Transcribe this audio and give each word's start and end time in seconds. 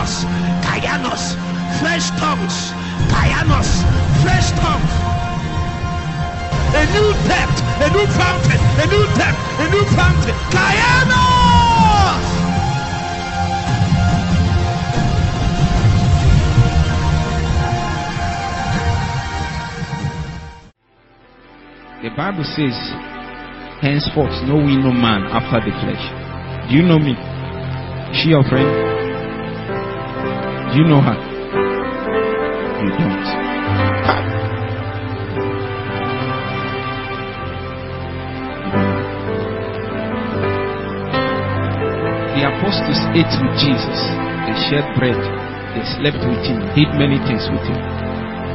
Kayanos, 0.00 0.24
Kayanos, 0.64 1.36
fresh 1.80 2.08
tongues, 2.16 2.72
Kayanos, 3.12 3.84
fresh 4.22 4.50
tongues. 4.56 4.92
A 6.72 6.86
new 6.94 7.12
depth, 7.28 7.60
a 7.84 7.90
new 7.92 8.06
fountain, 8.16 8.60
a 8.80 8.86
new 8.88 9.04
depth, 9.18 9.40
a 9.60 9.68
new 9.68 9.84
fountain. 9.92 10.34
Kayanos! 10.48 11.20
The 22.02 22.10
Bible 22.16 22.44
says, 22.44 22.76
henceforth 23.82 24.32
know 24.48 24.56
we 24.56 24.78
no 24.78 24.92
man 24.92 25.24
after 25.24 25.60
the 25.60 25.76
flesh. 25.76 26.70
Do 26.70 26.76
you 26.76 26.84
know 26.84 26.98
me? 26.98 27.14
She 28.14 28.30
your 28.30 28.44
friend? 28.44 28.99
Do 30.70 30.78
you 30.78 30.84
know 30.84 31.00
her? 31.02 31.18
You 32.78 32.90
don't. 32.94 33.26
The 42.38 42.46
apostles 42.46 43.02
ate 43.18 43.34
with 43.42 43.54
Jesus. 43.58 43.98
They 44.46 44.54
shared 44.70 44.86
bread. 44.94 45.18
They 45.74 45.82
slept 45.98 46.22
with 46.22 46.38
him, 46.46 46.62
did 46.78 46.94
many 46.94 47.18
things 47.26 47.50
with 47.50 47.66
him. 47.66 47.82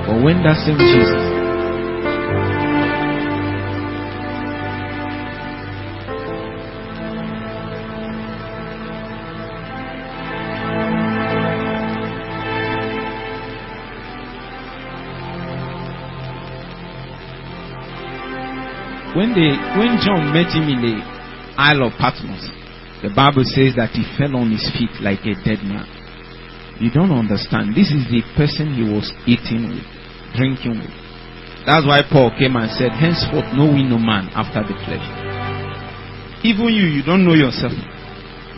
But 0.08 0.24
when 0.24 0.42
that 0.44 0.56
same 0.64 0.80
Jesus 0.80 1.35
when 19.16 19.32
they 19.32 19.56
when 19.80 19.96
John 20.04 20.36
met 20.36 20.52
him 20.52 20.68
in 20.68 20.80
the 20.84 20.96
Isle 21.56 21.88
of 21.88 21.96
Patmos, 21.96 22.52
the 23.00 23.12
Bible 23.16 23.48
says 23.48 23.76
that 23.80 23.96
he 23.96 24.04
fell 24.20 24.36
on 24.36 24.52
his 24.52 24.68
feet 24.76 24.92
like 25.00 25.24
a 25.24 25.40
dead 25.40 25.64
man. 25.64 25.88
You 26.84 26.92
don't 26.92 27.16
understand. 27.16 27.72
This 27.72 27.88
is 27.96 28.04
the 28.12 28.20
person 28.36 28.76
he 28.76 28.84
was 28.84 29.08
eating 29.24 29.72
with, 29.72 29.88
drinking 30.36 30.84
with. 30.84 30.96
That's 31.64 31.88
why 31.88 32.04
Paul 32.04 32.36
came 32.36 32.60
and 32.60 32.68
said, 32.76 32.92
Henceforth 32.92 33.56
know 33.56 33.72
we 33.72 33.88
no 33.88 33.96
man 33.98 34.28
after 34.36 34.62
the 34.62 34.76
flesh. 34.84 35.08
Even 36.44 36.70
you, 36.76 36.86
you 36.92 37.02
don't 37.02 37.24
know 37.24 37.34
yourself. 37.34 37.74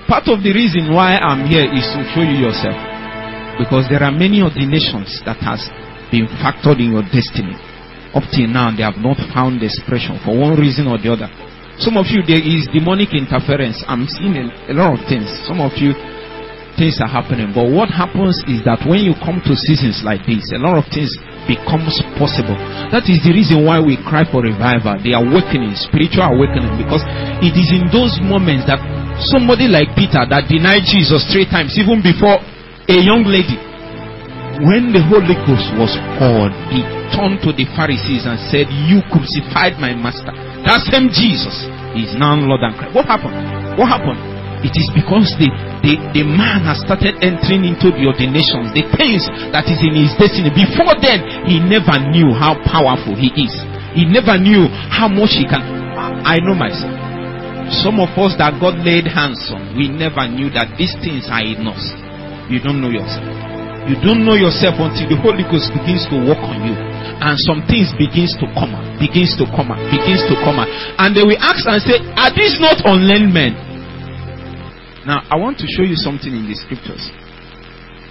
Part 0.10 0.28
of 0.28 0.42
the 0.42 0.52
reason 0.52 0.90
why 0.92 1.22
I'm 1.22 1.46
here 1.46 1.70
is 1.70 1.86
to 1.94 2.02
show 2.12 2.26
you 2.26 2.50
yourself. 2.50 2.76
Because 3.62 3.86
there 3.88 4.02
are 4.02 4.12
many 4.12 4.42
ordinations 4.42 5.22
that 5.24 5.38
has 5.40 5.62
been 6.10 6.28
factored 6.42 6.82
in 6.82 6.98
your 6.98 7.06
destiny. 7.08 7.56
Up 8.18 8.26
till 8.34 8.50
now, 8.50 8.74
they 8.74 8.82
have 8.82 8.98
not 8.98 9.22
found 9.30 9.62
expression 9.62 10.18
for 10.26 10.34
one 10.34 10.58
reason 10.58 10.90
or 10.90 10.98
the 10.98 11.14
other. 11.14 11.30
Some 11.78 12.02
of 12.02 12.10
you, 12.10 12.26
there 12.26 12.42
is 12.42 12.66
demonic 12.74 13.14
interference. 13.14 13.86
I'm 13.86 14.10
seeing 14.10 14.34
a, 14.34 14.50
a 14.66 14.74
lot 14.74 14.98
of 14.98 15.06
things. 15.06 15.30
Some 15.46 15.62
of 15.62 15.78
you, 15.78 15.94
things 16.74 16.98
are 16.98 17.06
happening. 17.06 17.54
But 17.54 17.70
what 17.70 17.94
happens 17.94 18.42
is 18.50 18.66
that 18.66 18.82
when 18.90 19.06
you 19.06 19.14
come 19.22 19.38
to 19.46 19.54
seasons 19.54 20.02
like 20.02 20.26
this, 20.26 20.50
a 20.50 20.58
lot 20.58 20.82
of 20.82 20.90
things 20.90 21.14
becomes 21.46 22.02
possible. 22.18 22.58
That 22.90 23.06
is 23.06 23.22
the 23.22 23.38
reason 23.38 23.62
why 23.62 23.78
we 23.78 24.02
cry 24.02 24.26
for 24.26 24.42
revival, 24.42 24.98
the 24.98 25.14
awakening, 25.14 25.78
spiritual 25.78 26.34
awakening, 26.34 26.74
because 26.82 27.06
it 27.46 27.54
is 27.54 27.70
in 27.70 27.94
those 27.94 28.18
moments 28.26 28.66
that 28.66 28.82
somebody 29.30 29.70
like 29.70 29.94
Peter 29.94 30.26
that 30.26 30.50
denied 30.50 30.90
Jesus 30.90 31.22
three 31.30 31.46
times, 31.46 31.78
even 31.78 32.02
before 32.02 32.42
a 32.42 32.98
young 32.98 33.30
lady, 33.30 33.62
when 34.66 34.90
the 34.90 35.06
Holy 35.06 35.38
Ghost 35.46 35.70
was 35.78 35.94
poured, 36.18 36.50
he 36.74 36.97
turned 37.14 37.44
to 37.44 37.52
the 37.52 37.68
Pharisees 37.76 38.28
and 38.28 38.40
said, 38.50 38.68
You 38.88 39.04
crucified 39.12 39.80
my 39.80 39.94
master. 39.94 40.34
That 40.66 40.84
same 40.90 41.12
Jesus 41.12 41.68
is 41.96 42.16
now 42.16 42.36
Lord 42.36 42.64
and 42.64 42.76
Christ. 42.76 42.94
What 42.96 43.08
happened? 43.08 43.36
What 43.80 43.88
happened? 43.88 44.38
It 44.66 44.74
is 44.74 44.90
because 44.90 45.38
the, 45.38 45.54
the, 45.86 46.02
the 46.18 46.24
man 46.26 46.66
has 46.66 46.82
started 46.82 47.22
entering 47.22 47.62
into 47.62 47.94
the 47.94 48.10
ordinations, 48.10 48.74
the 48.74 48.90
things 48.98 49.22
that 49.54 49.70
is 49.70 49.78
in 49.86 49.94
his 49.94 50.18
destiny. 50.18 50.50
Before 50.50 50.98
then, 50.98 51.46
he 51.46 51.62
never 51.62 51.94
knew 52.10 52.34
how 52.34 52.58
powerful 52.66 53.14
he 53.14 53.30
is. 53.38 53.54
He 53.94 54.10
never 54.10 54.34
knew 54.42 54.66
how 54.90 55.06
much 55.06 55.38
he 55.38 55.46
can. 55.46 55.62
I 56.26 56.42
know 56.42 56.58
myself. 56.58 56.90
Some 57.86 58.02
of 58.02 58.10
us 58.18 58.34
that 58.42 58.58
God 58.58 58.82
laid 58.82 59.06
hands 59.06 59.46
on, 59.54 59.78
we 59.78 59.94
never 59.94 60.26
knew 60.26 60.50
that 60.58 60.74
these 60.80 60.98
things 61.06 61.30
are 61.30 61.46
in 61.46 61.62
us. 61.70 61.84
You 62.50 62.58
don't 62.58 62.82
know 62.82 62.90
yourself. 62.90 63.47
You 63.88 63.96
don't 64.04 64.28
know 64.28 64.36
yourself 64.36 64.76
until 64.84 65.08
the 65.08 65.16
Holy 65.24 65.48
Ghost 65.48 65.72
begins 65.72 66.04
to 66.12 66.20
work 66.28 66.44
on 66.44 66.60
you. 66.60 66.76
And 66.76 67.40
some 67.48 67.64
things 67.72 67.96
begins 67.96 68.36
to 68.44 68.46
come 68.52 68.76
out, 68.76 68.84
begins 69.00 69.32
to 69.40 69.48
come 69.48 69.72
out, 69.72 69.80
begins 69.88 70.28
to 70.28 70.36
come 70.44 70.60
out. 70.60 70.68
And 71.00 71.16
they 71.16 71.24
will 71.24 71.40
ask 71.40 71.64
and 71.64 71.80
say, 71.80 71.96
Are 72.20 72.30
these 72.36 72.60
not 72.60 72.84
unlearned 72.84 73.32
men? 73.32 73.56
Now, 75.08 75.24
I 75.32 75.40
want 75.40 75.58
to 75.64 75.68
show 75.72 75.88
you 75.88 75.96
something 75.96 76.30
in 76.30 76.52
the 76.52 76.56
scriptures. 76.60 77.00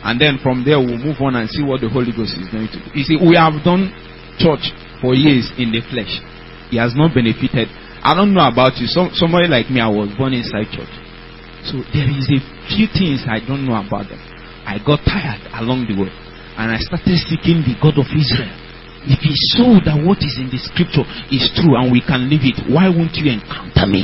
And 0.01 0.17
then 0.17 0.41
from 0.41 0.65
there, 0.65 0.81
we'll 0.81 0.97
move 0.97 1.21
on 1.21 1.37
and 1.37 1.45
see 1.45 1.61
what 1.61 1.85
the 1.85 1.93
Holy 1.93 2.09
Ghost 2.09 2.41
is 2.41 2.49
going 2.49 2.73
to 2.73 2.79
do. 2.81 2.89
You 2.97 3.05
see, 3.05 3.21
we 3.21 3.37
have 3.37 3.61
done 3.61 3.93
church 4.41 4.73
for 5.05 5.13
years 5.13 5.53
in 5.61 5.77
the 5.77 5.85
flesh. 5.93 6.25
He 6.73 6.81
has 6.81 6.97
not 6.97 7.13
benefited. 7.13 7.69
I 8.01 8.17
don't 8.17 8.33
know 8.33 8.49
about 8.49 8.81
you. 8.81 8.89
Some, 8.89 9.13
somebody 9.13 9.45
like 9.45 9.69
me, 9.69 9.85
I 9.85 9.93
was 9.93 10.09
born 10.17 10.33
inside 10.33 10.73
church. 10.73 10.89
So 11.69 11.85
there 11.93 12.09
is 12.09 12.33
a 12.33 12.41
few 12.73 12.89
things 12.89 13.29
I 13.29 13.45
don't 13.45 13.69
know 13.69 13.77
about 13.77 14.09
them. 14.09 14.23
I 14.67 14.83
got 14.83 15.07
tired 15.07 15.47
along 15.63 15.87
the 15.87 15.95
way. 15.95 16.11
And 16.59 16.75
I 16.75 16.83
started 16.83 17.15
seeking 17.23 17.63
the 17.63 17.79
God 17.79 17.95
of 18.03 18.11
Israel. 18.11 18.51
If 19.07 19.23
he 19.23 19.39
so 19.55 19.79
that 19.87 19.95
what 20.03 20.19
is 20.19 20.35
in 20.35 20.51
the 20.51 20.59
scripture 20.59 21.07
is 21.31 21.47
true 21.55 21.79
and 21.79 21.95
we 21.95 22.03
can 22.03 22.27
live 22.27 22.43
it, 22.43 22.59
why 22.67 22.91
won't 22.91 23.15
you 23.15 23.31
encounter 23.31 23.87
me? 23.87 24.03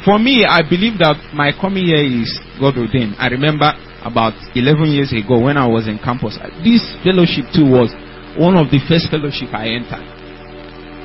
For 0.00 0.16
me, 0.16 0.48
I 0.48 0.64
believe 0.64 0.96
that 1.04 1.20
my 1.36 1.52
coming 1.52 1.92
here 1.92 2.00
is 2.00 2.32
God 2.56 2.80
ordained. 2.80 3.20
I 3.20 3.28
remember 3.28 3.68
about 4.00 4.32
11 4.56 4.96
years 4.96 5.12
ago 5.12 5.44
when 5.44 5.60
I 5.60 5.68
was 5.68 5.84
in 5.84 6.00
campus, 6.00 6.40
this 6.64 6.80
fellowship 7.04 7.52
too 7.52 7.68
was 7.68 7.92
one 8.40 8.56
of 8.56 8.72
the 8.72 8.80
first 8.88 9.12
fellowship 9.12 9.52
I 9.52 9.76
entered. 9.76 10.08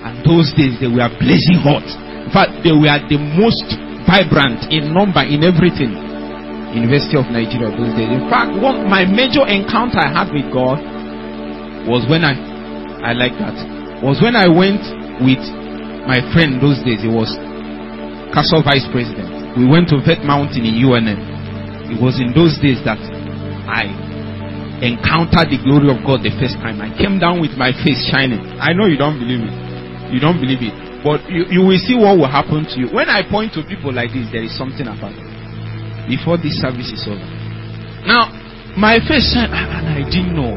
And 0.08 0.24
those 0.24 0.56
days 0.56 0.80
they 0.80 0.88
were 0.88 1.12
blazing 1.20 1.60
hot. 1.60 1.84
In 2.24 2.32
fact, 2.32 2.64
they 2.64 2.72
were 2.72 2.96
the 3.12 3.20
most 3.20 3.68
vibrant 4.08 4.72
in 4.72 4.96
number, 4.96 5.28
in 5.28 5.44
everything. 5.44 6.05
University 6.76 7.16
of 7.16 7.32
Nigeria 7.32 7.72
those 7.72 7.96
days. 7.96 8.12
In 8.12 8.28
fact, 8.28 8.52
one 8.60 8.86
my 8.92 9.08
major 9.08 9.48
encounter 9.48 10.04
I 10.04 10.12
had 10.12 10.30
with 10.36 10.52
God 10.52 10.78
was 11.88 12.04
when 12.12 12.28
I 12.28 12.36
I 13.02 13.14
like 13.16 13.34
that 13.40 13.56
was 14.04 14.20
when 14.20 14.36
I 14.36 14.52
went 14.52 14.84
with 15.24 15.40
my 16.06 16.20
friend 16.36 16.60
those 16.60 16.78
days. 16.84 17.02
It 17.02 17.10
was 17.10 17.32
Castle 18.36 18.62
Vice 18.62 18.86
President. 18.92 19.56
We 19.56 19.64
went 19.64 19.88
to 19.96 20.04
Vet 20.04 20.28
Mountain 20.28 20.68
in 20.68 20.76
UNN. 20.84 21.16
It 21.96 22.00
was 22.04 22.20
in 22.20 22.36
those 22.36 22.60
days 22.60 22.84
that 22.84 23.00
I 23.00 23.88
encountered 24.84 25.48
the 25.48 25.58
glory 25.64 25.88
of 25.88 26.04
God 26.04 26.22
the 26.22 26.34
first 26.36 26.60
time. 26.60 26.84
I 26.84 26.92
came 27.00 27.18
down 27.18 27.40
with 27.40 27.56
my 27.56 27.72
face 27.72 28.04
shining. 28.12 28.44
I 28.60 28.76
know 28.76 28.86
you 28.86 29.00
don't 29.00 29.16
believe 29.18 29.42
it. 29.48 29.56
You 30.12 30.20
don't 30.20 30.38
believe 30.38 30.62
it. 30.62 30.76
But 31.02 31.26
you, 31.32 31.46
you 31.50 31.62
will 31.66 31.80
see 31.80 31.96
what 31.96 32.18
will 32.18 32.30
happen 32.30 32.66
to 32.66 32.76
you. 32.78 32.88
When 32.92 33.08
I 33.08 33.24
point 33.24 33.54
to 33.56 33.64
people 33.64 33.94
like 33.94 34.12
this, 34.12 34.28
there 34.34 34.44
is 34.44 34.54
something 34.58 34.86
about 34.86 35.14
it. 35.16 35.25
Before 36.08 36.38
this 36.38 36.62
service 36.62 36.92
is 36.94 37.06
over. 37.10 37.26
Now, 38.06 38.30
my 38.78 39.00
shined, 39.02 39.50
and 39.50 39.88
I 39.90 40.04
didn't 40.06 40.36
know 40.36 40.54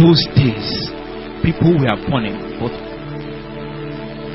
those 0.00 0.24
days 0.34 0.90
people 1.42 1.72
were 1.76 1.96
burning. 2.08 2.36
But 2.60 2.72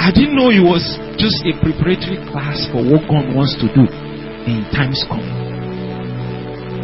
I 0.02 0.12
didn't 0.12 0.36
know 0.36 0.50
it 0.50 0.62
was 0.62 0.84
just 1.18 1.42
a 1.46 1.54
preparatory 1.62 2.22
class 2.30 2.66
for 2.70 2.82
what 2.82 3.06
God 3.10 3.34
wants 3.34 3.56
to 3.62 3.68
do 3.72 3.86
in 4.46 4.66
times 4.74 5.02
come. 5.10 5.24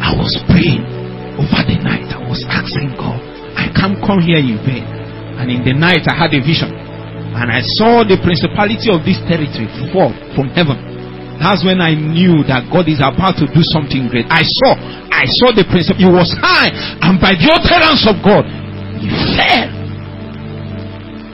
I 0.02 0.14
was 0.18 0.34
praying 0.50 0.82
over 1.38 1.62
the 1.62 1.78
night. 1.78 2.10
I 2.10 2.22
was 2.26 2.42
asking 2.48 2.94
God, 2.98 3.20
I 3.54 3.70
can't 3.74 3.98
come 4.02 4.22
here 4.22 4.42
in 4.42 4.58
vain. 4.66 4.86
And 5.38 5.50
in 5.50 5.62
the 5.64 5.74
night, 5.74 6.06
I 6.10 6.14
had 6.14 6.34
a 6.34 6.40
vision. 6.42 6.70
And 6.70 7.48
I 7.50 7.64
saw 7.78 8.04
the 8.04 8.20
principality 8.20 8.92
of 8.92 9.02
this 9.06 9.18
territory 9.24 9.70
fall 9.90 10.12
from 10.36 10.52
heaven. 10.52 10.91
That's 11.42 11.66
when 11.66 11.82
I 11.82 11.98
knew 11.98 12.46
that 12.46 12.70
God 12.70 12.86
is 12.86 13.02
about 13.02 13.34
to 13.42 13.50
do 13.50 13.66
something 13.74 14.06
great. 14.06 14.30
I 14.30 14.46
saw, 14.46 14.78
I 15.10 15.26
saw 15.26 15.50
the 15.50 15.66
principle. 15.66 15.98
It 15.98 16.12
was 16.14 16.30
high, 16.38 16.70
and 17.02 17.18
by 17.18 17.34
the 17.34 17.50
utterance 17.50 18.06
of 18.06 18.22
God, 18.22 18.46
he 19.02 19.10
fell. 19.34 19.82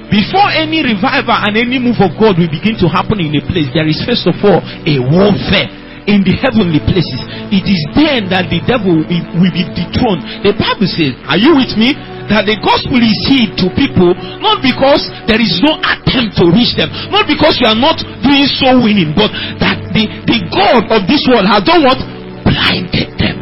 Before 0.08 0.49
any 0.49 0.81
revival 0.81 1.37
and 1.37 1.52
any 1.60 1.76
move 1.76 2.00
of 2.00 2.16
God 2.16 2.40
will 2.40 2.49
begin 2.49 2.81
to 2.81 2.88
happen 2.88 3.20
in 3.20 3.37
a 3.37 3.44
place, 3.44 3.69
there 3.76 3.84
is 3.84 4.00
first 4.08 4.25
of 4.25 4.40
all 4.40 4.64
a 4.64 4.96
warfare 5.05 5.69
in 6.08 6.25
the 6.25 6.32
heavenly 6.40 6.81
places. 6.81 7.20
It 7.52 7.69
is 7.69 7.84
then 7.93 8.32
that 8.32 8.49
the 8.49 8.64
devil 8.64 9.04
will 9.04 9.25
will 9.37 9.52
be 9.52 9.69
dethroned. 9.76 10.25
The 10.40 10.56
Bible 10.56 10.88
says, 10.88 11.12
Are 11.28 11.37
you 11.37 11.52
with 11.61 11.76
me? 11.76 11.93
That 12.32 12.49
the 12.49 12.56
gospel 12.61 13.00
is 13.00 13.16
hid 13.25 13.56
to 13.61 13.72
people 13.72 14.12
not 14.40 14.61
because 14.64 15.04
there 15.28 15.40
is 15.40 15.61
no 15.64 15.76
attempt 15.81 16.37
to 16.40 16.49
reach 16.52 16.76
them, 16.76 16.88
not 17.12 17.28
because 17.28 17.56
you 17.61 17.69
are 17.69 17.76
not 17.76 18.00
doing 18.25 18.49
so 18.49 18.81
winning, 18.81 19.12
but 19.16 19.32
that 19.61 19.77
the, 19.94 20.05
the 20.29 20.38
God 20.52 20.88
of 20.93 21.08
this 21.08 21.25
world 21.29 21.46
has 21.49 21.64
done 21.64 21.82
what? 21.85 22.00
Blinded 22.44 23.17
them. 23.17 23.38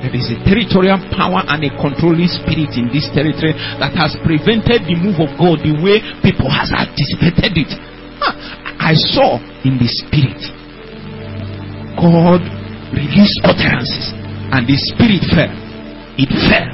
There 0.00 0.16
is 0.16 0.32
a 0.32 0.38
territorial 0.48 0.96
power 1.12 1.44
and 1.44 1.60
a 1.60 1.70
controlling 1.76 2.30
spirit 2.32 2.72
in 2.80 2.88
this 2.88 3.06
territory 3.12 3.52
that 3.76 3.92
has 4.00 4.16
prevented 4.24 4.88
the 4.88 4.96
move 4.96 5.20
of 5.20 5.28
God 5.36 5.60
the 5.60 5.76
way 5.76 6.00
people 6.24 6.48
has 6.48 6.72
anticipated 6.72 7.52
it. 7.52 7.70
Ah, 8.24 8.32
I 8.80 8.96
saw 8.96 9.36
in 9.60 9.76
the 9.76 9.88
spirit 9.88 10.40
God 12.00 12.40
released 12.96 13.44
utterances 13.44 14.16
and 14.50 14.64
the 14.64 14.76
spirit 14.88 15.20
fell. 15.30 15.52
It 16.16 16.32
fell. 16.48 16.70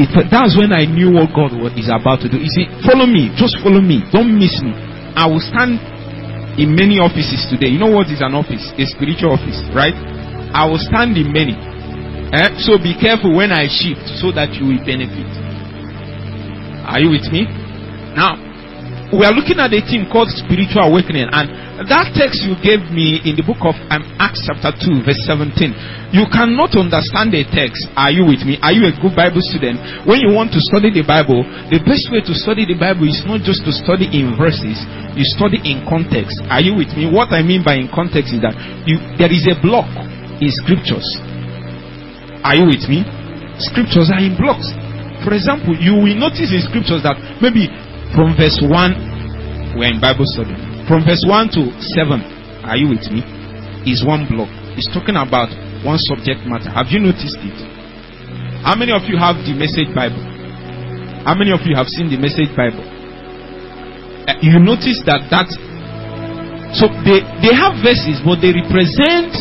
It 0.00 0.08
fell. 0.10 0.26
That's 0.32 0.56
when 0.56 0.72
I 0.72 0.88
knew 0.88 1.12
what 1.12 1.30
God 1.36 1.52
is 1.76 1.92
about 1.92 2.24
to 2.24 2.28
do. 2.32 2.40
You 2.40 2.48
see, 2.48 2.66
follow 2.88 3.04
me. 3.04 3.30
Just 3.36 3.60
follow 3.60 3.84
me. 3.84 4.00
Don't 4.10 4.32
miss 4.32 4.56
me. 4.64 4.72
I 5.12 5.28
will 5.28 5.44
stand 5.44 5.76
in 6.60 6.76
many 6.76 7.00
offices 7.00 7.48
today. 7.48 7.72
You 7.72 7.80
know 7.80 7.92
what 7.92 8.12
is 8.12 8.20
an 8.20 8.34
office? 8.36 8.62
A 8.76 8.84
spiritual 8.84 9.32
office, 9.32 9.60
right? 9.72 9.96
I 10.52 10.68
will 10.68 10.80
stand 10.80 11.16
in 11.16 11.32
many. 11.32 11.56
Eh? 12.32 12.48
So 12.64 12.76
be 12.76 12.92
careful 12.96 13.32
when 13.36 13.52
I 13.52 13.68
shift 13.68 14.04
so 14.20 14.32
that 14.32 14.52
you 14.56 14.68
will 14.68 14.82
benefit. 14.84 15.28
Are 16.84 17.00
you 17.00 17.12
with 17.14 17.24
me? 17.32 17.48
Now, 18.12 18.36
we 19.12 19.22
are 19.28 19.34
looking 19.36 19.60
at 19.60 19.70
a 19.70 19.80
theme 19.84 20.08
called 20.08 20.32
spiritual 20.32 20.88
awakening, 20.88 21.28
and 21.28 21.46
that 21.86 22.16
text 22.16 22.42
you 22.42 22.56
gave 22.58 22.80
me 22.90 23.20
in 23.22 23.36
the 23.36 23.44
book 23.44 23.60
of 23.62 23.76
um, 23.92 24.02
Acts, 24.16 24.42
chapter 24.48 24.72
2, 24.72 25.04
verse 25.04 25.20
17. 25.28 26.16
You 26.16 26.24
cannot 26.32 26.72
understand 26.74 27.32
the 27.36 27.44
text. 27.48 27.84
Are 27.96 28.12
you 28.12 28.24
with 28.24 28.44
me? 28.44 28.56
Are 28.64 28.72
you 28.72 28.88
a 28.88 28.94
good 28.96 29.12
Bible 29.12 29.44
student? 29.44 29.80
When 30.08 30.20
you 30.24 30.32
want 30.32 30.52
to 30.56 30.60
study 30.60 30.92
the 30.92 31.04
Bible, 31.04 31.44
the 31.68 31.80
best 31.84 32.08
way 32.08 32.24
to 32.24 32.32
study 32.32 32.64
the 32.64 32.76
Bible 32.76 33.08
is 33.08 33.20
not 33.28 33.44
just 33.44 33.64
to 33.68 33.72
study 33.72 34.08
in 34.12 34.34
verses, 34.34 34.80
you 35.12 35.24
study 35.36 35.60
in 35.62 35.84
context. 35.84 36.40
Are 36.48 36.60
you 36.60 36.72
with 36.74 36.92
me? 36.96 37.08
What 37.08 37.30
I 37.32 37.44
mean 37.44 37.60
by 37.60 37.76
in 37.80 37.92
context 37.92 38.32
is 38.32 38.40
that 38.44 38.56
you, 38.88 39.00
there 39.20 39.32
is 39.32 39.44
a 39.48 39.56
block 39.60 39.88
in 40.40 40.50
scriptures 40.64 41.04
are 42.42 42.58
you 42.58 42.66
with 42.66 42.90
me? 42.90 43.06
Scriptures 43.62 44.10
are 44.10 44.18
in 44.18 44.34
blocks. 44.34 44.66
For 45.22 45.30
example, 45.30 45.78
you 45.78 45.94
will 45.94 46.18
notice 46.18 46.50
in 46.50 46.58
scriptures 46.66 47.06
that 47.06 47.14
maybe 47.38 47.70
from 48.14 48.36
verse 48.36 48.60
1, 48.60 49.76
we're 49.76 49.88
in 49.88 50.00
Bible 50.00 50.28
study, 50.36 50.52
from 50.88 51.04
verse 51.04 51.24
1 51.24 51.48
to 51.56 51.72
7, 51.96 52.64
are 52.64 52.76
you 52.76 52.88
with 52.92 53.04
me? 53.10 53.24
Is 53.82 54.04
one 54.06 54.30
block. 54.30 54.46
It's 54.78 54.86
talking 54.94 55.18
about 55.18 55.50
one 55.82 55.98
subject 55.98 56.46
matter. 56.46 56.70
Have 56.70 56.94
you 56.94 57.02
noticed 57.02 57.40
it? 57.42 57.58
How 58.62 58.78
many 58.78 58.94
of 58.94 59.02
you 59.10 59.18
have 59.18 59.42
the 59.42 59.58
message 59.58 59.90
Bible? 59.90 60.22
How 61.26 61.34
many 61.34 61.50
of 61.50 61.66
you 61.66 61.74
have 61.74 61.90
seen 61.90 62.06
the 62.06 62.14
message 62.14 62.54
Bible? 62.54 62.86
Uh, 64.22 64.38
you 64.38 64.62
notice 64.62 65.02
that 65.02 65.26
that 65.34 65.50
so 66.78 66.86
they 67.02 67.26
they 67.42 67.50
have 67.58 67.74
verses, 67.82 68.22
but 68.22 68.38
they 68.38 68.54
represent 68.54 69.34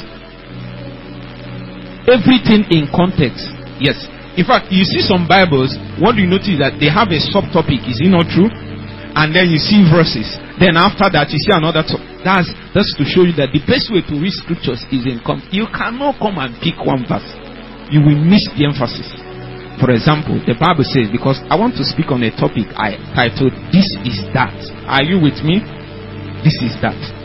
everything 2.09 2.65
in 2.73 2.89
context. 2.89 3.45
Yes. 3.77 4.01
In 4.39 4.45
fact, 4.47 4.71
you 4.71 4.87
see 4.87 5.03
some 5.03 5.27
Bibles, 5.27 5.75
what 5.99 6.15
do 6.15 6.23
you 6.23 6.29
notice 6.31 6.55
that 6.63 6.79
they 6.79 6.87
have 6.87 7.11
a 7.11 7.19
subtopic, 7.19 7.83
is 7.83 7.99
it 7.99 8.07
not 8.07 8.31
true? 8.31 8.47
And 8.47 9.35
then 9.35 9.51
you 9.51 9.59
see 9.59 9.83
verses. 9.91 10.39
Then 10.55 10.79
after 10.79 11.11
that, 11.11 11.27
you 11.35 11.39
see 11.39 11.51
another. 11.51 11.83
To- 11.83 11.99
that's 12.23 12.47
that's 12.71 12.95
to 12.95 13.03
show 13.03 13.27
you 13.27 13.35
that 13.35 13.51
the 13.51 13.59
best 13.67 13.91
way 13.91 13.99
to 14.05 14.13
read 14.15 14.31
scriptures 14.31 14.85
is 14.93 15.03
in 15.03 15.19
com. 15.25 15.43
You 15.51 15.67
cannot 15.73 16.15
come 16.21 16.39
and 16.39 16.55
pick 16.63 16.79
one 16.79 17.03
verse. 17.03 17.27
You 17.91 17.99
will 17.99 18.15
miss 18.15 18.47
the 18.55 18.63
emphasis. 18.69 19.09
For 19.83 19.91
example, 19.91 20.39
the 20.47 20.55
Bible 20.55 20.85
says, 20.85 21.09
because 21.11 21.41
I 21.49 21.57
want 21.59 21.75
to 21.81 21.83
speak 21.83 22.07
on 22.13 22.23
a 22.23 22.31
topic 22.31 22.69
I 22.77 22.95
titled 23.11 23.51
"This 23.73 23.89
is 24.07 24.23
That." 24.31 24.55
Are 24.87 25.03
you 25.03 25.19
with 25.19 25.43
me? 25.43 25.59
This 26.45 26.55
is 26.63 26.77
that. 26.79 27.20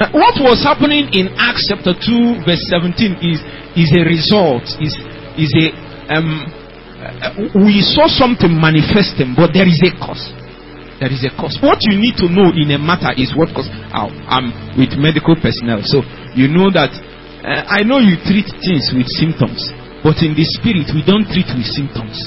What 0.00 0.40
was 0.40 0.64
happening 0.64 1.12
in 1.12 1.28
Acts 1.36 1.68
chapter 1.68 1.92
2, 1.92 2.48
verse 2.48 2.64
17 2.72 3.20
is, 3.20 3.36
is 3.76 3.92
a 3.92 4.00
result, 4.00 4.64
is, 4.80 4.96
is 5.36 5.52
a, 5.52 5.76
um, 6.08 6.48
uh, 7.04 7.60
we 7.60 7.84
saw 7.84 8.08
something 8.08 8.48
manifesting, 8.48 9.36
but 9.36 9.52
there 9.52 9.68
is 9.68 9.76
a 9.84 9.92
cause. 10.00 10.32
There 11.04 11.12
is 11.12 11.20
a 11.28 11.32
cause. 11.36 11.60
What 11.60 11.84
you 11.84 12.00
need 12.00 12.16
to 12.16 12.32
know 12.32 12.48
in 12.48 12.72
a 12.72 12.80
matter 12.80 13.12
is 13.12 13.36
what 13.36 13.52
cause. 13.52 13.68
Oh, 13.92 14.08
I'm 14.24 14.48
with 14.80 14.96
medical 14.96 15.36
personnel, 15.36 15.84
so 15.84 16.00
you 16.32 16.48
know 16.48 16.72
that 16.72 16.96
uh, 17.44 17.68
I 17.68 17.84
know 17.84 18.00
you 18.00 18.16
treat 18.24 18.48
things 18.56 18.88
with 18.96 19.04
symptoms, 19.20 19.68
but 20.00 20.16
in 20.24 20.32
the 20.32 20.48
spirit, 20.48 20.88
we 20.96 21.04
don't 21.04 21.28
treat 21.28 21.52
with 21.52 21.68
symptoms. 21.76 22.24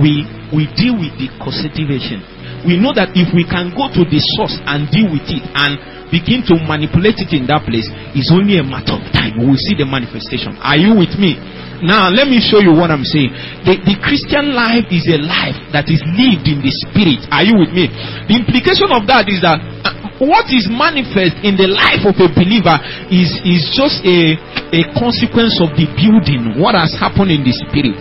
We, 0.00 0.24
we 0.56 0.72
deal 0.72 0.96
with 0.96 1.20
the 1.20 1.28
causative 1.36 1.92
agent. 1.92 2.24
We 2.64 2.80
know 2.80 2.96
that 2.96 3.12
if 3.12 3.30
we 3.36 3.44
can 3.44 3.70
go 3.76 3.92
to 3.92 4.02
the 4.08 4.20
source 4.36 4.56
and 4.64 4.88
deal 4.88 5.12
with 5.12 5.28
it 5.28 5.44
and 5.52 5.76
begin 6.08 6.44
to 6.48 6.56
manipulate 6.64 7.20
it 7.20 7.32
in 7.36 7.44
that 7.52 7.68
place, 7.68 7.86
it's 8.16 8.32
only 8.32 8.56
a 8.56 8.64
matter 8.64 8.96
of 8.96 9.04
time. 9.12 9.36
We 9.36 9.52
will 9.52 9.60
see 9.60 9.76
the 9.76 9.84
manifestation. 9.84 10.56
Are 10.64 10.76
you 10.76 10.96
with 10.96 11.16
me? 11.20 11.36
Now, 11.84 12.08
let 12.08 12.30
me 12.30 12.40
show 12.40 12.64
you 12.64 12.72
what 12.72 12.88
I'm 12.88 13.04
saying. 13.04 13.34
The, 13.66 13.76
the 13.84 13.96
Christian 14.00 14.56
life 14.56 14.88
is 14.88 15.04
a 15.10 15.20
life 15.20 15.58
that 15.74 15.90
is 15.92 16.00
lived 16.16 16.48
in 16.48 16.64
the 16.64 16.72
spirit. 16.72 17.26
Are 17.28 17.44
you 17.44 17.60
with 17.60 17.76
me? 17.76 17.90
The 18.30 18.40
implication 18.40 18.88
of 18.94 19.04
that 19.10 19.28
is 19.28 19.44
that 19.44 19.60
uh, 19.84 19.92
what 20.22 20.48
is 20.48 20.70
manifest 20.70 21.42
in 21.42 21.58
the 21.58 21.66
life 21.66 22.06
of 22.06 22.16
a 22.16 22.30
believer 22.30 22.78
is, 23.10 23.36
is 23.42 23.68
just 23.74 24.00
a, 24.06 24.38
a 24.72 24.82
consequence 24.96 25.58
of 25.60 25.74
the 25.76 25.90
building, 25.98 26.56
what 26.56 26.78
has 26.78 26.94
happened 26.94 27.34
in 27.34 27.42
the 27.42 27.52
spirit. 27.52 27.98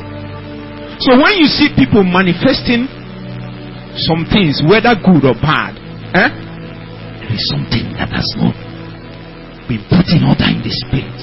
So 1.02 1.18
when 1.18 1.36
you 1.42 1.50
see 1.50 1.74
people 1.74 2.06
manifesting 2.06 2.88
some 3.96 4.26
things, 4.26 4.62
whether 4.66 4.94
good 4.98 5.22
or 5.26 5.38
bad, 5.38 5.78
eh, 6.18 6.30
there 7.22 7.34
is 7.34 7.46
something 7.50 7.94
that 7.98 8.10
has 8.10 8.28
not 8.38 8.56
been 9.70 9.82
put 9.90 10.10
in 10.10 10.26
order 10.26 10.50
in 10.50 10.62
the 10.66 10.74
spirit. 10.74 11.18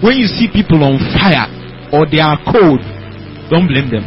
When 0.00 0.16
you 0.16 0.28
see 0.28 0.48
people 0.48 0.80
on 0.84 1.00
fire 1.16 1.48
or 1.92 2.08
they 2.08 2.20
are 2.20 2.36
cold, 2.48 2.80
don't 3.48 3.68
blame 3.68 3.92
them. 3.92 4.04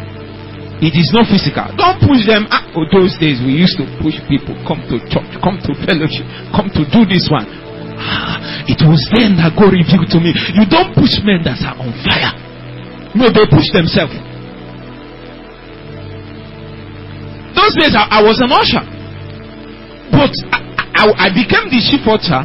It 0.78 0.94
is 0.94 1.10
not 1.10 1.26
physical. 1.26 1.66
Don't 1.74 1.98
push 1.98 2.22
them. 2.22 2.46
Ah, 2.54 2.62
oh, 2.78 2.86
those 2.86 3.18
days 3.18 3.42
we 3.42 3.50
used 3.50 3.74
to 3.82 3.86
push 3.98 4.14
people, 4.30 4.54
come 4.62 4.78
to 4.86 5.02
church, 5.10 5.26
come 5.42 5.58
to 5.66 5.74
fellowship, 5.82 6.22
come 6.54 6.70
to 6.70 6.86
do 6.86 7.02
this 7.02 7.26
one. 7.26 7.46
Ah, 7.98 8.38
it 8.70 8.78
was 8.86 9.02
then 9.10 9.34
that 9.42 9.58
God 9.58 9.74
revealed 9.74 10.06
to 10.06 10.18
me. 10.22 10.30
You 10.54 10.62
don't 10.70 10.94
push 10.94 11.18
men 11.26 11.42
that 11.42 11.58
are 11.66 11.74
on 11.82 11.90
fire. 12.06 12.30
No, 13.18 13.26
they 13.34 13.42
push 13.50 13.66
themselves. 13.74 14.14
Those 17.68 17.84
days 17.84 17.92
I, 17.92 18.08
I 18.08 18.20
was 18.24 18.40
an 18.40 18.48
usher. 18.48 18.80
But 20.08 20.32
I, 20.48 21.04
I, 21.04 21.04
I 21.20 21.28
became 21.28 21.68
the 21.68 21.84
chief 21.84 22.00
usher. 22.08 22.40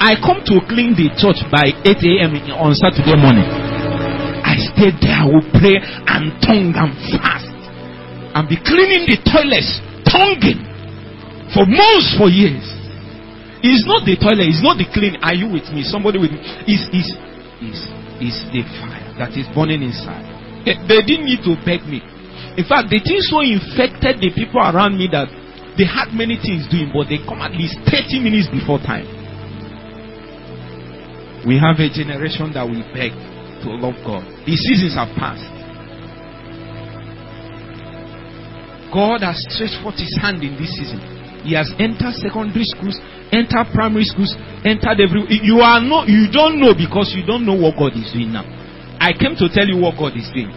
I 0.00 0.16
come 0.16 0.40
to 0.48 0.64
clean 0.64 0.96
the 0.96 1.12
church 1.12 1.44
by 1.52 1.76
8 1.84 1.92
a.m. 1.92 2.32
on 2.56 2.72
Saturday 2.72 3.20
morning. 3.20 3.44
I 3.44 4.56
stayed 4.72 4.96
there, 5.04 5.12
I 5.12 5.28
would 5.28 5.44
pray 5.52 5.76
and 5.76 6.32
tongue 6.40 6.72
and 6.72 6.88
fast. 7.20 7.52
And 8.32 8.48
be 8.48 8.56
cleaning 8.56 9.04
the 9.04 9.20
toilets, 9.28 9.76
tonguing 10.08 10.64
for 11.52 11.68
months, 11.68 12.16
for 12.16 12.32
years. 12.32 12.64
It's 13.60 13.84
not 13.84 14.08
the 14.08 14.16
toilet, 14.16 14.48
it's 14.48 14.64
not 14.64 14.80
the 14.80 14.88
clean. 14.88 15.20
Are 15.20 15.36
you 15.36 15.52
with 15.52 15.68
me? 15.68 15.84
Somebody 15.84 16.16
with 16.16 16.32
me. 16.32 16.40
It's, 16.64 16.88
it's, 16.96 17.12
it's, 17.60 17.82
it's 18.24 18.40
the 18.56 18.64
fire 18.80 19.20
that 19.20 19.36
is 19.36 19.44
burning 19.52 19.84
inside. 19.84 20.24
They, 20.64 20.80
they 20.88 21.04
didn't 21.04 21.28
need 21.28 21.44
to 21.44 21.60
beg 21.60 21.84
me. 21.84 22.00
In 22.56 22.64
fact, 22.64 22.88
the 22.88 23.00
thing 23.00 23.20
so 23.24 23.40
infected 23.40 24.20
the 24.20 24.32
people 24.32 24.60
around 24.60 24.96
me 24.96 25.08
that 25.12 25.28
they 25.76 25.84
had 25.84 26.16
many 26.16 26.40
things 26.40 26.64
doing, 26.72 26.88
but 26.88 27.08
they 27.12 27.20
come 27.20 27.44
at 27.44 27.52
least 27.52 27.76
30 27.84 28.20
minutes 28.24 28.48
before 28.48 28.80
time. 28.80 29.04
We 31.44 31.60
have 31.60 31.78
a 31.78 31.86
generation 31.92 32.50
that 32.56 32.66
we 32.66 32.82
beg 32.96 33.12
to 33.62 33.68
love 33.76 33.94
God. 34.02 34.24
The 34.48 34.56
seasons 34.56 34.96
have 34.96 35.12
passed. 35.14 35.46
God 38.90 39.20
has 39.22 39.36
stretched 39.52 39.78
forth 39.84 40.00
his 40.00 40.16
hand 40.16 40.40
in 40.40 40.56
this 40.56 40.72
season. 40.74 40.98
He 41.44 41.54
has 41.54 41.70
entered 41.78 42.16
secondary 42.18 42.66
schools, 42.66 42.98
entered 43.30 43.70
primary 43.70 44.08
schools, 44.08 44.34
entered 44.66 44.98
every 44.98 45.22
you 45.28 45.62
are 45.62 45.78
not 45.78 46.08
you 46.08 46.26
don't 46.32 46.58
know 46.58 46.74
because 46.74 47.14
you 47.14 47.22
don't 47.22 47.46
know 47.46 47.54
what 47.54 47.78
God 47.78 47.94
is 47.94 48.10
doing 48.10 48.32
now. 48.32 48.42
I 48.98 49.12
came 49.12 49.36
to 49.38 49.46
tell 49.52 49.68
you 49.68 49.78
what 49.78 49.94
God 49.94 50.16
is 50.16 50.26
doing. 50.34 50.50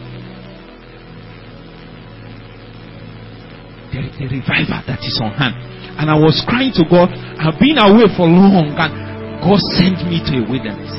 There 3.99 4.07
is 4.07 4.15
a 4.15 4.27
revival 4.31 4.79
that 4.87 5.03
is 5.03 5.19
on 5.19 5.35
hand. 5.35 5.59
And 5.99 6.07
I 6.07 6.15
was 6.15 6.39
crying 6.47 6.71
to 6.79 6.87
God. 6.87 7.11
I've 7.11 7.59
been 7.59 7.75
away 7.75 8.07
for 8.15 8.23
long 8.23 8.71
and 8.71 8.91
God 9.43 9.59
sent 9.75 10.07
me 10.07 10.23
to 10.23 10.33
a 10.39 10.43
wilderness. 10.47 10.95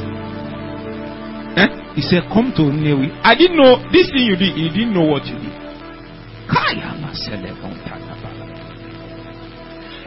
Eh? 1.57 1.97
He 1.97 2.03
said, 2.05 2.29
Come 2.29 2.53
to 2.61 2.69
Newi. 2.69 3.09
I 3.25 3.33
didn't 3.33 3.57
know 3.57 3.81
this 3.89 4.13
thing 4.13 4.29
you 4.29 4.37
did, 4.37 4.53
you 4.53 4.69
didn't 4.69 4.93
know 4.93 5.09
what 5.09 5.25
you 5.25 5.41
did. 5.41 5.57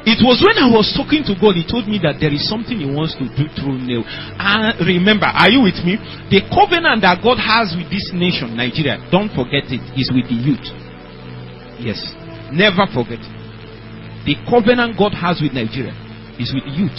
It 0.03 0.19
was 0.19 0.43
when 0.43 0.59
I 0.59 0.67
was 0.67 0.91
talking 0.93 1.23
to 1.25 1.33
God, 1.39 1.55
He 1.55 1.63
told 1.63 1.87
me 1.87 1.97
that 2.03 2.19
there 2.19 2.29
is 2.29 2.45
something 2.45 2.75
He 2.75 2.85
wants 2.85 3.15
to 3.17 3.25
do 3.33 3.47
through 3.57 3.81
Neil. 3.81 4.03
And 4.05 4.75
remember, 4.85 5.25
are 5.25 5.49
you 5.49 5.63
with 5.65 5.79
me? 5.81 5.95
The 6.29 6.43
covenant 6.51 7.01
that 7.07 7.23
God 7.23 7.39
has 7.39 7.73
with 7.73 7.87
this 7.89 8.11
nation, 8.13 8.53
Nigeria, 8.53 8.99
don't 9.09 9.31
forget 9.31 9.71
it, 9.71 9.81
is 9.97 10.11
with 10.13 10.27
the 10.29 10.37
youth. 10.37 10.67
Yes. 11.81 12.03
Never 12.53 12.85
forget. 12.93 13.21
The 14.29 14.37
covenant 14.45 14.93
God 14.93 15.17
has 15.17 15.41
with 15.41 15.57
Nigeria 15.57 15.91
is 16.37 16.53
with 16.53 16.69
youth. 16.69 16.95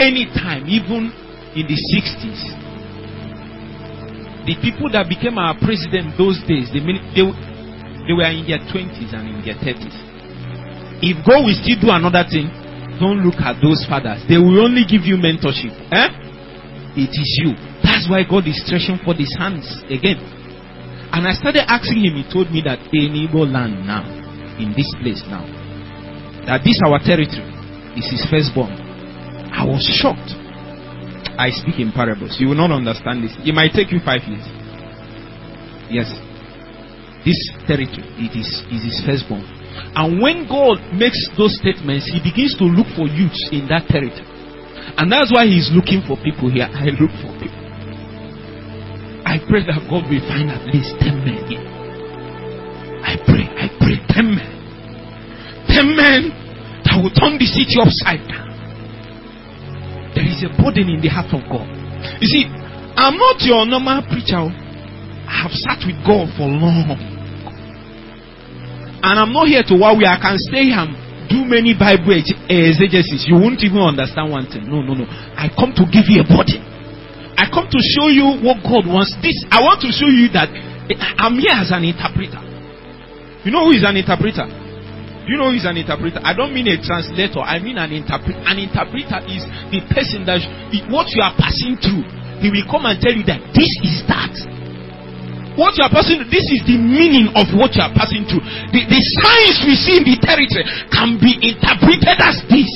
Anytime, 0.00 0.64
even 0.66 1.12
in 1.52 1.68
the 1.68 1.76
60s, 1.76 2.40
the 4.48 4.56
people 4.64 4.88
that 4.96 5.04
became 5.04 5.36
our 5.36 5.52
president 5.60 6.16
those 6.16 6.40
days, 6.48 6.72
they, 6.72 6.80
they, 6.80 7.22
they 8.08 8.14
were 8.16 8.32
in 8.32 8.48
their 8.48 8.64
20s 8.72 9.12
and 9.12 9.36
in 9.36 9.38
their 9.44 9.60
30s. 9.60 9.92
If 11.04 11.20
God 11.22 11.44
will 11.44 11.54
still 11.60 11.76
do 11.78 11.92
another 11.92 12.24
thing, 12.24 12.48
don't 12.98 13.20
look 13.20 13.36
at 13.44 13.60
those 13.60 13.84
fathers. 13.84 14.24
They 14.26 14.40
will 14.40 14.64
only 14.64 14.88
give 14.88 15.04
you 15.04 15.20
mentorship. 15.20 15.76
Eh? 15.92 16.08
It 16.96 17.12
is 17.14 17.30
you. 17.44 17.52
That's 17.84 18.08
why 18.08 18.24
God 18.24 18.48
is 18.48 18.58
stretching 18.64 18.98
for 19.04 19.14
his 19.14 19.30
hands 19.38 19.68
again. 19.86 20.37
And 21.12 21.26
I 21.26 21.32
started 21.32 21.64
asking 21.66 22.04
him, 22.04 22.14
he 22.20 22.24
told 22.28 22.50
me 22.52 22.62
that 22.64 22.78
in 22.92 23.12
Enibo 23.12 23.48
land 23.48 23.86
now, 23.86 24.04
in 24.60 24.74
this 24.76 24.88
place 25.00 25.22
now, 25.26 25.44
that 26.46 26.64
this 26.64 26.80
our 26.84 27.00
territory 27.00 27.48
is 27.96 28.06
his 28.08 28.24
firstborn. 28.28 28.72
I 29.52 29.64
was 29.64 29.82
shocked. 29.84 30.36
I 31.38 31.50
speak 31.50 31.78
in 31.80 31.92
parables. 31.92 32.36
You 32.38 32.48
will 32.48 32.60
not 32.60 32.70
understand 32.70 33.24
this. 33.24 33.34
It 33.46 33.54
might 33.54 33.72
take 33.72 33.90
you 33.90 34.00
five 34.04 34.22
years. 34.26 34.44
Yes. 35.88 36.10
This 37.24 37.38
territory, 37.66 38.06
it 38.20 38.34
is, 38.36 38.48
is 38.70 38.82
his 38.84 38.98
firstborn. 39.06 39.46
And 39.94 40.20
when 40.20 40.46
God 40.48 40.78
makes 40.94 41.18
those 41.36 41.56
statements, 41.58 42.10
He 42.10 42.18
begins 42.22 42.56
to 42.58 42.64
look 42.64 42.86
for 42.94 43.06
youths 43.06 43.48
in 43.52 43.66
that 43.68 43.86
territory. 43.88 44.26
And 44.98 45.10
that's 45.10 45.32
why 45.32 45.46
He's 45.46 45.70
looking 45.72 46.02
for 46.06 46.16
people 46.18 46.50
here. 46.50 46.66
I 46.66 46.90
look 46.94 47.12
for 47.22 47.30
people. 47.38 47.57
I 49.38 49.46
pray 49.46 49.62
that 49.70 49.78
God 49.86 50.02
will 50.10 50.24
find 50.26 50.50
at 50.50 50.66
least 50.66 50.98
10 50.98 51.22
men 51.22 51.38
here. 51.46 51.62
I 53.06 53.14
pray, 53.22 53.46
I 53.46 53.70
pray, 53.78 54.02
10 54.10 54.34
men. 54.34 54.50
10 55.70 55.94
men 55.94 56.20
that 56.82 56.98
will 56.98 57.14
turn 57.14 57.38
the 57.38 57.46
city 57.46 57.78
upside 57.78 58.18
down. 58.26 58.50
There 60.18 60.26
is 60.26 60.42
a 60.42 60.50
burden 60.58 60.90
in 60.90 60.98
the 60.98 61.06
heart 61.06 61.30
of 61.30 61.46
God. 61.46 61.70
You 62.18 62.26
see, 62.26 62.50
I'm 62.98 63.14
not 63.14 63.38
your 63.46 63.62
normal 63.62 64.02
preacher. 64.10 64.42
I 64.42 65.46
have 65.46 65.54
sat 65.54 65.86
with 65.86 66.02
God 66.02 66.34
for 66.34 66.50
long. 66.50 66.98
And 69.06 69.14
I'm 69.22 69.30
not 69.30 69.46
here 69.46 69.62
to 69.62 69.74
worry. 69.78 70.02
I 70.02 70.18
can 70.18 70.34
stay 70.50 70.74
and 70.74 70.98
do 71.30 71.46
many 71.46 71.78
Bible 71.78 72.10
eh, 72.10 72.74
exegesis. 72.74 73.30
You 73.30 73.38
won't 73.38 73.62
even 73.62 73.86
understand 73.86 74.34
one 74.34 74.50
thing. 74.50 74.66
No, 74.66 74.82
no, 74.82 74.98
no. 74.98 75.06
I 75.06 75.46
come 75.54 75.70
to 75.78 75.86
give 75.86 76.10
you 76.10 76.26
a 76.26 76.26
body. 76.26 76.58
I 77.38 77.46
come 77.54 77.70
to 77.70 77.78
show 77.78 78.10
you 78.10 78.42
what 78.42 78.58
God 78.66 78.82
wants. 78.90 79.14
This 79.22 79.38
I 79.46 79.62
want 79.62 79.78
to 79.86 79.94
show 79.94 80.10
you 80.10 80.26
that 80.34 80.50
eh, 80.50 80.98
I'm 80.98 81.38
here 81.38 81.54
as 81.54 81.70
an 81.70 81.86
interpreter. 81.86 82.42
You 83.46 83.54
know 83.54 83.70
who 83.70 83.78
is 83.78 83.86
an 83.86 83.94
interpreter? 83.94 84.42
You 85.30 85.38
know 85.38 85.54
who 85.54 85.56
is 85.56 85.62
an 85.62 85.78
interpreter? 85.78 86.18
I 86.18 86.34
don't 86.34 86.50
mean 86.50 86.66
a 86.66 86.82
translator. 86.82 87.38
I 87.38 87.62
mean 87.62 87.78
an 87.78 87.94
interpreter. 87.94 88.42
An 88.42 88.58
interpreter 88.58 89.22
is 89.30 89.46
the 89.70 89.86
person 89.86 90.26
that 90.26 90.42
what 90.90 91.14
you 91.14 91.22
are 91.22 91.36
passing 91.38 91.78
through. 91.78 92.02
He 92.42 92.50
will 92.50 92.66
come 92.66 92.90
and 92.90 92.98
tell 92.98 93.14
you 93.14 93.22
that 93.30 93.38
this 93.54 93.70
is 93.86 94.02
that. 94.10 94.34
What 95.54 95.78
you 95.78 95.86
are 95.86 95.94
passing 95.94 96.26
this 96.26 96.46
is 96.50 96.66
the 96.66 96.74
meaning 96.74 97.30
of 97.38 97.54
what 97.54 97.78
you 97.78 97.86
are 97.86 97.94
passing 97.94 98.26
through. 98.26 98.42
The, 98.74 98.82
the 98.82 99.00
signs 99.22 99.62
we 99.62 99.74
see 99.78 100.02
in 100.02 100.04
the 100.10 100.18
territory 100.18 100.66
can 100.90 101.22
be 101.22 101.38
interpreted 101.38 102.18
as 102.18 102.42
this. 102.50 102.70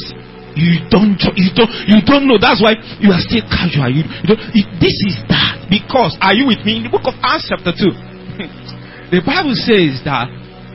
You 0.52 0.84
don't, 0.92 1.16
you 1.36 1.48
don't, 1.56 1.72
you 1.88 1.98
don't 2.04 2.28
know. 2.28 2.36
That's 2.36 2.60
why 2.60 2.76
you 3.00 3.08
are 3.12 3.22
still 3.24 3.42
casual. 3.48 3.88
You, 3.88 4.04
you 4.04 4.28
don't, 4.28 4.42
it, 4.52 4.66
this 4.78 4.96
is 5.04 5.16
that 5.32 5.66
because 5.72 6.16
are 6.20 6.36
you 6.36 6.46
with 6.46 6.60
me 6.64 6.80
in 6.80 6.82
the 6.84 6.92
book 6.92 7.08
of 7.08 7.16
Acts 7.24 7.48
chapter 7.48 7.72
two? 7.72 7.92
the 9.14 9.24
Bible 9.24 9.56
says 9.56 10.04
that 10.04 10.28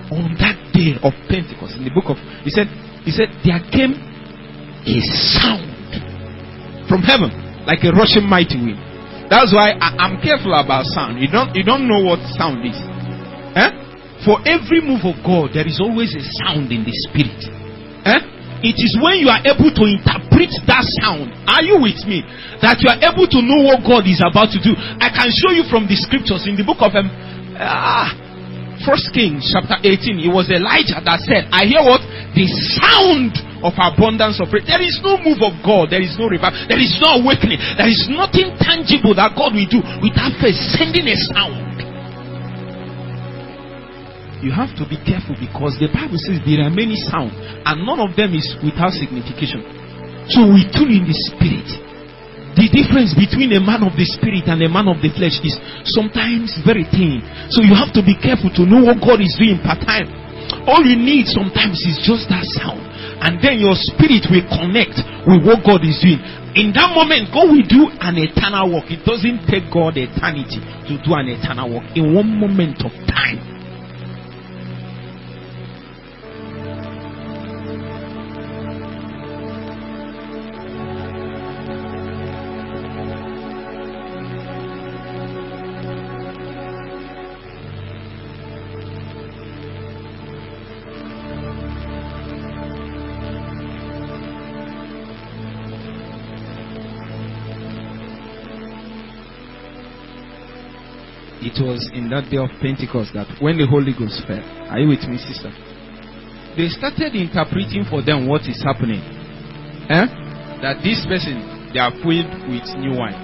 on 0.10 0.34
that 0.42 0.58
day 0.74 0.98
of 1.02 1.14
Pentecost, 1.30 1.78
in 1.78 1.86
the 1.86 1.94
book 1.94 2.10
of, 2.10 2.18
he 2.42 2.50
said, 2.50 2.66
he 3.06 3.14
said 3.14 3.30
there 3.46 3.62
came 3.70 3.94
a 3.98 4.98
sound 5.38 5.70
from 6.90 7.06
heaven 7.06 7.30
like 7.68 7.84
a 7.84 7.92
rushing 7.92 8.24
mighty 8.24 8.56
wind 8.56 8.88
that's 9.30 9.52
why 9.54 9.76
I, 9.76 10.08
am 10.08 10.22
careful 10.24 10.56
about 10.56 10.86
sound. 10.88 11.20
You 11.20 11.28
don't, 11.28 11.54
you 11.54 11.64
don't 11.64 11.88
know 11.88 12.00
what 12.00 12.24
sound 12.40 12.64
is. 12.64 12.80
Eh? 13.60 13.72
For 14.24 14.40
every 14.48 14.80
move 14.80 15.04
of 15.04 15.20
God, 15.20 15.52
there 15.54 15.68
is 15.68 15.80
always 15.84 16.16
a 16.16 16.24
sound 16.44 16.72
in 16.72 16.88
the 16.88 16.96
spirit. 17.12 17.44
Eh? 18.08 18.24
It 18.66 18.78
is 18.82 18.98
when 18.98 19.22
you 19.22 19.30
are 19.30 19.42
able 19.46 19.70
to 19.70 19.84
interpret 19.86 20.50
that 20.66 20.84
sound. 20.98 21.30
Are 21.46 21.62
you 21.62 21.78
with 21.78 22.02
me? 22.10 22.26
That 22.62 22.82
you 22.82 22.90
are 22.90 22.98
able 23.02 23.30
to 23.30 23.40
know 23.42 23.62
what 23.70 23.86
God 23.86 24.10
is 24.10 24.22
about 24.24 24.50
to 24.54 24.60
do. 24.60 24.74
I 24.74 25.14
can 25.14 25.30
show 25.30 25.54
you 25.54 25.66
from 25.70 25.86
the 25.86 25.98
scriptures 25.98 26.50
in 26.50 26.58
the 26.58 26.66
book 26.66 26.82
of 26.82 26.94
um, 26.98 27.10
uh, 27.54 28.10
First 28.86 29.14
Kings 29.14 29.46
chapter 29.50 29.78
18. 29.82 30.22
It 30.22 30.30
was 30.34 30.50
Elijah 30.50 31.02
that 31.02 31.22
said, 31.26 31.50
I 31.50 31.66
hear 31.66 31.82
what? 31.82 32.02
The 32.34 32.46
sound 32.78 33.34
of 33.66 33.74
abundance 33.78 34.38
of 34.38 34.54
prayer. 34.54 34.66
There 34.66 34.82
is 34.82 35.02
no 35.02 35.18
move 35.18 35.42
of 35.42 35.58
God. 35.66 35.90
There 35.90 36.02
is 36.02 36.14
no 36.18 36.30
revival. 36.30 36.58
There 36.70 36.82
is 36.82 36.94
no 37.02 37.22
awakening. 37.22 37.58
There 37.78 37.90
is 37.90 38.06
nothing 38.10 38.54
tangible 38.62 39.18
that 39.18 39.34
God 39.34 39.54
will 39.58 39.70
do 39.70 39.82
without 40.02 40.34
first 40.38 40.62
sending 40.78 41.10
a 41.10 41.18
sound. 41.34 41.77
You 44.42 44.54
have 44.54 44.70
to 44.78 44.86
be 44.86 45.02
careful 45.02 45.34
because 45.34 45.82
the 45.82 45.90
Bible 45.90 46.22
says 46.22 46.38
there 46.46 46.62
are 46.62 46.70
many 46.70 46.94
sounds 47.10 47.34
and 47.38 47.82
none 47.82 47.98
of 47.98 48.14
them 48.14 48.38
is 48.38 48.46
without 48.62 48.94
signification. 48.94 49.66
So 50.30 50.46
we 50.46 50.68
tune 50.70 50.94
in 50.94 51.10
the 51.10 51.18
spirit. 51.34 51.70
The 52.54 52.70
difference 52.70 53.14
between 53.18 53.54
a 53.54 53.62
man 53.62 53.86
of 53.86 53.98
the 53.98 54.06
spirit 54.06 54.50
and 54.50 54.62
a 54.62 54.70
man 54.70 54.90
of 54.90 55.02
the 55.02 55.10
flesh 55.14 55.42
is 55.42 55.58
sometimes 55.90 56.54
very 56.66 56.86
thin. 56.90 57.22
So 57.50 57.66
you 57.66 57.74
have 57.74 57.94
to 57.98 58.02
be 58.06 58.18
careful 58.18 58.54
to 58.58 58.66
know 58.66 58.82
what 58.82 59.02
God 59.02 59.22
is 59.22 59.34
doing 59.38 59.58
part 59.62 59.82
time. 59.82 60.10
All 60.70 60.86
you 60.86 60.98
need 60.98 61.26
sometimes 61.30 61.82
is 61.82 61.98
just 62.06 62.30
that 62.30 62.46
sound 62.58 62.82
and 63.22 63.42
then 63.42 63.58
your 63.58 63.74
spirit 63.74 64.30
will 64.30 64.46
connect 64.46 65.02
with 65.26 65.42
what 65.42 65.66
God 65.66 65.82
is 65.82 65.98
doing. 65.98 66.22
In 66.54 66.74
that 66.78 66.94
moment, 66.94 67.34
God 67.34 67.50
will 67.50 67.66
do 67.66 67.90
an 67.98 68.22
eternal 68.22 68.70
work. 68.74 68.90
It 68.94 69.02
doesn't 69.02 69.50
take 69.50 69.70
God 69.74 69.98
eternity 69.98 70.62
to 70.62 70.94
do 71.02 71.18
an 71.18 71.30
eternal 71.30 71.74
work 71.74 71.90
in 71.98 72.14
one 72.14 72.30
moment 72.30 72.86
of 72.86 72.94
time. 73.10 73.57
It 101.58 101.66
was 101.66 101.90
in 101.94 102.10
that 102.10 102.30
day 102.30 102.38
of 102.38 102.50
Pentecost 102.62 103.14
that 103.18 103.28
when 103.42 103.58
the 103.58 103.66
Holy 103.66 103.94
Ghost 103.94 104.22
fell, 104.30 104.42
are 104.70 104.80
you 104.80 104.94
with 104.94 105.04
me, 105.10 105.18
sister? 105.18 105.50
They 106.58 106.70
started 106.74 107.14
interpreting 107.14 107.86
for 107.90 108.02
them 108.02 108.26
what 108.26 108.46
is 108.50 108.62
happening. 108.62 109.02
Eh? 109.90 110.06
That 110.62 110.82
this 110.82 111.06
person, 111.06 111.70
they 111.74 111.82
are 111.82 111.94
filled 112.02 112.30
with 112.50 112.66
new 112.82 112.98
wine. 112.98 113.18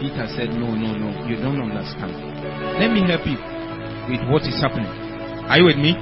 Peter 0.00 0.24
said, 0.32 0.56
No, 0.56 0.72
no, 0.72 0.96
no, 0.96 1.12
you 1.28 1.36
don't 1.36 1.60
understand. 1.60 2.16
Let 2.80 2.88
me 2.88 3.04
help 3.04 3.28
you 3.28 3.36
with 4.08 4.24
what 4.32 4.48
is 4.48 4.56
happening. 4.56 4.88
Are 5.44 5.60
you 5.60 5.68
with 5.68 5.76
me? 5.76 5.92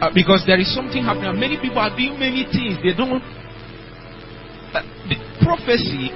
Uh, 0.00 0.08
because 0.16 0.44
there 0.48 0.56
is 0.56 0.72
something 0.72 1.04
happening. 1.04 1.36
Many 1.36 1.60
people 1.60 1.78
are 1.78 1.92
doing 1.92 2.16
many 2.16 2.48
things. 2.48 2.80
They 2.80 2.96
don't. 2.96 3.20
Uh, 4.72 4.80
the 5.12 5.20
prophecy 5.44 6.08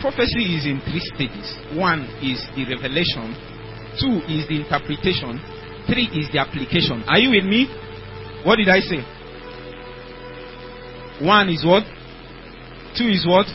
prophecy 0.00 0.56
is 0.56 0.66
in 0.66 0.80
three 0.88 1.04
stages. 1.14 1.46
One 1.76 2.08
is 2.24 2.40
the 2.56 2.64
revelation, 2.64 3.36
two 4.00 4.24
is 4.26 4.48
the 4.48 4.64
interpretation, 4.64 5.38
three 5.86 6.08
is 6.16 6.32
the 6.32 6.40
application. 6.40 7.04
Are 7.06 7.18
you 7.18 7.36
with 7.36 7.44
me? 7.44 7.68
What 8.44 8.56
did 8.56 8.68
I 8.68 8.80
say? 8.80 9.04
One 11.20 11.48
is 11.52 11.64
what? 11.64 11.84
Two 12.96 13.06
is 13.12 13.28
what? 13.28 13.46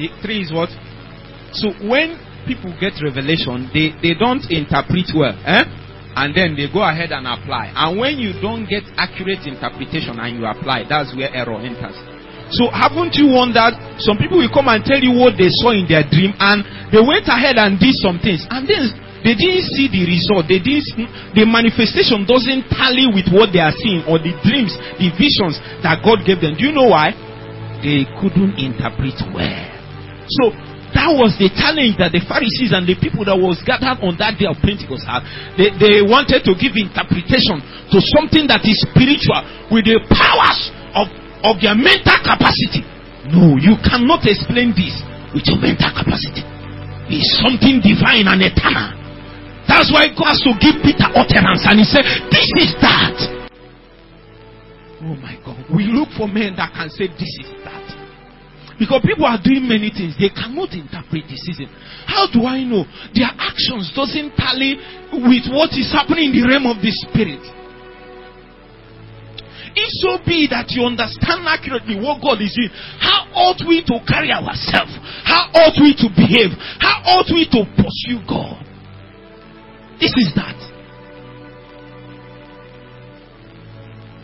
The 0.00 0.08
three 0.24 0.40
is 0.40 0.52
what? 0.52 0.72
So 1.52 1.72
when 1.84 2.16
people 2.48 2.72
get 2.80 2.96
revelation, 3.04 3.68
they, 3.72 3.92
they 4.00 4.16
don't 4.16 4.44
interpret 4.48 5.12
well. 5.12 5.36
Eh? 5.44 5.64
And 6.16 6.32
then 6.32 6.56
they 6.56 6.72
go 6.72 6.80
ahead 6.80 7.12
and 7.12 7.28
apply. 7.28 7.72
And 7.76 8.00
when 8.00 8.16
you 8.16 8.32
don't 8.40 8.64
get 8.64 8.88
accurate 8.96 9.44
interpretation 9.44 10.16
and 10.16 10.40
you 10.40 10.46
apply, 10.48 10.88
that's 10.88 11.12
where 11.14 11.28
error 11.28 11.60
enters. 11.60 11.96
So 12.56 12.72
haven't 12.72 13.14
you 13.20 13.28
wondered? 13.36 13.76
Some 13.98 14.20
people 14.20 14.38
will 14.38 14.52
come 14.52 14.68
and 14.68 14.84
tell 14.84 15.00
you 15.00 15.16
what 15.16 15.40
they 15.40 15.48
saw 15.48 15.72
in 15.72 15.88
their 15.88 16.04
dream, 16.04 16.36
and 16.36 16.64
they 16.92 17.00
went 17.00 17.24
ahead 17.28 17.56
and 17.56 17.80
did 17.80 17.96
some 17.96 18.20
things, 18.20 18.44
and 18.48 18.68
then 18.68 18.92
they 19.24 19.34
didn't 19.34 19.72
see 19.74 19.88
the 19.88 20.06
result. 20.06 20.46
They 20.46 20.60
didn't. 20.62 21.34
The 21.34 21.48
manifestation 21.48 22.28
doesn't 22.28 22.70
tally 22.70 23.10
with 23.10 23.26
what 23.32 23.50
they 23.50 23.58
are 23.58 23.74
seeing 23.74 24.04
or 24.06 24.22
the 24.22 24.36
dreams, 24.44 24.76
the 25.00 25.10
visions 25.16 25.58
that 25.82 26.04
God 26.04 26.22
gave 26.22 26.38
them. 26.38 26.54
Do 26.54 26.62
you 26.68 26.74
know 26.76 26.92
why? 26.92 27.10
They 27.82 28.06
couldn't 28.20 28.54
interpret 28.60 29.18
well. 29.34 29.66
So 30.40 30.54
that 30.94 31.10
was 31.10 31.34
the 31.40 31.50
challenge 31.52 31.98
that 31.98 32.14
the 32.14 32.22
Pharisees 32.22 32.70
and 32.70 32.86
the 32.86 32.94
people 32.94 33.26
that 33.26 33.34
was 33.34 33.58
gathered 33.66 33.98
on 34.04 34.14
that 34.22 34.38
day 34.38 34.46
of 34.46 34.60
Pentecost 34.62 35.04
had. 35.04 35.26
They, 35.58 35.74
they 35.74 35.96
wanted 36.06 36.46
to 36.46 36.52
give 36.54 36.78
interpretation 36.78 37.58
to 37.90 37.98
something 38.14 38.46
that 38.46 38.62
is 38.62 38.78
spiritual 38.86 39.42
with 39.74 39.90
the 39.90 39.98
powers 40.06 40.70
of 40.94 41.10
of 41.44 41.60
their 41.60 41.74
mental 41.74 42.16
capacity. 42.22 42.95
No, 43.32 43.58
you 43.58 43.74
cannot 43.82 44.22
explain 44.22 44.70
this 44.76 44.94
with 45.34 45.46
your 45.50 45.58
mental 45.58 45.90
capacity. 45.90 46.46
It's 47.10 47.38
something 47.42 47.82
divine 47.82 48.26
and 48.26 48.42
eternal. 48.42 48.94
That's 49.66 49.90
why 49.90 50.10
God 50.14 50.38
has 50.38 50.42
to 50.46 50.54
give 50.62 50.78
Peter 50.82 51.10
utterance 51.10 51.66
and 51.66 51.82
he 51.82 51.86
said, 51.86 52.06
This 52.30 52.46
is 52.62 52.70
that. 52.78 53.18
Oh 55.02 55.14
my 55.18 55.34
God. 55.42 55.58
We 55.74 55.90
look 55.90 56.10
for 56.14 56.30
men 56.30 56.54
that 56.56 56.70
can 56.74 56.90
say, 56.90 57.10
This 57.10 57.30
is 57.42 57.50
that. 57.66 57.86
Because 58.78 59.02
people 59.02 59.24
are 59.24 59.40
doing 59.40 59.66
many 59.66 59.88
things, 59.88 60.14
they 60.20 60.28
cannot 60.28 60.70
interpret 60.76 61.24
the 61.26 61.38
season. 61.40 61.66
How 62.04 62.28
do 62.28 62.44
I 62.44 62.62
know? 62.62 62.84
Their 63.16 63.32
actions 63.32 63.90
doesn't 63.96 64.36
tally 64.36 64.76
with 65.10 65.48
what 65.48 65.72
is 65.72 65.88
happening 65.90 66.30
in 66.30 66.36
the 66.36 66.44
realm 66.46 66.68
of 66.68 66.78
the 66.84 66.92
spirit. 66.92 67.40
If 69.76 69.92
so 70.00 70.16
be 70.24 70.48
that 70.48 70.72
you 70.72 70.88
understand 70.88 71.44
accurately 71.44 72.00
what 72.00 72.24
God 72.24 72.40
is 72.40 72.56
doing, 72.56 72.72
how 72.96 73.28
ought 73.36 73.60
we 73.68 73.84
to 73.84 74.00
carry 74.08 74.32
ourselves? 74.32 74.96
How 75.20 75.52
ought 75.52 75.76
we 75.76 75.92
to 76.00 76.08
behave? 76.16 76.56
How 76.80 77.04
ought 77.04 77.28
we 77.28 77.44
to 77.52 77.60
pursue 77.76 78.24
God? 78.24 78.64
This 80.00 80.16
is 80.16 80.32
that. 80.32 80.56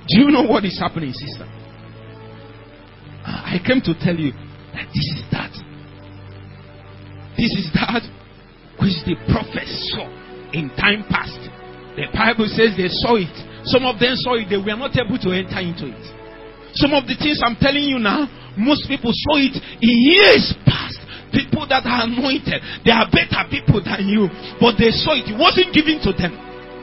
Do 0.08 0.24
you 0.24 0.32
know 0.32 0.42
what 0.48 0.64
is 0.64 0.80
happening, 0.80 1.12
sister? 1.12 1.44
I 3.24 3.60
came 3.60 3.80
to 3.84 3.92
tell 4.00 4.16
you 4.16 4.32
that 4.72 4.88
this 4.88 5.08
is 5.14 5.22
that. 5.30 5.52
This 7.36 7.52
is 7.52 7.68
that 7.76 8.02
which 8.80 9.04
the 9.04 9.20
prophets 9.28 9.92
saw 9.92 10.08
in 10.52 10.72
time 10.80 11.04
past. 11.12 11.38
The 11.96 12.08
Bible 12.12 12.48
says 12.48 12.72
they 12.76 12.88
saw 12.88 13.20
it. 13.20 13.51
Some 13.64 13.86
of 13.86 13.98
them 13.98 14.14
saw 14.18 14.34
it, 14.34 14.50
they 14.50 14.58
were 14.58 14.78
not 14.78 14.94
able 14.98 15.18
to 15.18 15.30
enter 15.30 15.60
into 15.62 15.90
it. 15.90 16.04
Some 16.74 16.96
of 16.96 17.04
the 17.04 17.14
things 17.14 17.40
I'm 17.44 17.56
telling 17.60 17.84
you 17.84 17.98
now, 17.98 18.26
most 18.56 18.88
people 18.88 19.12
saw 19.12 19.36
it 19.36 19.54
in 19.80 19.92
years 19.92 20.54
past. 20.64 20.98
People 21.32 21.64
that 21.68 21.88
are 21.88 22.04
anointed, 22.04 22.60
they 22.84 22.92
are 22.92 23.08
better 23.08 23.40
people 23.48 23.80
than 23.80 24.04
you, 24.04 24.28
but 24.60 24.76
they 24.76 24.92
saw 24.92 25.16
it. 25.16 25.32
It 25.32 25.38
wasn't 25.38 25.72
given 25.72 25.96
to 26.04 26.12
them 26.12 26.36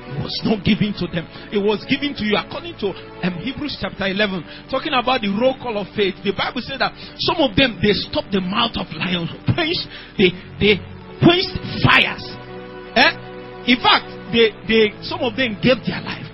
It 0.10 0.24
was 0.26 0.42
not 0.44 0.66
given 0.66 0.92
to 0.98 1.06
them. 1.06 1.26
It 1.54 1.62
was 1.62 1.86
given 1.86 2.18
to 2.18 2.24
you 2.26 2.34
according 2.34 2.82
to 2.82 2.90
um, 3.22 3.34
Hebrews 3.46 3.78
chapter 3.78 4.10
11, 4.10 4.68
talking 4.74 4.94
about 4.94 5.22
the 5.22 5.30
roll 5.30 5.54
call 5.62 5.78
of 5.78 5.86
faith. 5.94 6.18
The 6.26 6.34
Bible 6.34 6.66
said 6.66 6.82
that 6.82 6.98
some 7.22 7.38
of 7.38 7.54
them 7.54 7.78
they 7.78 7.94
stopped 7.94 8.34
the 8.34 8.42
mouth 8.42 8.74
of 8.74 8.90
lions, 8.98 9.30
quenched 9.54 9.86
they 10.18 10.34
they 10.58 10.82
quenched 11.22 11.54
fires. 11.86 12.26
Eh? 12.98 13.12
In 13.70 13.78
fact, 13.86 14.10
they 14.34 14.50
they 14.66 14.84
some 15.06 15.22
of 15.22 15.38
them 15.38 15.62
gave 15.62 15.78
their 15.86 16.02
life. 16.02 16.29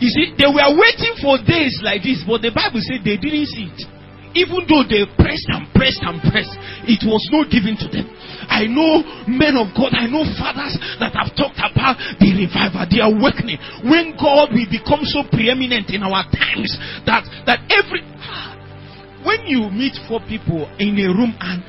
You 0.00 0.08
see, 0.08 0.32
they 0.34 0.48
were 0.48 0.70
waiting 0.80 1.14
for 1.20 1.36
days 1.44 1.76
like 1.84 2.00
this, 2.00 2.24
but 2.24 2.40
the 2.40 2.50
Bible 2.50 2.80
said 2.80 3.04
they 3.04 3.20
didn't 3.20 3.52
see 3.52 3.68
it. 3.68 3.84
Even 4.32 4.62
though 4.70 4.86
they 4.86 5.04
pressed 5.18 5.50
and 5.50 5.66
pressed 5.74 6.00
and 6.06 6.22
pressed, 6.22 6.54
it 6.86 7.02
was 7.02 7.20
not 7.34 7.50
given 7.50 7.74
to 7.74 7.86
them. 7.90 8.06
I 8.46 8.64
know 8.70 9.02
men 9.26 9.58
of 9.58 9.74
God, 9.74 9.90
I 9.90 10.06
know 10.06 10.22
fathers 10.38 10.78
that 11.02 11.12
have 11.18 11.34
talked 11.34 11.58
about 11.58 11.98
the 12.22 12.30
revival, 12.30 12.86
the 12.86 13.02
awakening. 13.02 13.58
When 13.84 14.14
God 14.14 14.54
will 14.54 14.70
become 14.70 15.02
so 15.02 15.26
preeminent 15.26 15.90
in 15.90 16.06
our 16.06 16.22
times 16.30 16.70
that 17.10 17.26
that 17.44 17.66
every 17.74 18.06
when 19.26 19.44
you 19.50 19.68
meet 19.68 19.98
four 20.08 20.22
people 20.24 20.64
in 20.78 20.96
a 20.96 21.10
room 21.10 21.34
and 21.42 21.60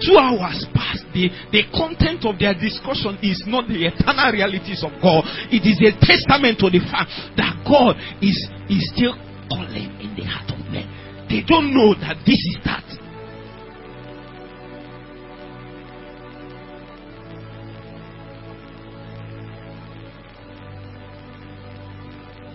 two 0.00 0.16
hours 0.16 0.64
pass, 0.74 0.98
the, 1.12 1.28
the 1.52 1.62
content 1.70 2.24
of 2.24 2.38
their 2.40 2.54
discussion 2.54 3.20
is 3.22 3.44
not 3.46 3.68
the 3.68 3.86
eternal 3.86 4.32
realities 4.32 4.82
of 4.82 4.92
God. 5.02 5.24
It 5.52 5.62
is 5.62 5.78
a 5.84 5.92
testament 6.00 6.58
to 6.64 6.72
the 6.72 6.80
fact 6.88 7.12
that 7.36 7.60
God 7.62 7.96
is, 8.24 8.36
is 8.68 8.82
still 8.96 9.14
calling 9.48 9.92
in 10.00 10.16
the 10.16 10.24
heart 10.24 10.50
of 10.50 10.60
men. 10.72 10.88
They 11.28 11.42
don't 11.46 11.74
know 11.74 11.94
that 11.94 12.24
this 12.26 12.40
is 12.40 12.58
that. 12.64 12.82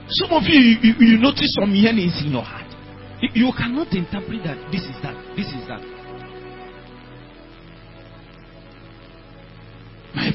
Some 0.07 0.31
of 0.31 0.43
you, 0.43 0.59
you, 0.81 0.93
you 0.99 1.17
notice 1.17 1.55
some 1.59 1.73
yearnings 1.73 2.21
in 2.23 2.31
your 2.31 2.43
heart. 2.43 2.71
You 3.33 3.51
cannot 3.57 3.91
interpret 3.91 4.43
that 4.43 4.71
this 4.71 4.83
is 4.83 4.95
that, 5.01 5.15
this 5.35 5.47
is 5.47 5.67
that. 5.67 6.04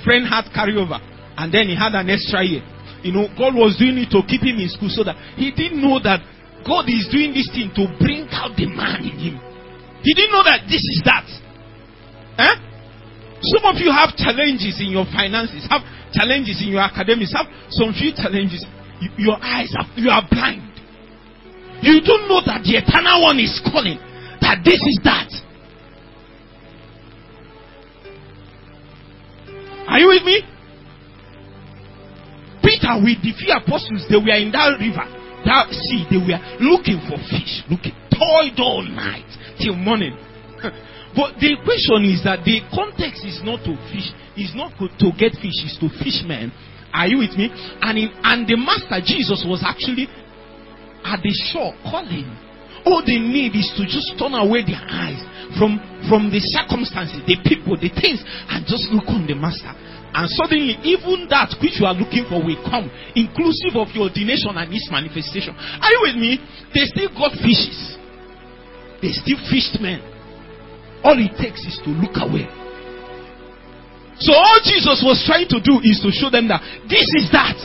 Friend 0.04 0.26
had 0.26 0.50
carryover 0.52 0.98
and 1.36 1.52
then 1.52 1.68
he 1.68 1.76
had 1.76 1.94
an 1.94 2.10
extra 2.10 2.44
year. 2.44 2.62
You 3.02 3.12
know, 3.12 3.28
God 3.32 3.56
was 3.56 3.80
doing 3.80 3.96
it 3.96 4.12
to 4.12 4.20
keep 4.28 4.44
him 4.44 4.60
in 4.60 4.68
school 4.68 4.92
so 4.92 5.04
that 5.04 5.16
he 5.40 5.52
didn't 5.52 5.80
know 5.80 5.96
that 6.04 6.20
God 6.66 6.84
is 6.92 7.08
doing 7.08 7.32
this 7.32 7.48
thing 7.48 7.72
to 7.72 7.88
bring 7.96 8.28
out 8.28 8.52
the 8.52 8.68
man 8.68 9.00
in 9.00 9.16
him. 9.16 9.36
He 10.04 10.12
didn't 10.12 10.32
know 10.32 10.44
that 10.44 10.68
this 10.68 10.84
is 10.84 11.00
that. 11.08 11.24
Eh? 12.36 12.56
Some 13.56 13.64
of 13.64 13.80
you 13.80 13.88
have 13.88 14.12
challenges 14.20 14.76
in 14.80 14.92
your 14.92 15.08
finances, 15.08 15.64
have 15.72 15.80
challenges 16.12 16.60
in 16.60 16.76
your 16.76 16.84
academics, 16.84 17.32
have 17.32 17.48
some 17.72 17.92
few 17.96 18.12
challenges. 18.12 18.64
your 19.16 19.40
eyes 19.40 19.72
are 19.76 19.88
you 19.96 20.10
are 20.12 20.24
blind. 20.28 20.68
You 21.80 22.04
don't 22.04 22.28
know 22.28 22.44
that 22.44 22.60
the 22.60 22.76
eternal 22.76 23.24
one 23.24 23.40
is 23.40 23.56
calling. 23.64 23.96
That 24.44 24.60
this 24.60 24.80
is 24.84 25.00
that. 25.04 25.32
Are 29.90 29.98
you 29.98 30.08
with 30.08 30.22
me? 30.22 30.38
Peter 32.62 32.94
with 33.02 33.18
the 33.22 33.34
few 33.34 33.50
apostles, 33.50 34.06
they 34.08 34.16
were 34.16 34.38
in 34.38 34.52
that 34.52 34.78
river 34.78 35.20
that 35.44 35.72
sea, 35.72 36.04
they 36.10 36.20
were 36.20 36.40
looking 36.60 37.00
for 37.08 37.16
fish, 37.28 37.64
looking, 37.70 37.96
toiled 38.12 38.60
all 38.60 38.84
night 38.84 39.28
till 39.58 39.74
morning. 39.74 40.12
but 41.16 41.40
the 41.40 41.56
question 41.64 42.04
is 42.04 42.20
that 42.24 42.44
the 42.44 42.60
context 42.70 43.24
is 43.24 43.40
not 43.44 43.64
to 43.64 43.72
fish, 43.88 44.12
is 44.36 44.52
not 44.54 44.76
to 44.76 45.08
get 45.16 45.32
fish, 45.40 45.56
is 45.64 45.76
to 45.80 45.88
fishmen. 46.02 46.52
Are 46.92 47.06
you 47.06 47.18
with 47.24 47.38
me? 47.38 47.48
And 47.80 47.96
in, 47.96 48.10
and 48.22 48.44
the 48.44 48.56
master 48.56 49.00
Jesus 49.00 49.46
was 49.46 49.64
actually 49.64 50.08
at 51.04 51.22
the 51.22 51.32
shore 51.52 51.72
calling. 51.86 52.28
All 52.84 53.04
they 53.04 53.20
need 53.20 53.56
is 53.56 53.68
to 53.76 53.84
just 53.84 54.16
turn 54.18 54.34
away 54.34 54.64
their 54.64 54.80
eyes 54.80 55.20
from, 55.58 55.78
from 56.08 56.30
the 56.30 56.40
circumstances, 56.40 57.22
the 57.26 57.38
people, 57.42 57.74
the 57.78 57.90
things, 57.90 58.22
and 58.50 58.66
just 58.66 58.90
look 58.90 59.06
on 59.08 59.26
the 59.26 59.34
master. 59.34 59.72
And 60.10 60.26
suddenly, 60.34 60.74
even 60.82 61.30
that 61.30 61.54
which 61.62 61.78
you 61.78 61.86
are 61.86 61.94
looking 61.94 62.26
for 62.26 62.42
will 62.42 62.58
come, 62.66 62.90
inclusive 63.14 63.78
of 63.78 63.94
your 63.94 64.10
ordination 64.10 64.58
and 64.58 64.66
its 64.74 64.90
manifestation. 64.90 65.54
Are 65.54 65.90
you 65.90 66.00
with 66.10 66.18
me? 66.18 66.42
They 66.74 66.90
still 66.90 67.10
got 67.14 67.38
fishes, 67.38 67.98
they 68.98 69.14
still 69.14 69.38
fished 69.46 69.78
men. 69.78 70.02
All 71.06 71.16
it 71.16 71.32
takes 71.38 71.64
is 71.64 71.80
to 71.86 71.90
look 71.94 72.18
away. 72.20 72.44
So, 74.20 74.36
all 74.36 74.60
Jesus 74.60 75.00
was 75.00 75.24
trying 75.24 75.48
to 75.48 75.62
do 75.64 75.80
is 75.80 76.02
to 76.04 76.12
show 76.12 76.28
them 76.28 76.50
that 76.52 76.60
this 76.90 77.08
is 77.16 77.32
that. 77.32 77.56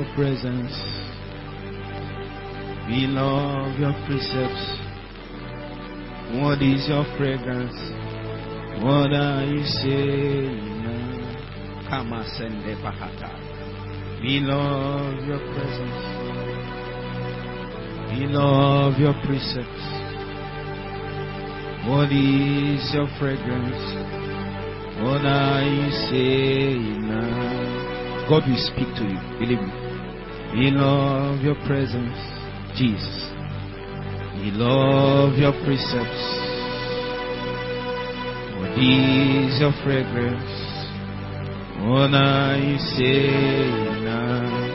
Your 0.00 0.14
presence. 0.14 0.72
We 2.88 3.06
love 3.06 3.78
your 3.78 3.92
precepts. 4.06 4.66
What 6.40 6.62
is 6.62 6.88
your 6.88 7.04
fragrance? 7.18 7.76
What 8.82 9.12
are 9.12 9.44
you 9.44 9.62
saying 9.82 10.82
now? 10.84 11.90
Kama 11.90 12.24
sende 12.38 12.76
bahata. 12.80 13.30
We 14.22 14.40
love 14.40 15.20
your 15.26 15.42
presence. 15.52 16.02
We 18.10 18.26
love 18.26 18.98
your 18.98 19.14
precepts. 19.26 19.84
What 21.88 22.12
is 22.12 22.94
your 22.94 23.08
fragrance? 23.18 23.84
What 25.02 25.24
are 25.24 25.62
you 25.62 25.90
saying? 26.08 27.00
God 28.30 28.46
will 28.46 28.64
speak 28.70 28.86
to 28.94 29.02
you. 29.02 29.18
Believe 29.40 29.58
me. 29.60 29.79
We 30.52 30.70
love 30.72 31.40
your 31.42 31.54
presence, 31.66 32.18
Jesus. 32.76 33.30
We 34.42 34.50
love 34.50 35.38
your 35.38 35.52
precepts. 35.64 36.24
What 38.58 38.72
is 38.78 39.60
your 39.60 39.72
fragrance? 39.84 40.60
Are 41.82 42.56
you 42.56 42.78
saying 42.96 44.04
now? 44.04 44.70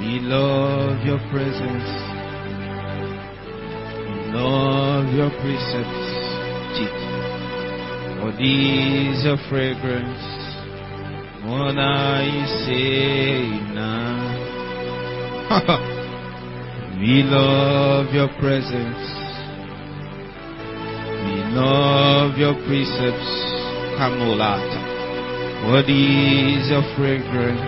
We 0.00 0.18
love 0.20 1.04
your 1.06 1.18
presence. 1.30 1.90
We 4.06 4.32
love 4.34 5.06
your 5.14 5.30
precepts, 5.40 6.10
Jesus. 6.76 7.10
What 8.22 8.34
is 8.40 9.24
your 9.24 9.38
fragrance? 9.48 10.29
Saying 12.66 13.74
now? 13.74 14.18
we 17.00 17.22
love 17.22 18.12
your 18.12 18.28
presence. 18.38 19.04
We 21.24 21.42
love 21.56 22.36
your 22.36 22.54
precepts. 22.66 23.50
Kamulata. 23.96 24.80
What 25.70 25.88
is 25.88 26.70
your 26.70 26.82
fragrance? 26.96 27.60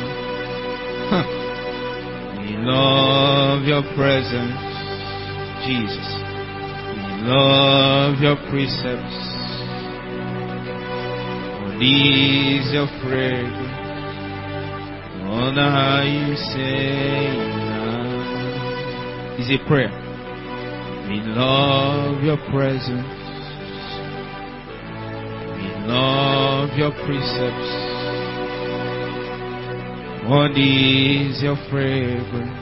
We 2.41 2.57
love 2.57 3.65
your 3.65 3.83
presence, 3.95 4.57
Jesus. 5.67 6.24
Love 7.27 8.21
your 8.21 8.37
precepts. 8.51 9.17
What 11.65 11.81
is 11.81 12.71
your 12.71 12.87
fragrance? 13.01 13.65
What 15.25 15.57
are 15.57 16.05
you 16.05 16.37
saying? 16.37 17.55
Is 19.41 19.51
a 19.51 19.67
prayer. 19.67 19.89
We 21.09 21.23
love 21.25 22.23
your 22.23 22.37
presence. 22.53 23.09
We 25.57 25.69
love 25.89 26.77
your 26.77 26.93
precepts. 27.07 27.73
What 30.29 30.51
is 30.59 31.43
your 31.43 31.57
fragrance? 31.71 32.61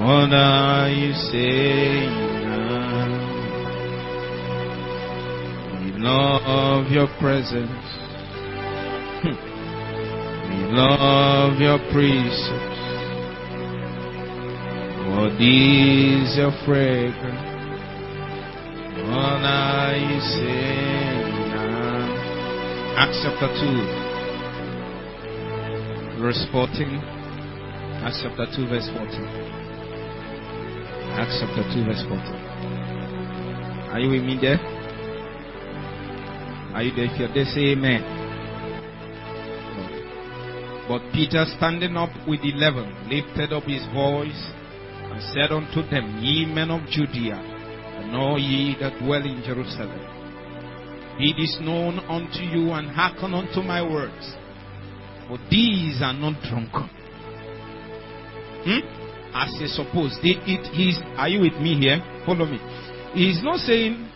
Are 0.00 0.88
you 0.88 1.12
saying 1.30 2.37
love 6.08 6.88
your 6.90 7.08
presence. 7.20 7.86
Hmm. 9.20 9.36
We 10.48 10.58
love 10.72 11.60
your 11.60 11.78
precepts. 11.92 12.80
What 15.12 15.32
is 15.40 16.36
your 16.36 16.52
fragrance? 16.64 17.44
What 19.04 19.42
are 19.44 19.96
you 19.96 20.16
now? 21.52 22.08
Acts 22.96 23.18
chapter 23.22 23.48
2, 26.16 26.20
verse 26.22 26.42
14. 26.52 27.00
Acts 28.04 28.20
chapter 28.22 28.46
2, 28.56 28.68
verse 28.68 28.88
14. 28.96 29.28
Acts 31.20 31.36
chapter 31.40 31.64
2, 31.74 31.84
verse 31.84 32.04
14. 32.08 32.20
Are 33.92 34.00
you 34.00 34.10
with 34.10 34.22
me 34.24 34.38
there? 34.40 34.77
Are 36.78 36.82
you 36.84 36.94
there? 36.94 37.06
If 37.06 37.18
you're 37.18 37.34
there, 37.34 37.44
say 37.44 37.74
amen. 37.74 38.06
But 40.86 41.10
Peter, 41.12 41.44
standing 41.56 41.96
up 41.96 42.10
with 42.28 42.38
eleven, 42.44 42.94
lifted 43.10 43.52
up 43.52 43.64
his 43.64 43.82
voice 43.92 44.38
and 45.10 45.20
said 45.34 45.50
unto 45.50 45.82
them, 45.90 46.22
Ye 46.22 46.46
men 46.46 46.70
of 46.70 46.88
Judea, 46.88 47.34
and 47.34 48.14
all 48.14 48.38
ye 48.38 48.76
that 48.78 48.96
dwell 49.02 49.26
in 49.26 49.42
Jerusalem, 49.42 49.98
be 51.18 51.34
this 51.36 51.58
known 51.60 51.98
unto 52.06 52.46
you, 52.46 52.70
and 52.70 52.94
hearken 52.94 53.34
unto 53.34 53.60
my 53.60 53.82
words. 53.82 54.36
For 55.26 55.36
these 55.50 56.00
are 56.00 56.14
not 56.14 56.40
drunken. 56.46 56.88
Hmm? 58.62 59.34
As 59.34 59.50
you 59.60 59.66
suppose, 59.66 60.16
they, 60.22 60.38
is. 60.46 61.02
Are 61.16 61.28
you 61.28 61.40
with 61.40 61.60
me 61.60 61.74
here? 61.74 61.98
Follow 62.24 62.46
me. 62.46 62.60
He 63.14 63.30
is 63.30 63.42
not 63.42 63.58
saying. 63.66 64.12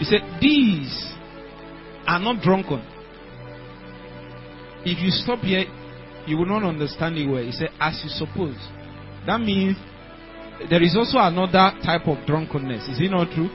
He 0.00 0.06
said 0.06 0.22
these 0.40 1.12
are 2.06 2.18
not 2.18 2.42
drunken. 2.42 2.82
If 4.82 4.98
you 4.98 5.10
stop 5.10 5.40
here, 5.40 5.66
you 6.26 6.38
will 6.38 6.46
not 6.46 6.64
understand 6.64 7.18
it 7.18 7.28
well. 7.28 7.44
He 7.44 7.52
said, 7.52 7.68
as 7.78 8.00
you 8.02 8.08
suppose. 8.08 8.56
That 9.26 9.42
means 9.42 9.76
there 10.70 10.82
is 10.82 10.96
also 10.96 11.18
another 11.18 11.76
type 11.84 12.08
of 12.08 12.26
drunkenness. 12.26 12.88
Is 12.88 12.98
it 12.98 13.10
not 13.10 13.30
true? 13.34 13.50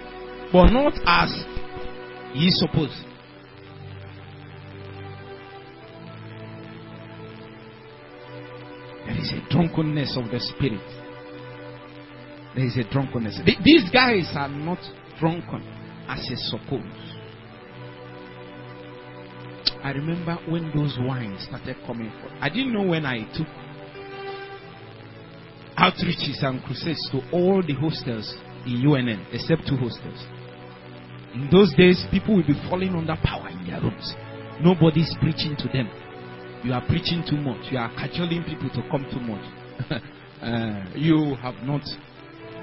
But 0.53 0.69
not 0.69 0.93
as 1.07 1.33
ye 2.35 2.51
suppose. 2.51 2.93
There 9.07 9.17
is 9.17 9.31
a 9.31 9.49
drunkenness 9.49 10.15
of 10.15 10.29
the 10.29 10.39
spirit. 10.39 10.79
There 12.53 12.65
is 12.67 12.77
a 12.77 12.83
drunkenness. 12.91 13.39
These 13.63 13.89
guys 13.89 14.29
are 14.35 14.47
not 14.47 14.77
drunken 15.19 15.84
as 16.07 16.27
you 16.29 16.35
suppose. 16.37 17.15
I 19.83 19.91
remember 19.91 20.37
when 20.49 20.71
those 20.75 20.97
wines 20.99 21.45
started 21.47 21.77
coming. 21.85 22.11
I 22.41 22.49
didn't 22.49 22.73
know 22.73 22.83
when 22.83 23.05
I 23.05 23.19
took 23.37 23.47
outreaches 25.77 26.43
and 26.43 26.63
crusades 26.63 27.09
to 27.11 27.21
all 27.31 27.61
the 27.61 27.73
hostels 27.73 28.35
in 28.65 28.81
UNN, 28.81 29.27
except 29.31 29.67
two 29.67 29.77
hostels. 29.77 30.25
In 31.35 31.49
those 31.51 31.73
days, 31.75 32.03
people 32.09 32.35
will 32.35 32.47
be 32.47 32.59
falling 32.69 32.95
under 32.95 33.15
power 33.23 33.49
in 33.49 33.67
their 33.67 33.81
rooms. 33.81 34.13
Nobody's 34.61 35.13
preaching 35.19 35.55
to 35.59 35.67
them. 35.67 35.89
You 36.63 36.73
are 36.73 36.81
preaching 36.87 37.23
too 37.29 37.37
much. 37.37 37.71
You 37.71 37.77
are 37.77 37.91
cajoling 37.93 38.43
people 38.43 38.69
to 38.69 38.81
come 38.89 39.05
too 39.11 39.19
much. 39.19 40.01
Uh, 40.35 40.85
you 40.93 41.33
have 41.41 41.55
not, 41.63 41.81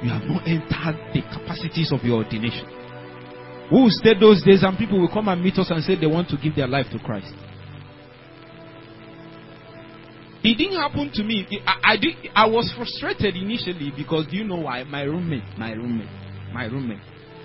you 0.05 0.11
have 0.11 0.23
not 0.25 0.47
entered 0.47 0.95
the 1.15 1.23
capacities 1.33 1.91
of 1.91 2.05
your 2.05 2.23
ordination. 2.23 2.67
We 3.71 3.81
will 3.81 3.91
stay 3.91 4.19
those 4.19 4.43
days, 4.43 4.63
and 4.63 4.77
people 4.77 5.01
will 5.01 5.13
come 5.13 5.29
and 5.29 5.43
meet 5.43 5.59
us 5.59 5.71
and 5.71 5.83
say 5.83 5.97
they 5.97 6.07
want 6.07 6.29
to 6.31 6.37
give 6.37 6.57
their 6.57 6.69
life 6.69 6.87
to 6.93 6.99
Christ. 6.99 7.33
It 10.45 10.59
didn't 10.59 10.81
happen 10.81 11.11
to 11.15 11.23
me. 11.23 11.47
I, 11.67 11.93
I, 11.93 11.97
did, 11.97 12.15
I 12.35 12.47
was 12.49 12.73
frustrated 12.77 13.37
initially 13.37 13.93
because 13.97 14.27
do 14.27 14.37
you 14.37 14.45
know 14.45 14.67
why? 14.67 14.83
My 14.83 15.03
roommate, 15.03 15.57
my 15.57 15.73
roommate, 15.73 16.11
my 16.53 16.65
roommate. 16.65 16.99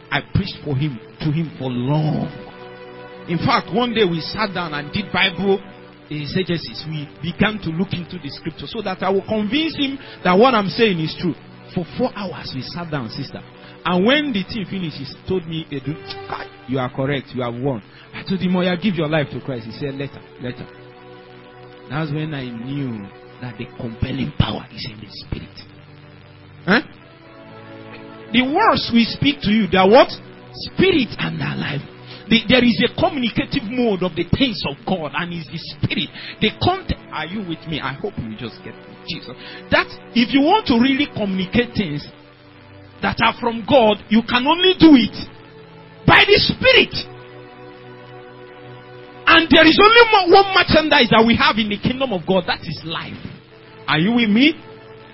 I 0.10 0.22
preached 0.34 0.58
for 0.66 0.76
him 0.76 1.00
to 1.20 1.32
him 1.32 1.54
for 1.60 1.70
long. 1.70 2.26
In 3.30 3.38
fact, 3.38 3.74
one 3.74 3.94
day 3.94 4.04
we 4.04 4.22
sat 4.22 4.54
down 4.54 4.74
and 4.74 4.92
did 4.92 5.12
Bible 5.12 5.62
exegesis. 6.10 6.86
We 6.90 7.08
began 7.22 7.60
to 7.64 7.70
look 7.70 7.94
into 7.94 8.18
the 8.18 8.30
scripture 8.30 8.66
so 8.66 8.82
that 8.82 9.04
I 9.04 9.10
will 9.10 9.26
convince 9.28 9.76
him 9.76 10.00
that 10.24 10.34
what 10.34 10.56
I'm 10.56 10.70
saying 10.70 11.00
is 11.00 11.16
true. 11.20 11.36
For 11.76 11.86
four 11.98 12.12
hours 12.16 12.52
we 12.56 12.62
sat 12.62 12.92
down, 12.92 13.10
sister. 13.10 13.42
And 13.86 14.06
when 14.06 14.34
the 14.34 14.44
thing 14.44 14.66
finished, 14.70 14.98
he 14.98 15.06
told 15.28 15.48
me, 15.48 15.66
Edu, 15.72 15.96
ah, 16.30 16.66
you 16.68 16.80
are 16.80 16.94
correct, 16.94 17.28
you 17.34 17.42
have 17.42 17.56
won. 17.56 17.82
I 18.14 18.24
told 18.28 18.42
him, 18.42 18.54
yeah, 18.56 18.76
give 18.76 18.96
your 18.96 19.08
life 19.08 19.28
to 19.32 19.42
Christ. 19.42 19.66
He 19.66 19.72
said, 19.72 19.96
later, 19.96 20.22
later. 20.42 20.68
That's 21.90 22.12
when 22.12 22.34
I 22.34 22.50
knew 22.50 23.08
that 23.42 23.58
the 23.58 23.66
compelling 23.78 24.34
power 24.38 24.66
is 24.74 24.86
in 24.92 25.00
the 25.00 25.08
spirit. 25.10 25.58
Huh? 26.66 26.82
The 28.34 28.44
words 28.44 28.92
we 28.92 29.06
speak 29.06 29.40
to 29.42 29.52
you, 29.52 29.68
they 29.68 29.78
are 29.78 29.90
what? 29.90 30.10
Spirit 30.52 31.16
and 31.20 31.40
alive. 31.40 31.80
The, 32.28 32.44
there 32.48 32.64
is 32.64 32.76
a 32.84 32.92
communicative 33.00 33.64
mode 33.72 34.04
of 34.04 34.12
the 34.16 34.28
things 34.36 34.60
of 34.68 34.76
God, 34.84 35.16
and 35.16 35.32
is 35.32 35.48
the 35.48 35.60
spirit. 35.60 36.12
The 36.44 36.52
content. 36.60 37.08
Are 37.12 37.26
you 37.26 37.40
with 37.48 37.64
me? 37.72 37.80
I 37.80 37.94
hope 37.94 38.14
you 38.20 38.36
just 38.36 38.60
get 38.64 38.76
me. 38.76 38.94
Jesus. 39.08 39.34
That 39.72 39.88
if 40.12 40.36
you 40.36 40.44
want 40.44 40.68
to 40.68 40.76
really 40.76 41.08
communicate 41.08 41.72
things 41.74 42.04
that 43.02 43.16
are 43.24 43.34
from 43.40 43.64
God, 43.64 44.04
you 44.12 44.22
can 44.28 44.44
only 44.44 44.76
do 44.76 44.92
it 45.00 45.16
by 46.06 46.28
the 46.28 46.38
spirit. 46.40 46.92
And 49.28 49.48
there 49.52 49.68
is 49.68 49.80
only 49.80 50.04
one 50.32 50.52
merchandise 50.56 51.12
that 51.12 51.24
we 51.24 51.36
have 51.36 51.60
in 51.60 51.68
the 51.72 51.80
kingdom 51.80 52.12
of 52.12 52.28
God. 52.28 52.48
That 52.48 52.64
is 52.64 52.80
life. 52.84 53.20
Are 53.88 54.00
you 54.00 54.16
with 54.16 54.32
me? 54.32 54.56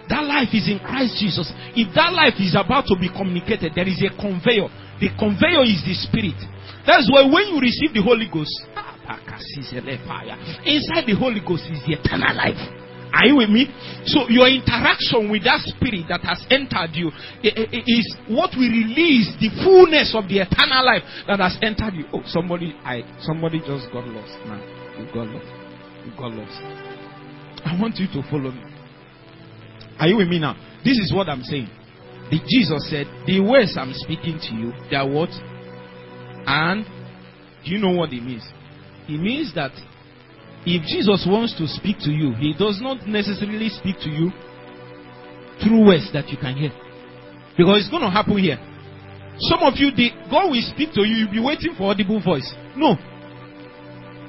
That 0.10 0.26
life 0.26 0.54
is 0.54 0.70
in 0.70 0.82
Christ 0.82 1.18
Jesus. 1.18 1.50
If 1.78 1.94
that 1.96 2.14
life 2.14 2.38
is 2.38 2.58
about 2.58 2.86
to 2.92 2.96
be 3.00 3.10
communicated, 3.10 3.74
there 3.74 3.88
is 3.88 4.02
a 4.04 4.12
conveyor. 4.14 4.70
The 5.00 5.10
conveyor 5.18 5.66
is 5.66 5.82
the 5.82 5.96
spirit. 5.96 6.38
That's 6.86 7.10
why 7.12 7.24
when 7.24 7.48
you 7.48 7.60
receive 7.62 7.94
the 7.94 8.04
Holy 8.04 8.28
Ghost, 8.28 8.52
inside 10.66 11.06
the 11.08 11.16
Holy 11.18 11.40
Ghost 11.40 11.64
is 11.72 11.80
the 11.88 11.96
eternal 11.96 12.36
life. 12.36 12.60
Are 13.14 13.28
you 13.28 13.38
with 13.38 13.50
me? 13.50 13.70
So 14.10 14.28
your 14.28 14.50
interaction 14.50 15.30
with 15.30 15.46
that 15.46 15.62
spirit 15.62 16.10
that 16.10 16.26
has 16.26 16.42
entered 16.50 16.98
you 16.98 17.14
is 17.46 18.06
what 18.28 18.58
will 18.58 18.74
release 18.74 19.30
the 19.38 19.54
fullness 19.62 20.18
of 20.18 20.26
the 20.28 20.42
eternal 20.42 20.82
life 20.82 21.06
that 21.30 21.38
has 21.40 21.56
entered 21.62 21.94
you. 21.94 22.06
Oh, 22.12 22.26
somebody, 22.26 22.74
I 22.82 23.06
somebody 23.22 23.60
just 23.60 23.94
got 23.94 24.08
lost. 24.10 24.34
Man, 24.50 24.60
you 24.98 25.06
got 25.14 25.30
lost. 25.30 25.46
You 26.04 26.12
got 26.18 26.34
lost. 26.34 26.58
I 27.64 27.78
want 27.80 28.02
you 28.02 28.08
to 28.18 28.28
follow 28.30 28.50
me. 28.50 28.66
Are 30.00 30.08
you 30.08 30.18
with 30.18 30.28
me 30.28 30.40
now? 30.40 30.58
This 30.84 30.98
is 30.98 31.14
what 31.14 31.30
I'm 31.30 31.44
saying. 31.44 31.70
The 32.32 32.42
Jesus 32.50 32.90
said, 32.90 33.06
The 33.28 33.40
words 33.40 33.78
I'm 33.78 33.94
speaking 33.94 34.42
to 34.42 34.52
you, 34.58 34.74
they 34.90 34.98
are 34.98 35.08
what? 35.08 35.30
And 36.46 36.86
do 37.66 37.72
you 37.72 37.80
know 37.80 37.92
what 37.92 38.12
it 38.12 38.22
means? 38.22 38.44
It 39.08 39.20
means 39.20 39.54
that 39.56 39.72
if 40.66 40.82
Jesus 40.88 41.28
wants 41.28 41.58
to 41.58 41.68
speak 41.68 42.00
to 42.00 42.12
you, 42.12 42.34
he 42.36 42.54
does 42.58 42.80
not 42.82 43.08
necessarily 43.08 43.70
speak 43.70 43.98
to 44.04 44.10
you 44.10 44.32
through 45.62 45.88
words 45.88 46.10
that 46.14 46.30
you 46.30 46.38
can 46.38 46.56
hear. 46.56 46.72
Because 47.58 47.82
it's 47.82 47.92
going 47.92 48.04
to 48.04 48.10
happen 48.10 48.38
here. 48.38 48.58
Some 49.50 49.60
of 49.64 49.74
you, 49.76 49.92
the, 49.92 50.10
God 50.30 50.50
will 50.52 50.64
speak 50.74 50.94
to 50.94 51.02
you, 51.02 51.26
you'll 51.26 51.32
be 51.32 51.44
waiting 51.44 51.76
for 51.78 51.92
audible 51.92 52.22
voice. 52.22 52.48
No. 52.76 52.96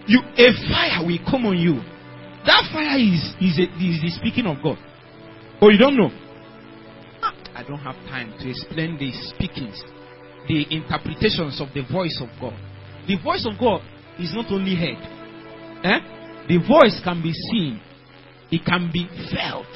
You, 0.07 0.21
a 0.21 0.49
fire 0.69 1.07
will 1.07 1.19
come 1.29 1.47
on 1.47 1.57
you. 1.57 1.81
That 2.47 2.69
fire 2.73 2.99
is, 2.99 3.33
is, 3.41 3.57
a, 3.59 3.67
is 3.81 4.01
the 4.03 4.11
speaking 4.19 4.47
of 4.47 4.63
God. 4.63 4.77
Oh, 5.61 5.71
you 5.71 5.79
don't 5.79 5.97
know? 5.97 6.11
I 7.55 7.63
don't 7.63 7.79
have 7.79 7.95
time 8.11 8.35
to 8.41 8.51
explain 8.51 8.99
the 8.99 9.13
speakings, 9.31 9.81
the 10.49 10.67
interpretations 10.71 11.61
of 11.61 11.69
the 11.75 11.83
voice 11.91 12.21
of 12.21 12.29
God. 12.41 12.55
The 13.07 13.17
voice 13.23 13.47
of 13.51 13.59
God 13.59 13.83
is 14.19 14.33
not 14.35 14.51
only 14.51 14.75
heard. 14.75 15.01
Eh? 15.85 15.99
The 16.49 16.59
voice 16.59 17.01
can 17.03 17.23
be 17.23 17.33
seen. 17.33 17.81
It 18.51 18.65
can 18.65 18.91
be 18.93 19.09
felt. 19.33 19.67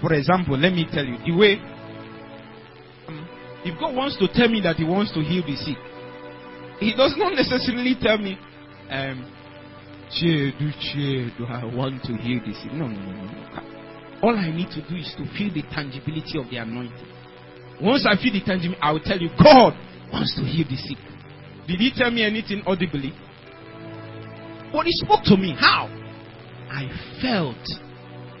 For 0.00 0.12
example, 0.14 0.58
let 0.58 0.72
me 0.72 0.86
tell 0.90 1.04
you 1.04 1.16
the 1.24 1.36
way 1.36 1.54
um, 3.06 3.28
if 3.64 3.78
God 3.78 3.94
wants 3.94 4.18
to 4.18 4.26
tell 4.32 4.48
me 4.48 4.60
that 4.62 4.76
He 4.76 4.84
wants 4.84 5.12
to 5.14 5.20
heal 5.20 5.42
the 5.46 5.54
sick, 5.54 5.78
He 6.80 6.94
does 6.96 7.14
not 7.16 7.34
necessarily 7.34 7.96
tell 8.00 8.18
me, 8.18 8.36
um, 8.90 9.32
do 10.20 10.50
do 11.38 11.46
I 11.46 11.64
want 11.64 12.02
to 12.04 12.16
heal 12.16 12.40
the 12.44 12.52
sick. 12.52 12.72
No, 12.72 12.88
no, 12.88 13.00
no, 13.00 13.24
no. 13.24 13.62
All 14.22 14.36
I 14.36 14.50
need 14.50 14.70
to 14.70 14.82
do 14.88 14.96
is 14.96 15.14
to 15.16 15.24
feel 15.38 15.54
the 15.54 15.62
tangibility 15.72 16.38
of 16.38 16.50
the 16.50 16.56
anointing. 16.56 17.21
Once 17.82 18.06
I 18.06 18.14
feel 18.22 18.32
the 18.32 18.40
tangibility, 18.40 18.80
I 18.80 18.92
will 18.92 19.00
tell 19.00 19.18
you, 19.18 19.28
God 19.42 19.74
wants 20.12 20.36
to 20.36 20.42
heal 20.42 20.66
the 20.68 20.76
sick. 20.76 20.98
Did 21.66 21.80
He 21.80 21.92
tell 21.94 22.10
me 22.10 22.24
anything 22.24 22.62
audibly? 22.66 23.12
But 24.72 24.86
He 24.86 24.92
spoke 24.92 25.24
to 25.24 25.36
me. 25.36 25.56
How? 25.58 25.88
I 26.70 26.88
felt 27.20 27.58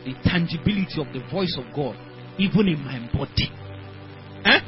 the 0.04 0.14
tangibility 0.24 1.00
of 1.00 1.12
the 1.12 1.20
voice 1.30 1.56
of 1.58 1.74
God 1.74 1.96
even 2.38 2.68
in 2.68 2.80
my 2.84 2.98
body. 3.12 3.50
Eh? 4.44 4.60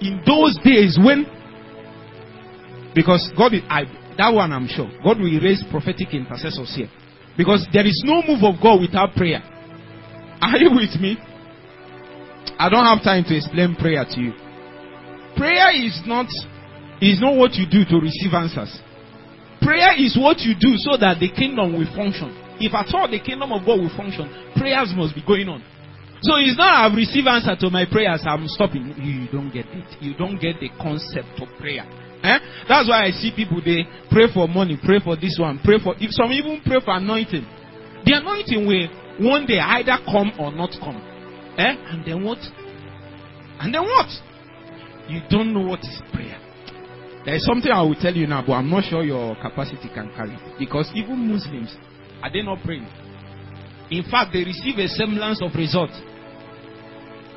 In 0.00 0.22
those 0.26 0.58
days 0.64 0.98
when 1.02 1.26
because 2.94 3.32
God 3.36 3.54
is 3.54 3.62
I 3.68 3.84
that 4.18 4.30
one 4.34 4.52
I'm 4.52 4.68
sure 4.68 4.90
God 5.02 5.18
will 5.18 5.40
raise 5.40 5.64
prophetic 5.70 6.12
intercessors 6.12 6.74
here. 6.76 6.90
Because 7.36 7.66
there 7.72 7.86
is 7.86 8.02
no 8.04 8.22
move 8.26 8.44
of 8.44 8.60
God 8.62 8.80
without 8.80 9.14
prayer. 9.14 9.42
Are 10.42 10.58
you 10.58 10.70
with 10.70 11.00
me? 11.00 11.16
I 12.62 12.70
don't 12.70 12.86
have 12.86 13.02
time 13.02 13.26
to 13.26 13.34
explain 13.34 13.74
prayer 13.74 14.06
to 14.06 14.18
you. 14.22 14.30
Prayer 15.34 15.74
is 15.74 15.98
not 16.06 16.30
is 17.02 17.18
not 17.18 17.34
what 17.34 17.58
you 17.58 17.66
do 17.66 17.82
to 17.90 17.98
receive 17.98 18.30
answers. 18.38 18.70
Prayer 19.58 19.98
is 19.98 20.14
what 20.14 20.38
you 20.46 20.54
do 20.54 20.78
so 20.78 20.94
that 20.94 21.18
the 21.18 21.26
kingdom 21.34 21.74
will 21.74 21.90
function. 21.90 22.30
If 22.62 22.70
at 22.70 22.86
all 22.94 23.10
the 23.10 23.18
kingdom 23.18 23.50
of 23.50 23.66
God 23.66 23.82
will 23.82 23.90
function, 23.98 24.30
prayers 24.54 24.94
must 24.94 25.10
be 25.10 25.26
going 25.26 25.50
on. 25.50 25.58
So 26.22 26.38
it's 26.38 26.54
not 26.54 26.86
I've 26.86 26.94
received 26.94 27.26
answer 27.26 27.58
to 27.58 27.66
my 27.66 27.82
prayers, 27.82 28.22
I'm 28.22 28.46
stopping. 28.46 28.94
You, 28.94 29.26
don't 29.34 29.50
get 29.50 29.66
it. 29.66 29.98
You 29.98 30.14
don't 30.14 30.38
get 30.38 30.62
the 30.62 30.70
concept 30.78 31.42
of 31.42 31.50
prayer. 31.58 31.82
Eh? 31.82 32.38
That's 32.70 32.86
why 32.86 33.06
I 33.06 33.10
see 33.10 33.34
people 33.34 33.58
they 33.58 33.90
pray 34.06 34.30
for 34.30 34.46
money, 34.46 34.78
pray 34.78 35.02
for 35.02 35.18
this 35.18 35.34
one, 35.34 35.58
pray 35.66 35.82
for 35.82 35.98
if 35.98 36.14
some 36.14 36.30
even 36.30 36.62
pray 36.62 36.78
for 36.78 36.94
anointing. 36.94 37.42
The 38.06 38.22
anointing 38.22 38.62
will 38.70 38.86
one 39.18 39.50
day 39.50 39.58
either 39.58 39.98
come 40.06 40.30
or 40.38 40.54
not 40.54 40.70
come. 40.78 41.11
Eh? 41.58 41.74
And 41.90 42.04
then 42.04 42.24
what? 42.24 42.38
And 43.60 43.74
then 43.74 43.82
what? 43.82 44.08
You 45.08 45.20
don't 45.30 45.52
know 45.52 45.66
what 45.66 45.80
is 45.80 46.00
prayer. 46.12 46.38
There 47.24 47.34
is 47.34 47.44
something 47.44 47.70
I 47.70 47.82
will 47.82 47.94
tell 47.94 48.14
you 48.14 48.26
now, 48.26 48.42
but 48.44 48.54
I'm 48.54 48.70
not 48.70 48.84
sure 48.84 49.04
your 49.04 49.36
capacity 49.36 49.88
can 49.94 50.10
carry. 50.16 50.36
Because 50.58 50.90
even 50.94 51.28
Muslims, 51.30 51.76
are 52.22 52.32
they 52.32 52.42
not 52.42 52.58
praying? 52.64 52.88
In 53.90 54.02
fact, 54.10 54.32
they 54.32 54.42
receive 54.42 54.78
a 54.78 54.88
semblance 54.88 55.40
of 55.42 55.54
result. 55.54 55.90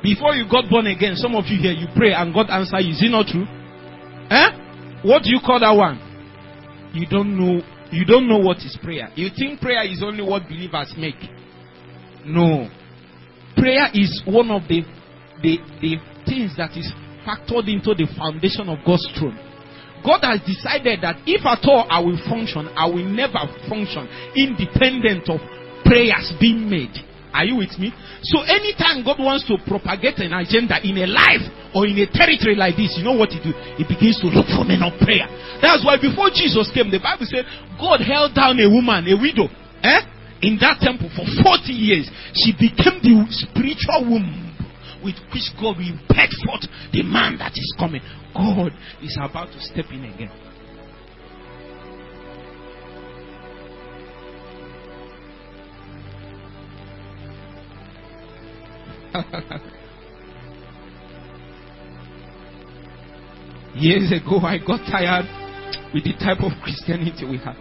Before 0.02 0.34
you 0.34 0.48
got 0.50 0.68
born 0.70 0.86
again, 0.86 1.14
some 1.16 1.34
of 1.34 1.44
you 1.46 1.58
here, 1.60 1.72
you 1.72 1.86
pray 1.94 2.12
and 2.12 2.32
God 2.32 2.50
answer 2.50 2.80
you. 2.80 2.92
Is 2.92 3.02
it 3.02 3.10
not 3.10 3.26
true? 3.26 3.46
Eh? 4.30 4.50
What 5.02 5.22
do 5.22 5.30
you 5.30 5.40
call 5.44 5.60
that 5.60 5.70
one? 5.70 6.00
You 6.92 7.06
don't 7.06 7.36
know. 7.38 7.62
You 7.92 8.04
don't 8.04 8.28
know 8.28 8.38
what 8.38 8.58
is 8.58 8.76
prayer. 8.82 9.10
You 9.14 9.28
think 9.36 9.60
prayer 9.60 9.84
is 9.84 10.02
only 10.02 10.22
what 10.22 10.48
believers 10.48 10.92
make. 10.96 11.20
No. 12.24 12.68
Prayer 13.56 13.88
is 13.94 14.22
one 14.26 14.50
of 14.50 14.62
the, 14.68 14.82
the, 15.42 15.58
the 15.80 15.96
things 16.24 16.54
that 16.56 16.76
is 16.76 16.92
factored 17.26 17.66
into 17.66 17.94
the 17.94 18.06
foundation 18.16 18.68
of 18.68 18.78
God's 18.86 19.06
throne. 19.18 19.38
God 20.04 20.22
has 20.22 20.38
decided 20.46 21.02
that 21.02 21.18
if 21.26 21.42
at 21.42 21.66
all 21.66 21.82
I 21.90 21.98
will 21.98 22.20
function, 22.30 22.70
I 22.78 22.86
will 22.86 23.04
never 23.04 23.42
function 23.66 24.06
independent 24.38 25.26
of 25.26 25.42
prayers 25.82 26.30
being 26.38 26.70
made. 26.70 26.94
Are 27.34 27.44
you 27.44 27.60
with 27.60 27.74
me? 27.76 27.92
So 28.22 28.40
anytime 28.46 29.04
God 29.04 29.20
wants 29.20 29.44
to 29.50 29.60
propagate 29.66 30.22
an 30.24 30.32
agenda 30.32 30.80
in 30.80 30.96
a 31.04 31.08
life 31.10 31.44
or 31.76 31.84
in 31.84 31.98
a 32.00 32.08
territory 32.08 32.56
like 32.56 32.80
this, 32.80 32.96
you 32.96 33.04
know 33.04 33.12
what 33.12 33.28
he 33.28 33.42
do? 33.42 33.52
He 33.76 33.84
begins 33.84 34.16
to 34.24 34.32
look 34.32 34.48
for 34.48 34.64
men 34.64 34.80
of 34.80 34.96
prayer. 35.04 35.28
That's 35.60 35.84
why 35.84 36.00
before 36.00 36.32
Jesus 36.32 36.72
came, 36.72 36.88
the 36.88 37.02
Bible 37.02 37.28
said 37.28 37.44
God 37.76 38.00
held 38.00 38.32
down 38.32 38.56
a 38.56 38.70
woman, 38.70 39.04
a 39.04 39.16
widow, 39.20 39.52
eh? 39.84 40.15
In 40.42 40.58
that 40.60 40.80
temple 40.80 41.08
for 41.14 41.24
40 41.42 41.72
years. 41.72 42.10
She 42.34 42.52
became 42.52 43.00
the 43.02 43.26
spiritual 43.30 44.04
womb 44.10 44.52
with 45.02 45.16
which 45.32 45.50
God 45.60 45.78
will 45.78 45.98
bed 46.08 46.30
forth 46.44 46.66
the 46.92 47.02
man 47.02 47.38
that 47.38 47.52
is 47.52 47.74
coming. 47.78 48.02
God 48.34 48.72
is 49.02 49.16
about 49.20 49.52
to 49.52 49.60
step 49.60 49.86
in 49.90 50.04
again. 50.04 50.30
Years 63.76 64.12
ago, 64.12 64.40
I 64.40 64.58
got 64.58 64.80
tired 64.90 65.24
with 65.92 66.04
the 66.04 66.12
type 66.14 66.40
of 66.40 66.52
Christianity 66.62 67.24
we 67.24 67.38
have. 67.38 67.56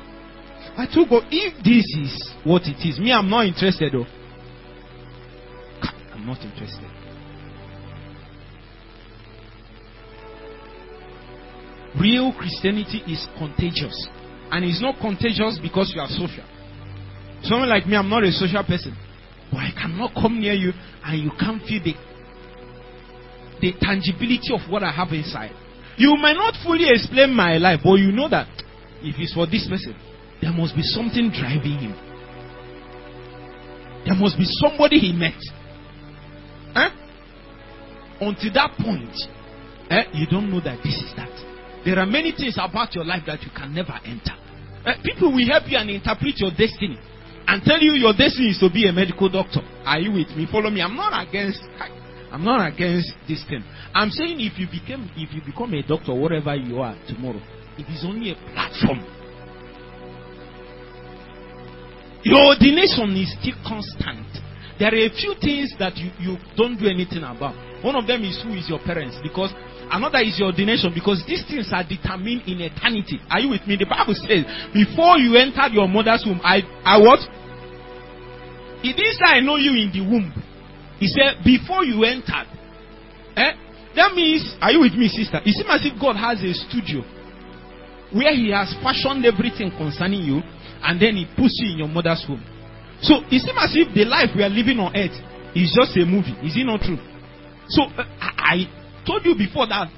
I 0.77 0.85
told 0.93 1.09
God, 1.09 1.23
if 1.31 1.63
this 1.63 1.85
is 1.85 2.33
what 2.43 2.63
it 2.63 2.85
is, 2.87 2.99
me, 2.99 3.11
I'm 3.11 3.29
not 3.29 3.45
interested 3.45 3.93
though. 3.93 4.05
I'm 6.13 6.25
not 6.25 6.41
interested. 6.41 6.89
Real 11.99 12.33
Christianity 12.33 13.03
is 13.07 13.25
contagious. 13.37 14.07
And 14.51 14.65
it's 14.65 14.81
not 14.81 14.99
contagious 14.99 15.59
because 15.61 15.91
you 15.95 16.01
are 16.01 16.09
social. 16.09 16.43
Someone 17.43 17.69
like 17.69 17.87
me, 17.87 17.95
I'm 17.95 18.09
not 18.09 18.23
a 18.23 18.31
social 18.31 18.63
person. 18.63 18.95
But 19.51 19.59
I 19.59 19.71
cannot 19.71 20.13
come 20.13 20.39
near 20.39 20.53
you 20.53 20.71
and 21.05 21.21
you 21.21 21.31
can't 21.39 21.61
feel 21.63 21.81
the, 21.83 21.93
the 23.61 23.73
tangibility 23.79 24.51
of 24.53 24.69
what 24.69 24.83
I 24.83 24.91
have 24.91 25.13
inside. 25.13 25.55
You 25.97 26.15
might 26.17 26.33
not 26.35 26.53
fully 26.63 26.89
explain 26.89 27.33
my 27.33 27.57
life, 27.57 27.79
but 27.83 27.95
you 27.95 28.11
know 28.11 28.27
that 28.27 28.47
if 29.01 29.15
it's 29.17 29.33
for 29.33 29.47
this 29.47 29.67
person, 29.69 29.95
there 30.41 30.51
must 30.51 30.75
be 30.75 30.81
something 30.83 31.31
driving 31.31 31.91
him. 31.91 31.95
There 34.05 34.15
must 34.15 34.37
be 34.37 34.45
somebody 34.45 34.99
he 34.99 35.13
met. 35.13 35.39
Huh? 36.73 36.89
Until 38.21 38.53
that 38.53 38.77
point, 38.77 39.15
eh, 39.89 40.03
you 40.13 40.27
don't 40.27 40.51
know 40.51 40.61
that 40.61 40.79
this 40.83 40.95
is 40.95 41.11
that. 41.15 41.31
There 41.83 41.99
are 41.99 42.05
many 42.05 42.31
things 42.31 42.57
about 42.61 42.93
your 42.95 43.05
life 43.05 43.23
that 43.27 43.41
you 43.43 43.49
can 43.55 43.73
never 43.73 43.97
enter. 44.05 44.33
Uh, 44.85 44.93
people 45.03 45.33
will 45.33 45.47
help 45.47 45.63
you 45.67 45.77
and 45.77 45.89
interpret 45.89 46.37
your 46.37 46.51
destiny 46.51 46.99
and 47.47 47.63
tell 47.63 47.79
you 47.79 47.93
your 47.93 48.13
destiny 48.13 48.49
is 48.49 48.59
to 48.59 48.69
be 48.69 48.87
a 48.87 48.93
medical 48.93 49.29
doctor. 49.29 49.61
Are 49.85 49.99
you 49.99 50.11
with 50.11 50.35
me? 50.35 50.47
Follow 50.51 50.69
me. 50.69 50.81
I'm 50.81 50.95
not 50.95 51.27
against. 51.27 51.61
I'm 52.31 52.43
not 52.43 52.65
against 52.67 53.13
this 53.27 53.45
thing. 53.47 53.63
I'm 53.93 54.09
saying 54.09 54.37
if 54.41 54.57
you 54.57 54.67
become 54.67 55.09
if 55.15 55.33
you 55.33 55.41
become 55.45 55.73
a 55.73 55.81
doctor, 55.81 56.13
whatever 56.13 56.55
you 56.55 56.81
are 56.81 56.97
tomorrow, 57.07 57.41
it 57.77 57.87
is 57.89 58.03
only 58.03 58.31
a 58.31 58.35
platform. 58.53 59.05
Your 62.25 62.57
ordination 62.57 63.13
is 63.15 63.29
still 63.39 63.55
constant. 63.61 64.25
There 64.81 64.89
are 64.91 65.05
a 65.07 65.13
few 65.13 65.37
things 65.39 65.71
that 65.79 65.95
you, 65.95 66.09
you 66.19 66.37
don't 66.57 66.75
do 66.75 66.89
anything 66.89 67.23
about. 67.23 67.55
One 67.85 67.95
of 67.95 68.07
them 68.07 68.25
is 68.25 68.41
who 68.41 68.51
is 68.57 68.67
your 68.67 68.79
parents 68.81 69.15
because 69.23 69.53
Another 69.91 70.19
is 70.19 70.39
your 70.39 70.49
ordination 70.49 70.91
because 70.93 71.23
these 71.27 71.45
things 71.45 71.69
are 71.71 71.83
determined 71.85 72.41
in 72.47 72.61
eternity. 72.61 73.21
Are 73.29 73.39
you 73.39 73.49
with 73.49 73.67
me? 73.67 73.77
The 73.77 73.85
Bible 73.85 74.15
says, 74.17 74.41
before 74.73 75.17
you 75.21 75.37
entered 75.37 75.73
your 75.73 75.87
mother's 75.87 76.25
womb, 76.25 76.41
I, 76.43 76.65
I 76.83 76.97
what? 76.97 77.21
Didn't 78.81 79.17
say, 79.17 79.25
I 79.25 79.39
know 79.41 79.57
you 79.57 79.77
in 79.77 79.93
the 79.93 80.01
womb. 80.01 80.33
He 80.97 81.07
said, 81.07 81.43
before 81.45 81.85
you 81.85 82.03
entered. 82.03 82.49
Eh? 83.37 83.51
That 83.95 84.13
means, 84.13 84.57
are 84.61 84.71
you 84.71 84.81
with 84.81 84.93
me, 84.93 85.07
sister? 85.07 85.39
It 85.45 85.53
seems 85.53 85.69
as 85.69 85.85
if 85.85 85.93
God 86.01 86.17
has 86.17 86.41
a 86.41 86.53
studio 86.53 87.05
where 88.09 88.33
He 88.33 88.51
has 88.51 88.73
fashioned 88.81 89.25
everything 89.25 89.71
concerning 89.77 90.23
you 90.23 90.41
and 90.85 91.01
then 91.01 91.17
He 91.17 91.25
puts 91.25 91.57
you 91.59 91.73
in 91.73 91.77
your 91.79 91.89
mother's 91.89 92.23
womb. 92.29 92.43
So 93.01 93.25
it 93.27 93.41
seems 93.41 93.57
as 93.59 93.73
if 93.75 93.93
the 93.93 94.05
life 94.05 94.29
we 94.35 94.43
are 94.43 94.49
living 94.49 94.79
on 94.79 94.95
earth 94.95 95.17
is 95.57 95.73
just 95.73 95.97
a 95.97 96.05
movie. 96.05 96.37
Is 96.45 96.55
it 96.55 96.65
not 96.65 96.81
true? 96.81 97.01
So 97.67 97.89
uh, 97.97 98.05
I, 98.21 98.69
told 99.05 99.25
you 99.25 99.35
before 99.37 99.67
that 99.67 99.89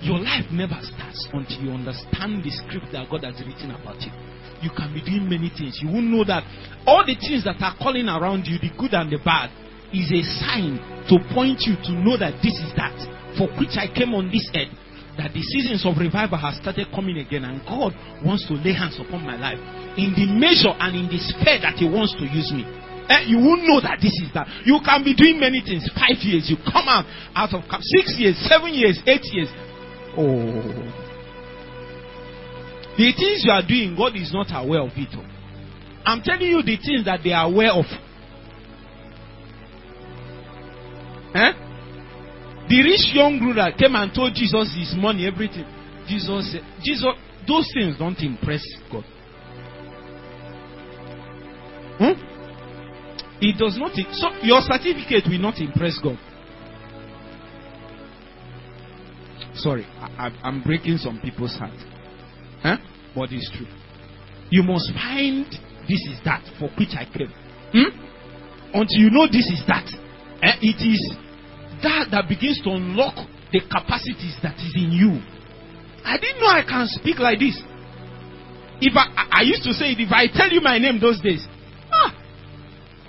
your 0.00 0.18
life 0.18 0.48
never 0.52 0.76
starts 0.80 1.28
until 1.32 1.60
you 1.60 1.70
understand 1.72 2.44
the 2.44 2.52
script 2.52 2.92
that 2.92 3.08
God 3.08 3.24
has 3.24 3.36
written 3.44 3.72
about 3.72 4.00
you. 4.00 4.12
You 4.60 4.70
can 4.72 4.92
be 4.92 5.00
doing 5.00 5.28
many 5.28 5.48
things. 5.52 5.80
You 5.80 5.88
won't 5.88 6.08
know 6.08 6.24
that 6.24 6.44
all 6.86 7.04
the 7.04 7.16
things 7.16 7.44
that 7.44 7.60
are 7.60 7.76
calling 7.80 8.08
around 8.08 8.44
you, 8.44 8.60
the 8.60 8.72
good 8.76 8.92
and 8.92 9.12
the 9.12 9.20
bad, 9.24 9.48
is 9.92 10.08
a 10.12 10.22
sign 10.40 10.76
to 11.08 11.16
point 11.32 11.64
you 11.64 11.76
to 11.76 11.92
know 11.92 12.16
that 12.16 12.40
this 12.44 12.56
is 12.60 12.72
that 12.76 12.96
for 13.36 13.48
which 13.56 13.76
I 13.76 13.88
came 13.88 14.12
on 14.12 14.28
this 14.28 14.48
earth. 14.52 14.72
That 15.18 15.34
the 15.34 15.42
seasons 15.42 15.84
of 15.84 15.98
revival 15.98 16.38
have 16.38 16.54
started 16.54 16.88
coming 16.94 17.18
again, 17.18 17.44
and 17.44 17.60
God 17.66 17.92
wants 18.24 18.46
to 18.48 18.54
lay 18.54 18.72
hands 18.72 18.96
upon 19.00 19.26
my 19.26 19.36
life 19.36 19.58
in 19.98 20.14
the 20.14 20.26
measure 20.30 20.72
and 20.78 20.94
in 20.94 21.06
the 21.10 21.18
sphere 21.18 21.60
that 21.60 21.76
He 21.76 21.86
wants 21.88 22.14
to 22.16 22.24
use 22.24 22.50
me. 22.54 22.62
Eh, 23.10 23.26
you 23.26 23.38
won't 23.42 23.66
know 23.66 23.82
that 23.82 23.98
this 24.00 24.14
is 24.22 24.30
that. 24.34 24.46
You 24.64 24.78
can 24.84 25.02
be 25.02 25.14
doing 25.18 25.40
many 25.40 25.60
things. 25.60 25.82
Five 25.98 26.22
years, 26.22 26.46
you 26.46 26.56
come 26.62 26.86
out 26.86 27.04
out 27.34 27.50
of 27.50 27.66
camp. 27.68 27.82
Six 27.82 28.14
years, 28.16 28.38
seven 28.46 28.70
years, 28.72 29.02
eight 29.04 29.26
years. 29.34 29.50
Oh. 30.14 30.62
The 32.94 33.10
things 33.10 33.42
you 33.42 33.50
are 33.50 33.66
doing, 33.66 33.96
God 33.98 34.14
is 34.14 34.30
not 34.32 34.46
aware 34.54 34.82
of 34.86 34.94
it. 34.94 35.10
Oh. 35.18 35.26
I'm 36.06 36.22
telling 36.22 36.46
you 36.46 36.62
the 36.62 36.76
things 36.78 37.04
that 37.04 37.20
they 37.24 37.32
are 37.32 37.46
aware 37.46 37.72
of. 37.72 37.84
Eh? 41.34 41.52
The 42.70 42.82
rich 42.82 43.10
young 43.12 43.40
ruler 43.40 43.72
came 43.76 43.96
and 43.96 44.14
told 44.14 44.32
Jesus 44.32 44.72
his 44.78 44.94
money, 44.96 45.26
everything. 45.26 45.66
Jesus 46.06 46.52
said, 46.52 46.62
Jesus, 46.80 47.10
those 47.46 47.68
things 47.74 47.98
don't 47.98 48.18
impress 48.20 48.62
God. 48.92 49.04
Hmm? 51.98 52.14
It 53.40 53.58
does 53.58 53.76
not. 53.76 53.90
So 54.12 54.28
your 54.46 54.60
certificate 54.62 55.24
will 55.28 55.40
not 55.40 55.58
impress 55.58 55.98
God. 55.98 56.16
Sorry, 59.54 59.84
I, 59.98 60.30
am 60.44 60.62
breaking 60.62 60.98
some 60.98 61.18
people's 61.20 61.56
heart. 61.56 61.74
Huh? 62.62 62.76
But 63.16 63.32
it's 63.32 63.50
true. 63.50 63.66
You 64.50 64.62
must 64.62 64.92
find 64.94 65.44
this 65.88 66.06
is 66.06 66.20
that 66.24 66.44
for 66.60 66.68
which 66.78 66.94
I 66.94 67.04
came. 67.04 67.32
Hmm? 67.72 67.98
Until 68.74 68.98
you 68.98 69.10
know 69.10 69.26
this 69.26 69.50
is 69.50 69.64
that. 69.66 69.90
Eh? 70.40 70.54
It 70.62 70.86
is 70.86 71.16
that 71.82 72.08
that 72.10 72.28
begins 72.28 72.60
to 72.64 72.70
unlock 72.70 73.16
the 73.52 73.60
capacities 73.60 74.36
that 74.42 74.56
is 74.56 74.72
in 74.74 74.92
you. 74.92 75.20
I 76.04 76.16
didn't 76.18 76.40
know 76.40 76.48
I 76.48 76.62
can 76.62 76.86
speak 76.88 77.18
like 77.18 77.38
this. 77.38 77.60
If 78.80 78.96
I, 78.96 79.28
I 79.30 79.42
used 79.42 79.62
to 79.64 79.72
say 79.74 79.92
it, 79.92 80.00
if 80.00 80.10
I 80.10 80.26
tell 80.32 80.50
you 80.50 80.60
my 80.60 80.78
name 80.78 80.98
those 81.00 81.20
days, 81.20 81.46
ah, 81.92 82.16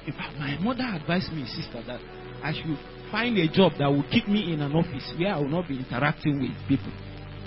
if 0.06 0.16
my 0.38 0.58
mother 0.60 0.84
advised 0.84 1.32
me, 1.32 1.46
sister, 1.46 1.82
that 1.88 2.02
I 2.44 2.52
should 2.52 2.78
find 3.12 3.38
a 3.38 3.48
job 3.48 3.74
that 3.80 3.88
will 3.88 4.04
keep 4.12 4.28
me 4.28 4.54
in 4.54 4.62
an 4.62 4.74
office 4.74 5.14
where 5.18 5.34
I 5.34 5.40
will 5.40 5.50
not 5.50 5.68
be 5.68 5.78
interacting 5.78 6.42
with 6.42 6.52
people. 6.68 6.92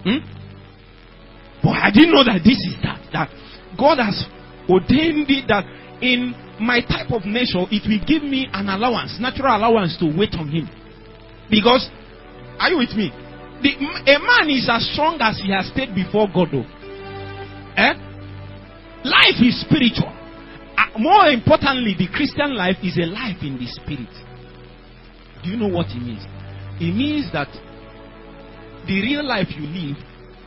Hmm? 0.05 0.25
But 1.63 1.77
I 1.81 1.91
didn't 1.91 2.13
know 2.13 2.25
that 2.25 2.41
this 2.45 2.61
is 2.61 2.77
that. 2.83 3.01
That 3.13 3.29
God 3.79 3.99
has 3.99 4.25
ordained 4.69 5.29
it 5.29 5.49
that 5.49 5.65
in 6.01 6.35
my 6.61 6.81
type 6.81 7.11
of 7.11 7.25
nature, 7.25 7.65
it 7.71 7.83
will 7.89 8.05
give 8.07 8.23
me 8.23 8.49
an 8.53 8.69
allowance, 8.69 9.19
natural 9.21 9.57
allowance 9.57 9.97
to 9.99 10.07
wait 10.17 10.35
on 10.35 10.49
Him. 10.49 10.69
Because, 11.51 11.89
are 12.59 12.71
you 12.71 12.79
with 12.79 12.95
me? 12.97 13.13
The, 13.63 13.71
a 13.81 14.19
man 14.19 14.51
is 14.51 14.69
as 14.71 14.85
strong 14.93 15.19
as 15.21 15.41
he 15.41 15.53
has 15.53 15.69
stayed 15.69 15.95
before 15.95 16.29
God. 16.29 16.49
Though. 16.53 16.67
Eh? 17.77 17.95
Life 19.05 19.41
is 19.41 19.61
spiritual. 19.61 20.13
Uh, 20.77 20.99
more 20.99 21.29
importantly, 21.29 21.95
the 21.97 22.09
Christian 22.09 22.57
life 22.57 22.77
is 22.83 22.97
a 22.99 23.07
life 23.07 23.41
in 23.43 23.57
the 23.57 23.67
spirit. 23.67 24.13
Do 25.43 25.51
you 25.51 25.57
know 25.57 25.69
what 25.69 25.87
it 25.89 26.01
means? 26.01 26.25
It 26.81 26.93
means 26.93 27.31
that 27.33 27.49
the 28.87 29.01
real 29.01 29.25
life 29.25 29.49
you 29.57 29.67
live 29.67 29.97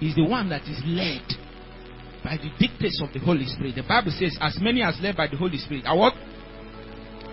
is 0.01 0.15
the 0.15 0.25
one 0.25 0.49
that 0.49 0.63
is 0.63 0.81
led 0.85 1.25
by 2.23 2.37
the 2.37 2.49
dictates 2.59 3.01
of 3.01 3.13
the 3.13 3.19
Holy 3.19 3.45
Spirit. 3.45 3.75
The 3.75 3.87
Bible 3.87 4.11
says, 4.11 4.37
as 4.41 4.57
many 4.59 4.81
as 4.81 4.97
led 5.01 5.15
by 5.15 5.27
the 5.27 5.37
Holy 5.37 5.57
Spirit 5.57 5.85
are 5.85 5.97
what? 5.97 6.13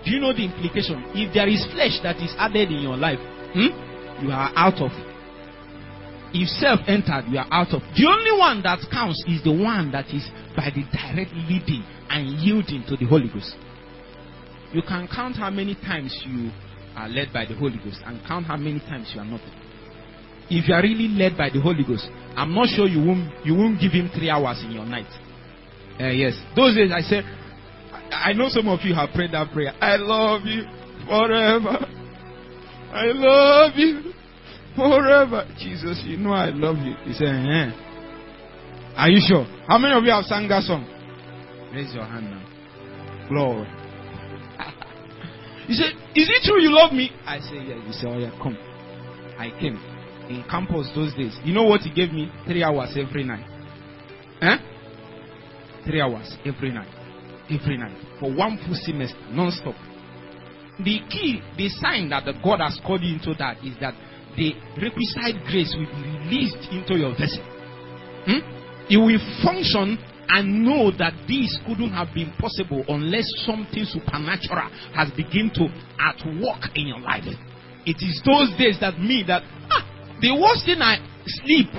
Do 0.05 0.11
you 0.11 0.19
know 0.19 0.33
the 0.33 0.45
implication? 0.45 1.03
If 1.13 1.33
there 1.33 1.49
is 1.49 1.65
flesh 1.73 1.99
that 2.03 2.17
is 2.17 2.33
added 2.37 2.69
in 2.69 2.81
your 2.81 2.97
life, 2.97 3.19
hmm, 3.53 4.25
you 4.25 4.31
are 4.31 4.51
out 4.55 4.81
of. 4.81 4.91
If 6.33 6.49
self 6.59 6.81
entered, 6.87 7.31
you 7.31 7.37
are 7.37 7.47
out 7.51 7.73
of. 7.73 7.81
The 7.95 8.05
only 8.07 8.37
one 8.37 8.61
that 8.63 8.79
counts 8.91 9.23
is 9.27 9.43
the 9.43 9.53
one 9.53 9.91
that 9.91 10.07
is 10.11 10.27
by 10.55 10.69
the 10.73 10.83
direct 10.91 11.31
leading 11.47 11.83
and 12.09 12.27
yielding 12.39 12.83
to 12.87 12.97
the 12.97 13.05
Holy 13.05 13.29
Ghost. 13.29 13.55
You 14.73 14.81
can 14.81 15.07
count 15.07 15.37
how 15.37 15.49
many 15.49 15.75
times 15.75 16.11
you 16.27 16.51
are 16.95 17.07
led 17.07 17.31
by 17.31 17.45
the 17.45 17.55
Holy 17.55 17.77
Ghost 17.77 18.01
and 18.05 18.19
count 18.27 18.47
how 18.47 18.57
many 18.57 18.79
times 18.79 19.11
you 19.13 19.21
are 19.21 19.25
not. 19.25 19.41
If 20.49 20.67
you 20.67 20.73
are 20.75 20.81
really 20.81 21.07
led 21.07 21.37
by 21.37 21.49
the 21.49 21.61
Holy 21.61 21.83
Ghost, 21.83 22.07
I'm 22.35 22.53
not 22.53 22.67
sure 22.67 22.87
you 22.87 22.99
won't 22.99 23.31
you 23.45 23.55
won't 23.55 23.79
give 23.79 23.91
him 23.91 24.09
three 24.13 24.29
hours 24.29 24.61
in 24.63 24.71
your 24.71 24.85
night. 24.85 25.07
Uh, 25.99 26.11
yes, 26.11 26.33
those 26.55 26.75
days 26.75 26.91
I 26.91 27.01
said, 27.01 27.23
I 28.11 28.33
know 28.33 28.49
some 28.49 28.67
of 28.67 28.81
you 28.83 28.93
have 28.93 29.09
prayed 29.15 29.31
that 29.31 29.51
prayer. 29.53 29.73
I 29.79 29.95
love 29.95 30.41
you 30.43 30.63
forever. 31.07 31.87
I 32.95 33.11
love 33.11 33.73
you 33.75 34.13
forever. 34.73 35.45
Jesus, 35.59 36.01
you 36.05 36.15
know 36.15 36.31
I 36.31 36.49
love 36.49 36.77
you. 36.77 36.95
He 37.03 37.13
said, 37.13 37.27
eh. 37.27 37.71
Are 38.95 39.09
you 39.09 39.19
sure? 39.19 39.43
How 39.67 39.77
many 39.77 39.93
of 39.93 40.03
you 40.05 40.11
have 40.11 40.23
sung 40.23 40.47
that 40.47 40.63
song? 40.63 40.87
Raise 41.73 41.93
your 41.93 42.05
hand 42.05 42.31
now. 42.31 43.27
Glory. 43.27 43.67
he 45.67 45.73
said, 45.73 45.91
Is 46.15 46.29
it 46.31 46.47
true 46.47 46.61
you 46.61 46.71
love 46.71 46.93
me? 46.93 47.11
I 47.25 47.39
said, 47.39 47.67
Yeah. 47.67 47.85
He 47.85 47.91
said, 47.91 48.07
Oh, 48.07 48.17
yeah, 48.17 48.31
come. 48.41 48.57
I 49.37 49.49
came 49.59 49.75
in 50.29 50.45
campus 50.49 50.89
those 50.95 51.13
days. 51.15 51.37
You 51.43 51.53
know 51.53 51.63
what 51.63 51.81
he 51.81 51.93
gave 51.93 52.13
me? 52.13 52.31
Three 52.45 52.63
hours 52.63 52.95
every 52.95 53.25
night. 53.25 53.45
Eh? 54.41 54.57
Three 55.83 55.99
hours 55.99 56.37
every 56.45 56.71
night. 56.71 56.87
Every 57.49 57.77
night. 57.77 57.97
For 58.21 58.33
one 58.33 58.57
full 58.65 58.79
semester, 58.81 59.19
non 59.31 59.51
stop. 59.51 59.75
The 60.79 60.99
key, 61.09 61.41
the 61.57 61.69
sign 61.69 62.09
that 62.09 62.25
the 62.25 62.33
God 62.43 62.59
has 62.59 62.79
called 62.85 63.01
you 63.01 63.15
into 63.15 63.33
that 63.39 63.63
is 63.63 63.75
that 63.79 63.95
the 64.35 64.51
requisite 64.75 65.39
grace 65.47 65.73
will 65.77 65.87
be 65.87 66.03
released 66.19 66.67
into 66.71 66.99
your 66.99 67.15
vessel. 67.15 67.43
Hmm? 68.27 68.43
You 68.89 68.99
will 69.01 69.23
function 69.43 69.97
and 70.27 70.65
know 70.65 70.91
that 70.97 71.13
this 71.27 71.57
couldn't 71.65 71.91
have 71.91 72.13
been 72.13 72.33
possible 72.39 72.83
unless 72.89 73.25
something 73.45 73.85
supernatural 73.85 74.69
has 74.93 75.09
begun 75.11 75.51
to 75.55 75.69
at 75.99 76.19
work 76.41 76.75
in 76.75 76.87
your 76.87 76.99
life. 76.99 77.23
It 77.85 77.97
is 78.01 78.21
those 78.25 78.51
days 78.57 78.77
that 78.81 78.99
me 78.99 79.23
that 79.27 79.43
ah, 79.69 79.85
the 80.19 80.33
worst 80.33 80.65
thing 80.65 80.81
I 80.81 80.97
sleep. 81.25 81.69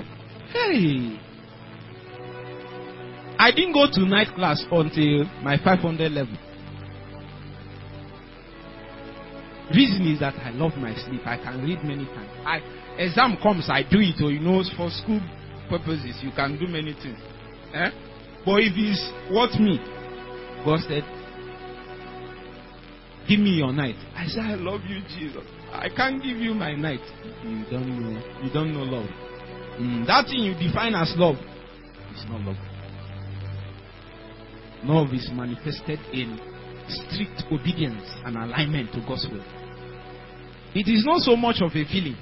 Hey. 0.52 1.20
I 3.38 3.50
didn't 3.50 3.74
go 3.74 3.87
to 3.90 4.00
night 4.06 4.28
class 4.35 4.64
until 4.70 5.24
my 5.42 5.59
500 5.62 6.12
level. 6.12 6.37
Reason 9.74 10.07
is 10.07 10.20
that 10.20 10.35
I 10.38 10.50
love 10.50 10.72
my 10.76 10.94
sleep. 10.94 11.22
I 11.26 11.37
can 11.38 11.62
read 11.64 11.83
many 11.83 12.07
times. 12.07 12.31
I, 12.46 12.61
exam 12.98 13.37
comes, 13.42 13.68
I 13.68 13.83
do 13.83 13.98
it. 13.98 14.22
Or 14.22 14.31
you 14.31 14.38
know, 14.38 14.62
for 14.76 14.90
school 14.90 15.20
purposes, 15.68 16.16
you 16.22 16.31
can 16.37 16.59
do 16.59 16.68
many 16.68 16.94
things. 16.94 17.18
Eh? 17.74 17.90
But 18.44 18.62
if 18.62 18.72
it's 18.76 19.02
what 19.31 19.50
me, 19.59 19.83
God 20.64 20.79
said, 20.87 21.02
give 23.29 23.40
me 23.40 23.59
your 23.59 23.72
night. 23.72 23.96
I 24.14 24.26
said, 24.26 24.44
I 24.44 24.55
love 24.55 24.83
you, 24.87 25.00
Jesus. 25.18 25.42
I 25.72 25.88
can't 25.88 26.22
give 26.22 26.38
you 26.38 26.55
my 26.55 26.74
night. 26.76 27.02
You 27.42 27.64
don't 27.68 27.90
know. 28.00 28.22
You 28.42 28.52
don't 28.52 28.72
know 28.72 28.83
love. 28.83 29.11
Mm, 29.81 30.07
that 30.07 30.26
thing 30.26 30.44
you 30.44 30.55
define 30.55 30.94
as 30.94 31.12
love 31.16 31.37
is 32.14 32.24
not 32.29 32.40
love. 32.42 32.57
Love 34.85 35.12
is 35.12 35.29
manifested 35.33 35.98
in 36.12 36.38
strict 36.88 37.44
obedience 37.53 38.05
and 38.25 38.37
alignment 38.37 38.92
to 38.92 39.01
God's 39.07 39.27
will. 39.31 39.44
It 40.75 40.88
is 40.88 41.05
not 41.05 41.20
so 41.20 41.37
much 41.37 41.57
of 41.61 41.70
a 41.70 41.85
feeling. 41.85 42.16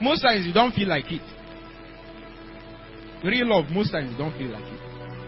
Most 0.00 0.22
times 0.22 0.46
you 0.46 0.52
don't 0.52 0.72
feel 0.72 0.88
like 0.88 1.10
it. 1.10 1.22
Real 3.24 3.48
love, 3.48 3.70
most 3.70 3.92
times 3.92 4.12
you 4.12 4.18
don't 4.18 4.36
feel 4.36 4.50
like 4.50 4.64
it. 4.64 4.80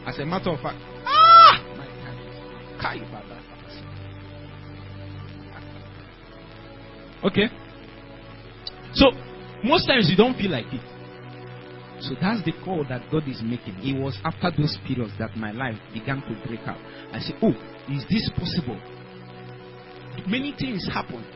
As 0.06 0.18
a 0.18 0.26
matter 0.26 0.50
of 0.50 0.60
fact, 0.60 0.78
ah, 1.04 1.62
my 1.76 1.86
God, 2.80 3.40
Okay? 7.24 7.48
So, 8.94 9.12
most 9.62 9.86
times 9.86 10.08
you 10.10 10.16
don't 10.16 10.36
feel 10.36 10.50
like 10.50 10.66
it. 10.72 10.80
So 12.00 12.14
that's 12.20 12.42
the 12.44 12.52
call 12.64 12.84
that 12.88 13.10
God 13.12 13.28
is 13.28 13.42
making. 13.42 13.76
It 13.84 14.00
was 14.00 14.18
after 14.24 14.50
those 14.56 14.78
periods 14.86 15.12
that 15.18 15.36
my 15.36 15.52
life 15.52 15.76
began 15.92 16.22
to 16.22 16.46
break 16.46 16.60
out. 16.66 16.80
I 17.12 17.20
said, 17.20 17.36
Oh, 17.42 17.52
is 17.92 18.04
this 18.08 18.30
possible? 18.34 18.80
Many 20.26 20.54
things 20.58 20.88
happened. 20.88 21.26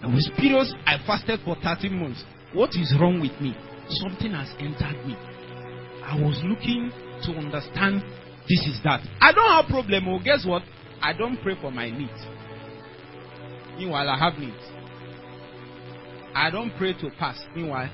There 0.00 0.10
was 0.10 0.30
periods 0.36 0.74
I 0.84 0.98
fasted 1.06 1.40
for 1.44 1.56
13 1.62 1.92
months. 1.94 2.24
What 2.52 2.70
is 2.70 2.94
wrong 3.00 3.20
with 3.20 3.38
me? 3.40 3.56
Something 3.88 4.32
has 4.32 4.52
entered 4.58 5.06
me. 5.06 5.16
I 6.04 6.20
was 6.20 6.40
looking 6.44 6.90
to 7.24 7.32
understand 7.32 8.02
this 8.48 8.66
is 8.66 8.80
that. 8.84 9.00
I 9.20 9.32
don't 9.32 9.50
have 9.50 9.66
problem. 9.70 10.08
Oh, 10.08 10.18
guess 10.22 10.44
what? 10.44 10.62
I 11.00 11.12
don't 11.12 11.40
pray 11.42 11.54
for 11.60 11.70
my 11.70 11.90
needs. 11.90 12.20
Meanwhile, 13.78 14.08
I 14.08 14.18
have 14.18 14.38
needs. 14.38 14.62
I 16.34 16.50
don't 16.50 16.76
pray 16.76 16.92
to 16.94 17.10
pass. 17.18 17.42
Meanwhile, 17.54 17.90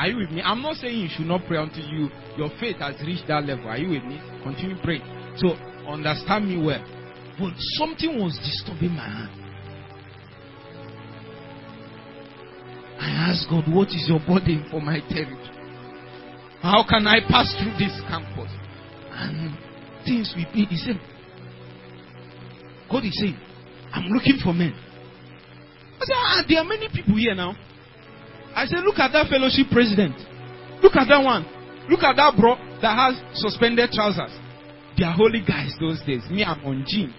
are 0.00 0.08
you 0.08 0.16
with 0.16 0.30
me? 0.30 0.40
I'm 0.40 0.62
not 0.62 0.76
saying 0.76 0.98
you 0.98 1.08
should 1.14 1.26
not 1.26 1.42
pray 1.46 1.58
until 1.58 1.84
you 1.84 2.08
your 2.38 2.48
faith 2.58 2.76
has 2.76 2.96
reached 3.04 3.28
that 3.28 3.44
level. 3.44 3.68
Are 3.68 3.76
you 3.76 3.90
with 3.90 4.04
me? 4.04 4.18
Continue 4.42 4.80
praying. 4.82 5.04
So 5.36 5.48
understand 5.86 6.48
me 6.48 6.56
well. 6.56 6.80
But 7.38 7.52
something 7.76 8.18
was 8.18 8.32
disturbing 8.40 8.96
my 8.96 9.04
hand. 9.04 9.30
I 12.98 13.28
asked 13.28 13.46
God, 13.50 13.64
what 13.68 13.88
is 13.88 14.08
your 14.08 14.20
burden 14.20 14.66
for 14.70 14.80
my 14.80 15.00
territory? 15.00 15.36
How 16.62 16.82
can 16.88 17.06
I 17.06 17.20
pass 17.28 17.54
through 17.60 17.76
this 17.76 17.92
campus? 18.08 18.50
And 19.12 19.52
things 20.06 20.32
will 20.34 20.50
be 20.52 20.64
the 20.64 20.76
same. 20.76 21.00
God 22.90 23.04
is 23.04 23.18
saying, 23.20 23.38
I'm 23.92 24.08
looking 24.08 24.38
for 24.42 24.54
men. 24.54 24.74
I 26.00 26.04
said, 26.04 26.16
ah, 26.16 26.44
there 26.48 26.58
are 26.58 26.64
many 26.64 26.88
people 26.88 27.16
here 27.16 27.34
now. 27.34 27.54
I 28.54 28.66
said, 28.66 28.84
look 28.84 28.98
at 28.98 29.12
that 29.12 29.28
fellowship 29.28 29.66
president. 29.70 30.16
Look 30.82 30.96
at 30.96 31.08
that 31.08 31.22
one. 31.22 31.46
Look 31.88 32.02
at 32.02 32.16
that 32.16 32.34
bro 32.38 32.56
that 32.82 32.94
has 32.94 33.14
suspended 33.34 33.90
trousers. 33.90 34.32
They 34.96 35.04
are 35.04 35.12
holy 35.12 35.40
guys 35.40 35.72
those 35.80 36.00
days. 36.02 36.22
Me, 36.30 36.44
I'm 36.44 36.64
on 36.64 36.84
gym. 36.86 37.14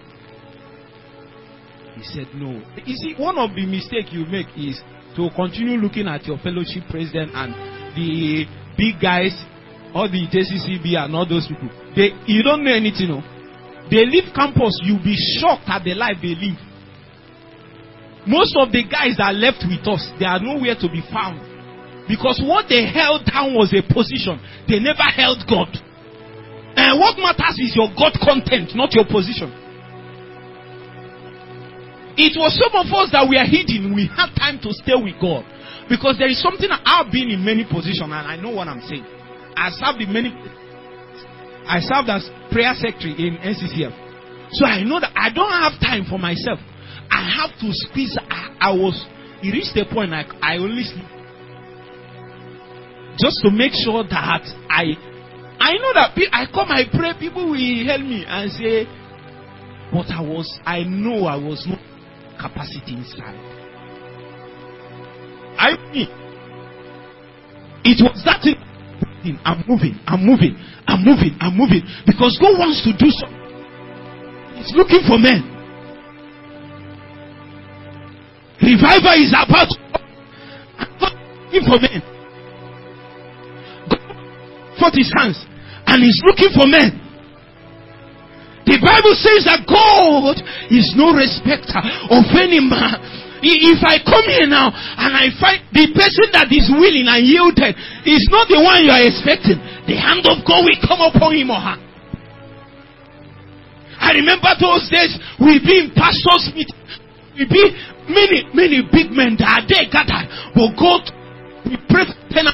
He 1.95 2.03
said, 2.03 2.27
no. 2.33 2.61
You 2.85 2.95
see, 2.95 3.15
one 3.17 3.37
of 3.37 3.55
the 3.55 3.65
mistakes 3.65 4.09
you 4.11 4.25
make 4.25 4.47
is 4.57 4.79
to 5.15 5.29
continue 5.35 5.77
looking 5.77 6.07
at 6.07 6.25
your 6.25 6.37
fellowship 6.39 6.83
president 6.89 7.31
and 7.35 7.51
the 7.95 8.45
big 8.77 9.01
guys, 9.01 9.35
all 9.93 10.07
the 10.07 10.23
JCCB 10.31 10.95
and 10.95 11.15
all 11.15 11.27
those 11.27 11.47
people. 11.47 11.69
They, 11.95 12.15
you 12.25 12.43
don't 12.43 12.63
know 12.63 12.71
anything, 12.73 13.09
no? 13.09 13.21
They 13.91 14.05
leave 14.07 14.31
campus, 14.33 14.79
you'll 14.83 15.03
be 15.03 15.17
shocked 15.39 15.67
at 15.67 15.83
the 15.83 15.93
life 15.95 16.15
they 16.21 16.35
live. 16.35 16.70
Most 18.27 18.53
of 18.57 18.71
the 18.71 18.85
guys 18.85 19.17
that 19.17 19.33
left 19.33 19.65
with 19.65 19.81
us, 19.89 20.03
they 20.21 20.25
are 20.25 20.39
nowhere 20.39 20.77
to 20.77 20.87
be 20.89 21.01
found. 21.09 21.41
Because 22.05 22.41
what 22.43 22.69
they 22.69 22.85
held 22.85 23.25
down 23.25 23.53
was 23.57 23.73
a 23.73 23.81
position. 23.81 24.37
They 24.67 24.77
never 24.77 25.05
held 25.05 25.41
God. 25.49 25.69
And 26.77 26.99
what 26.99 27.17
matters 27.17 27.57
is 27.57 27.73
your 27.75 27.89
God 27.97 28.13
content, 28.21 28.75
not 28.75 28.93
your 28.93 29.05
position. 29.05 29.49
It 32.19 32.35
was 32.37 32.53
some 32.59 32.75
of 32.75 32.87
us 32.93 33.09
that 33.15 33.25
were 33.25 33.41
hidden. 33.41 33.95
We 33.95 34.05
had 34.11 34.35
time 34.35 34.59
to 34.61 34.69
stay 34.75 34.95
with 34.95 35.17
God. 35.17 35.47
Because 35.89 36.19
there 36.19 36.29
is 36.29 36.41
something 36.41 36.69
I've 36.69 37.11
been 37.11 37.31
in 37.31 37.43
many 37.43 37.65
positions 37.65 38.05
and 38.05 38.13
I 38.13 38.37
know 38.37 38.51
what 38.51 38.67
I'm 38.67 38.81
saying. 38.85 39.05
I 39.55 39.71
served 39.71 40.01
in 40.01 40.11
many 40.13 40.31
I 41.67 41.79
served 41.79 42.09
as 42.09 42.27
prayer 42.51 42.73
secretary 42.75 43.15
in 43.15 43.37
NCCF. 43.37 43.93
So 44.51 44.65
I 44.65 44.83
know 44.83 44.99
that 44.99 45.13
I 45.15 45.31
don't 45.31 45.51
have 45.51 45.79
time 45.79 46.05
for 46.09 46.19
myself. 46.19 46.59
I 47.11 47.27
have 47.37 47.51
to 47.59 47.67
squeeze. 47.71 48.17
I, 48.29 48.55
I 48.59 48.71
was, 48.71 48.95
it 49.43 49.51
reached 49.51 49.75
a 49.75 49.85
point 49.93 50.11
like 50.11 50.27
I 50.41 50.57
only 50.57 50.83
sleep. 50.83 51.05
Just 53.19 53.43
to 53.43 53.51
make 53.51 53.73
sure 53.73 54.03
that 54.03 54.43
I, 54.71 54.95
I 55.59 55.77
know 55.77 55.93
that 55.93 56.15
I 56.31 56.47
come, 56.47 56.71
I 56.71 56.85
pray, 56.89 57.13
people 57.19 57.51
will 57.51 57.85
help 57.85 58.01
me 58.01 58.23
and 58.25 58.51
say, 58.51 58.87
but 59.91 60.07
I 60.09 60.21
was, 60.21 60.47
I 60.65 60.83
know 60.83 61.27
I 61.27 61.35
was 61.35 61.67
not 61.67 61.79
capacity 62.39 62.95
inside. 62.95 63.35
I 65.59 65.75
mean, 65.91 66.07
it 67.83 68.01
was 68.01 68.23
that 68.25 68.41
thing. 68.41 68.57
I'm 69.45 69.61
moving, 69.67 69.99
I'm 70.07 70.25
moving, 70.25 70.57
I'm 70.87 71.05
moving, 71.05 71.37
I'm 71.39 71.53
moving. 71.53 71.83
Because 72.07 72.39
God 72.41 72.57
wants 72.57 72.81
to 72.87 72.95
do 72.97 73.11
something. 73.11 73.37
He's 74.57 74.73
looking 74.73 75.05
for 75.05 75.19
men. 75.19 75.60
Revival 78.61 79.17
is 79.17 79.33
about 79.33 79.69
looking 81.01 81.65
for 81.65 81.81
men. 81.81 82.01
God 84.81 84.93
his 84.97 85.13
hands 85.13 85.37
and 85.85 86.01
he's 86.01 86.21
looking 86.25 86.49
for 86.53 86.65
men. 86.65 86.97
The 88.65 88.77
Bible 88.77 89.13
says 89.17 89.45
that 89.49 89.65
God 89.65 90.37
is 90.69 90.93
no 90.97 91.13
respecter 91.13 91.81
of 92.09 92.23
any 92.37 92.61
man. 92.61 92.97
If 93.41 93.81
I 93.81 93.97
come 94.05 94.25
here 94.29 94.45
now 94.45 94.69
and 94.69 95.11
I 95.17 95.33
find 95.41 95.65
the 95.73 95.89
person 95.97 96.29
that 96.33 96.53
is 96.53 96.69
willing 96.69 97.09
and 97.09 97.21
yielded 97.25 97.73
is 98.05 98.29
not 98.29 98.45
the 98.49 98.61
one 98.61 98.85
you 98.85 98.93
are 98.93 99.01
expecting, 99.01 99.57
the 99.89 99.97
hand 99.97 100.25
of 100.29 100.45
God 100.45 100.61
will 100.61 100.81
come 100.85 101.01
upon 101.01 101.33
him 101.33 101.49
or 101.49 101.57
her. 101.57 101.77
I 104.01 104.13
remember 104.17 104.49
those 104.61 104.85
days 104.89 105.13
we 105.41 105.57
be 105.61 105.89
in 105.89 105.93
pastors' 105.93 106.53
meeting. 106.53 106.80
We 107.37 107.45
be 107.47 107.63
many, 108.09 108.43
many 108.53 108.81
big 108.91 109.11
men 109.11 109.37
that 109.39 109.47
are 109.47 109.65
there 109.67 109.87
gathered. 109.87 110.27
But 110.53 110.75
God, 110.75 111.01
we 111.65 111.77
pray 111.87 112.03
for 112.05 112.15
10, 112.29 112.45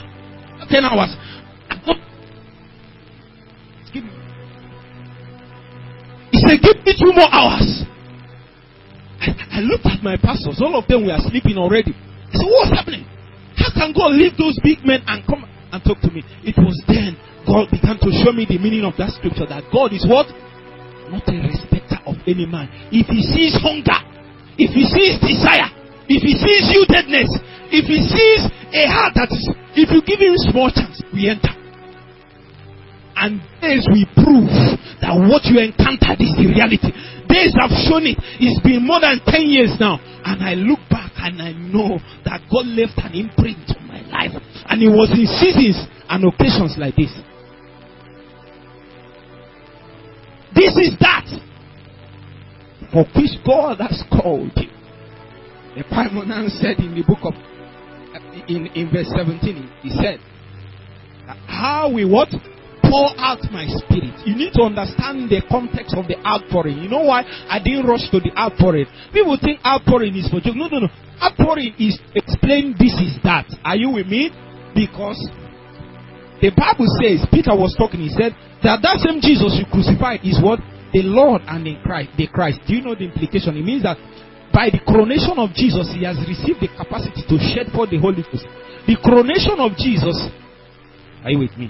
10 0.69 0.85
hours. 0.85 1.15
He 6.31 6.37
said, 6.45 6.61
Give 6.61 6.77
me 6.85 6.93
two 6.93 7.13
more 7.17 7.29
hours. 7.31 7.83
I, 9.17 9.57
I 9.57 9.59
looked 9.65 9.87
at 9.87 10.03
my 10.03 10.17
pastors, 10.17 10.61
all 10.61 10.77
of 10.77 10.85
them 10.87 11.07
were 11.07 11.17
sleeping 11.25 11.57
already. 11.57 11.93
I 11.97 12.37
said, 12.37 12.45
What's 12.45 12.71
happening? 12.77 13.05
How 13.57 13.73
can 13.73 13.89
God 13.93 14.13
leave 14.13 14.37
those 14.37 14.59
big 14.61 14.85
men 14.85 15.01
and 15.07 15.25
come 15.25 15.41
and 15.43 15.81
talk 15.81 15.97
to 16.05 16.11
me? 16.13 16.21
It 16.45 16.53
was 16.61 16.77
then 16.85 17.17
God 17.47 17.73
began 17.73 17.97
to 17.97 18.09
show 18.21 18.31
me 18.31 18.45
the 18.45 18.61
meaning 18.61 18.85
of 18.85 18.93
that 19.01 19.17
scripture 19.17 19.49
that 19.49 19.65
God 19.73 19.93
is 19.97 20.05
what? 20.05 20.29
Not 21.09 21.25
a 21.25 21.35
respecter 21.41 21.97
of 22.05 22.21
any 22.27 22.45
man. 22.45 22.69
If 22.93 23.07
he 23.07 23.23
sees 23.23 23.57
hunger, 23.57 23.97
if 24.57 24.73
he 24.73 24.83
sees 24.89 25.21
desire, 25.21 25.69
if 26.09 26.21
he 26.23 26.33
sees 26.33 26.65
you 26.73 26.85
deadness, 26.89 27.29
if 27.69 27.85
he 27.85 27.99
sees 28.01 28.41
a 28.73 28.83
heart 28.89 29.13
that 29.15 29.29
is, 29.31 29.45
if 29.77 29.93
you 29.93 30.01
give 30.01 30.19
him 30.19 30.33
small 30.49 30.71
chance, 30.73 31.01
we 31.13 31.29
enter. 31.29 31.53
And 33.17 33.41
days 33.61 33.85
we 33.89 34.05
prove 34.13 34.49
that 35.01 35.13
what 35.17 35.45
you 35.49 35.57
encountered 35.57 36.21
is 36.21 36.37
the 36.37 36.45
reality. 36.53 36.93
Days 37.25 37.53
have 37.57 37.73
shown 37.89 38.05
it. 38.05 38.17
It's 38.37 38.61
been 38.61 38.85
more 38.85 39.01
than 39.01 39.19
10 39.25 39.41
years 39.49 39.73
now. 39.81 39.97
And 40.25 40.41
I 40.41 40.53
look 40.53 40.79
back 40.89 41.11
and 41.17 41.41
I 41.41 41.51
know 41.53 41.97
that 42.25 42.45
God 42.45 42.69
left 42.77 42.97
an 43.01 43.17
imprint 43.17 43.73
on 43.73 43.89
my 43.89 44.05
life. 44.05 44.37
And 44.69 44.81
it 44.81 44.93
was 44.93 45.09
in 45.17 45.25
seasons 45.25 45.81
and 46.09 46.29
occasions 46.29 46.77
like 46.77 46.95
this. 46.95 47.13
This 50.53 50.77
is 50.77 50.93
that 51.01 51.25
for 52.91 53.05
which 53.15 53.37
God 53.45 53.79
has 53.79 54.03
called 54.09 54.51
you. 54.55 54.69
The 55.75 55.83
Bible 55.89 56.25
said 56.59 56.79
in 56.79 56.95
the 56.95 57.03
book 57.03 57.19
of 57.21 57.33
uh, 57.33 58.19
in, 58.47 58.67
in 58.73 58.89
verse 58.91 59.11
17, 59.15 59.69
he 59.83 59.89
said, 59.89 60.19
How 61.47 61.91
we 61.93 62.05
what? 62.05 62.29
pour 62.89 63.11
out 63.19 63.43
my 63.51 63.67
spirit. 63.67 64.15
You 64.25 64.35
need 64.35 64.53
to 64.55 64.63
understand 64.63 65.29
the 65.29 65.43
context 65.51 65.95
of 65.95 66.07
the 66.07 66.15
outpouring. 66.23 66.79
You 66.79 66.89
know 66.89 67.03
why 67.03 67.23
I 67.51 67.59
didn't 67.59 67.85
rush 67.85 68.07
to 68.11 68.19
the 68.19 68.31
outpouring? 68.31 68.87
People 69.11 69.37
think 69.39 69.59
outpouring 69.65 70.15
is 70.15 70.31
for 70.31 70.39
joke. 70.39 70.55
No, 70.55 70.67
no, 70.67 70.87
no. 70.87 70.89
Outpouring 71.21 71.75
is 71.79 71.99
explain 72.15 72.75
this 72.79 72.95
is 72.95 73.19
that. 73.23 73.45
Are 73.63 73.75
you 73.75 73.91
with 73.91 74.07
me? 74.07 74.31
Because 74.73 75.19
the 76.39 76.53
Bible 76.55 76.87
says, 77.01 77.25
Peter 77.31 77.51
was 77.55 77.75
talking, 77.75 77.99
he 77.99 78.09
said, 78.09 78.31
that 78.63 78.81
that 78.81 79.01
same 79.01 79.21
Jesus 79.21 79.57
you 79.57 79.65
crucified 79.69 80.21
is 80.23 80.39
what? 80.41 80.59
The 80.93 81.03
Lord 81.03 81.41
and 81.47 81.65
the 81.65 81.75
Christ. 81.83 82.11
The 82.17 82.27
Christ. 82.27 82.59
Do 82.67 82.75
you 82.75 82.81
know 82.81 82.95
the 82.95 83.05
implication? 83.05 83.57
It 83.57 83.65
means 83.65 83.83
that 83.83 83.97
by 84.53 84.69
the 84.71 84.79
coronation 84.79 85.35
of 85.37 85.53
Jesus, 85.53 85.91
he 85.93 86.03
has 86.07 86.17
received 86.23 86.63
the 86.63 86.71
capacity 86.71 87.21
to 87.27 87.35
shed 87.53 87.71
forth 87.75 87.91
the 87.91 87.99
Holy 87.99 88.23
Ghost. 88.23 88.47
The 88.87 88.95
coronation 89.03 89.59
of 89.59 89.75
Jesus, 89.75 90.15
are 91.23 91.31
you 91.31 91.39
with 91.39 91.55
me? 91.57 91.69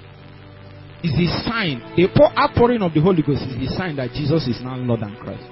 is 1.03 1.13
a 1.13 1.28
sign. 1.45 1.82
The 1.95 2.09
outpouring 2.38 2.82
of 2.82 2.93
the 2.93 3.01
Holy 3.01 3.22
Ghost 3.22 3.43
is 3.45 3.57
a 3.57 3.70
sign 3.76 3.95
that 3.97 4.11
Jesus 4.11 4.47
is 4.47 4.61
now 4.61 4.76
Lord 4.76 5.01
and 5.01 5.18
Christ. 5.20 5.45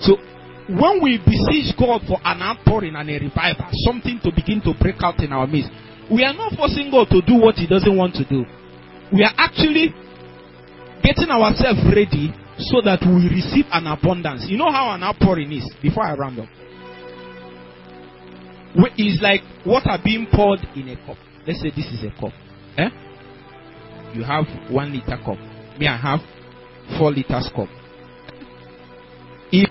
So 0.00 0.16
when 0.68 1.02
we 1.02 1.18
beseech 1.18 1.76
God 1.76 2.02
for 2.08 2.16
an 2.24 2.40
outpouring 2.40 2.96
and 2.96 3.08
a 3.10 3.18
revival, 3.20 3.68
something 3.84 4.20
to 4.24 4.32
begin 4.32 4.60
to 4.64 4.72
break 4.80 4.96
out 5.02 5.20
in 5.20 5.32
our 5.32 5.46
midst, 5.46 5.70
we 6.10 6.24
are 6.24 6.32
not 6.32 6.56
forcing 6.56 6.90
God 6.90 7.08
to 7.10 7.20
do 7.20 7.36
what 7.36 7.56
He 7.56 7.66
doesn't 7.66 7.96
want 7.96 8.14
to 8.16 8.24
do. 8.24 8.44
We 9.12 9.22
are 9.24 9.34
actually 9.36 9.92
getting 11.02 11.28
ourselves 11.28 11.80
ready 11.92 12.32
so 12.60 12.80
that 12.82 13.00
we 13.02 13.28
receive 13.28 13.64
an 13.72 13.86
abundance. 13.86 14.46
You 14.48 14.58
know 14.58 14.70
how 14.70 14.92
an 14.92 15.02
outpouring 15.02 15.52
is? 15.52 15.68
Before 15.82 16.04
I 16.04 16.14
round 16.14 16.40
up, 16.40 16.48
it's 18.96 19.20
like 19.22 19.40
water 19.66 19.98
being 20.04 20.26
poured 20.32 20.60
in 20.76 20.88
a 20.88 20.96
cup. 21.06 21.16
Let's 21.46 21.60
say 21.60 21.70
this 21.70 21.86
is 21.86 22.04
a 22.04 22.20
cup. 22.20 22.32
Eh? 22.76 22.88
you 24.14 24.24
have 24.24 24.44
one 24.70 24.92
liter 24.92 25.18
cup. 25.24 25.38
Me, 25.78 25.86
I 25.86 25.96
have 25.96 26.20
four 26.98 27.10
liters 27.10 27.48
cup. 27.54 27.68
If 29.52 29.70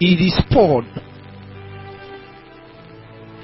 it 0.00 0.20
is 0.20 0.40
poured, 0.50 0.84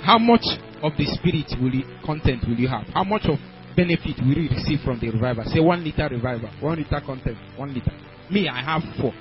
how 0.03 0.19
much 0.19 0.45
of 0.83 0.93
the 0.97 1.05
spirit 1.07 1.53
will 1.61 1.75
you, 1.75 1.85
content 2.05 2.45
will 2.49 2.57
you 2.57 2.69
have? 2.69 2.87
How 2.95 3.05
much 3.05 3.23
of 3.25 3.39
benefit 3.77 4.17
will 4.21 4.37
you 4.37 4.49
receive 4.51 4.81
from 4.85 4.99
the 5.01 5.11
revival? 5.11 5.45
Say 5.47 5.61
one 5.61 5.85
liter 5.85 6.09
revival, 6.11 6.51
one 6.61 6.79
liter 6.79 7.01
content, 7.05 7.37
one 7.57 7.75
liter. 7.75 7.93
Me, 8.31 8.49
I 8.49 8.63
have 8.63 8.83
four. 9.01 9.13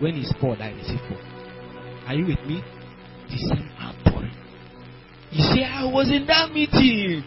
When 0.00 0.16
it's 0.16 0.32
poured, 0.40 0.60
I 0.60 0.72
receive 0.72 1.00
four. 1.08 1.18
Are 2.06 2.14
you 2.14 2.26
with 2.26 2.40
me? 2.46 2.62
The 3.30 3.36
same 3.36 3.70
outpouring. 3.80 4.34
You 5.30 5.42
say, 5.54 5.64
I 5.64 5.84
was 5.84 6.10
in 6.10 6.26
that 6.26 6.50
meeting. 6.52 7.22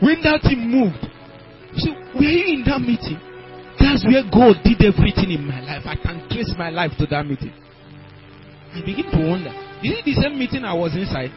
When 0.00 0.20
that 0.22 0.42
thing 0.42 0.68
moved, 0.68 1.04
so, 1.76 1.92
were 2.14 2.24
you 2.24 2.56
in 2.56 2.64
that 2.64 2.80
meeting? 2.80 3.20
That's 3.78 4.04
where 4.04 4.24
God 4.24 4.64
did 4.64 4.80
everything 4.80 5.30
in 5.36 5.44
my 5.46 5.60
life. 5.60 5.84
I 5.84 5.96
can 5.96 6.26
trace 6.28 6.52
my 6.56 6.70
life 6.70 6.92
to 6.98 7.06
that 7.06 7.26
meeting. 7.26 7.52
I 8.72 8.80
begin 8.80 9.10
to 9.12 9.28
wonder 9.28 9.52
is 9.84 9.92
it 9.92 10.04
the 10.04 10.14
same 10.14 10.38
meeting 10.38 10.64
I 10.64 10.72
was 10.72 10.96
inside? 10.96 11.30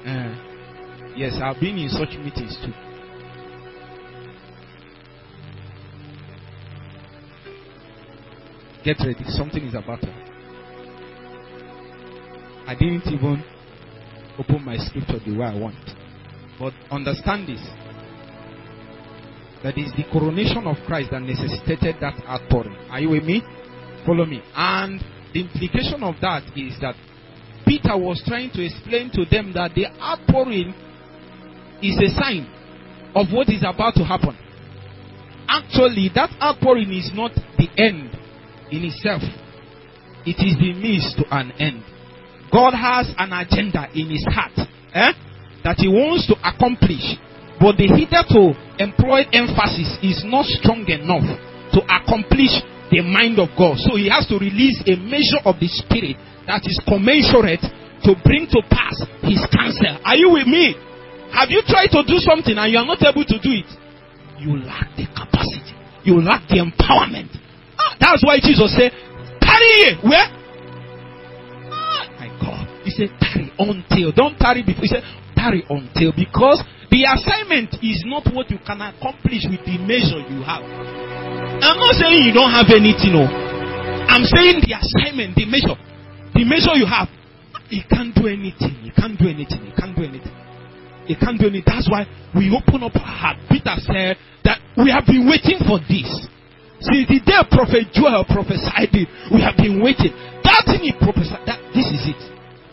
Uh, 0.00 0.32
yes, 1.14 1.36
I've 1.42 1.60
been 1.60 1.76
in 1.76 1.90
such 1.90 2.16
meetings 2.16 2.56
too. 2.64 2.72
Get 8.86 9.00
ready. 9.00 9.24
Something 9.30 9.64
is 9.64 9.74
about 9.74 10.00
to 10.02 10.06
happen. 10.06 10.32
I 12.68 12.74
didn't 12.78 13.02
even 13.08 13.42
open 14.38 14.64
my 14.64 14.76
scripture 14.76 15.18
the 15.26 15.36
way 15.36 15.44
I 15.44 15.58
want. 15.58 15.74
But 16.56 16.72
understand 16.88 17.48
this. 17.48 17.58
That 19.64 19.76
is 19.76 19.90
the 19.96 20.04
coronation 20.12 20.68
of 20.68 20.76
Christ 20.86 21.10
that 21.10 21.20
necessitated 21.20 21.96
that 22.00 22.14
outpouring. 22.28 22.76
Are 22.88 23.00
you 23.00 23.10
with 23.10 23.24
me? 23.24 23.42
Follow 24.06 24.24
me. 24.24 24.40
And 24.54 25.02
the 25.34 25.40
implication 25.40 26.04
of 26.04 26.14
that 26.20 26.44
is 26.54 26.78
that 26.80 26.94
Peter 27.66 27.98
was 27.98 28.22
trying 28.24 28.52
to 28.52 28.64
explain 28.64 29.10
to 29.14 29.24
them 29.24 29.52
that 29.54 29.74
the 29.74 29.86
outpouring 30.00 30.72
is 31.82 31.98
a 31.98 32.14
sign 32.14 32.46
of 33.16 33.26
what 33.32 33.48
is 33.48 33.64
about 33.66 33.96
to 33.96 34.04
happen. 34.04 34.38
Actually, 35.48 36.08
that 36.14 36.30
outpouring 36.40 36.92
is 36.92 37.10
not 37.12 37.34
the 37.58 37.66
end 37.76 38.16
in 38.70 38.84
itself, 38.84 39.22
it 40.26 40.38
is 40.42 40.58
the 40.58 40.72
means 40.74 41.14
to 41.18 41.24
an 41.30 41.52
end. 41.58 41.84
God 42.50 42.74
has 42.74 43.10
an 43.18 43.32
agenda 43.32 43.86
in 43.94 44.10
his 44.10 44.26
heart 44.26 44.54
eh, 44.94 45.12
that 45.62 45.78
he 45.78 45.88
wants 45.88 46.26
to 46.30 46.36
accomplish, 46.42 47.18
but 47.58 47.78
the 47.78 47.86
hitherto 47.90 48.54
employed 48.78 49.30
emphasis 49.34 49.98
is 50.02 50.22
not 50.26 50.46
strong 50.46 50.86
enough 50.86 51.26
to 51.74 51.80
accomplish 51.86 52.54
the 52.90 53.02
mind 53.02 53.38
of 53.38 53.50
God. 53.58 53.78
So 53.82 53.98
he 53.98 54.08
has 54.10 54.26
to 54.30 54.38
release 54.38 54.78
a 54.86 54.94
measure 54.94 55.42
of 55.42 55.58
the 55.58 55.66
Spirit 55.66 56.18
that 56.46 56.62
is 56.66 56.78
commensurate 56.86 57.62
to 58.06 58.14
bring 58.22 58.46
to 58.54 58.62
pass 58.70 58.94
his 59.26 59.42
counsel. 59.50 59.98
Are 60.06 60.14
you 60.14 60.30
with 60.30 60.46
me? 60.46 60.74
Have 61.34 61.50
you 61.50 61.62
tried 61.66 61.90
to 61.90 62.06
do 62.06 62.22
something 62.22 62.54
and 62.54 62.70
you 62.70 62.78
are 62.78 62.86
not 62.86 63.02
able 63.02 63.26
to 63.26 63.38
do 63.42 63.50
it? 63.50 63.68
You 64.38 64.56
lack 64.62 64.94
the 64.94 65.06
capacity. 65.10 65.74
You 66.04 66.22
lack 66.22 66.46
the 66.48 66.62
empowerment. 66.62 67.34
That's 68.00 68.22
why 68.24 68.38
Jesus 68.40 68.74
said, 68.74 68.92
tarry 69.40 69.98
where? 70.02 70.28
Ah, 71.70 72.06
my 72.18 72.28
God. 72.40 72.64
He 72.84 72.90
said, 72.90 73.10
tarry 73.20 73.52
until. 73.58 74.12
Don't 74.12 74.38
tarry 74.38 74.62
before. 74.62 74.82
He 74.82 74.88
said, 74.88 75.04
tarry 75.34 75.64
until. 75.68 76.12
Because 76.12 76.62
the 76.90 77.04
assignment 77.04 77.74
is 77.82 78.04
not 78.06 78.24
what 78.32 78.50
you 78.50 78.58
can 78.64 78.80
accomplish 78.80 79.46
with 79.50 79.62
the 79.66 79.76
measure 79.82 80.22
you 80.26 80.42
have. 80.42 80.62
I'm 81.62 81.78
not 81.78 81.94
saying 81.98 82.24
you 82.24 82.32
don't 82.32 82.52
have 82.52 82.70
anything. 82.70 83.12
No. 83.12 83.26
I'm 83.26 84.24
saying 84.24 84.62
the 84.62 84.76
assignment, 84.78 85.34
the 85.34 85.46
measure. 85.46 85.74
The 86.34 86.44
measure 86.44 86.76
you 86.78 86.86
have. 86.86 87.08
you 87.70 87.82
can't 87.90 88.14
do 88.14 88.28
anything. 88.28 88.76
You 88.84 88.92
can't 88.94 89.18
do 89.18 89.26
anything. 89.28 89.66
You 89.66 89.74
can't 89.76 89.96
do 89.96 90.04
anything. 90.04 90.34
You 91.08 91.16
can't 91.16 91.38
do 91.38 91.46
anything. 91.48 91.66
That's 91.66 91.90
why 91.90 92.06
we 92.34 92.50
open 92.54 92.82
up 92.82 92.94
our 92.94 93.34
heart. 93.34 93.36
Peter 93.50 93.74
said 93.82 94.16
that 94.44 94.58
we 94.76 94.90
have 94.90 95.06
been 95.06 95.26
waiting 95.26 95.58
for 95.66 95.78
this. 95.88 96.06
See, 96.80 97.08
the 97.08 97.20
day 97.24 97.40
Prophet 97.48 97.88
Joel 97.92 98.24
prophesied 98.28 98.92
it, 98.92 99.08
we 99.32 99.40
have 99.40 99.56
been 99.56 99.80
waiting. 99.80 100.12
That 100.44 100.68
thing 100.68 100.84
he 100.84 100.92
prophesied, 100.92 101.48
that 101.48 101.60
this 101.72 101.88
is 101.88 102.04
it. 102.12 102.20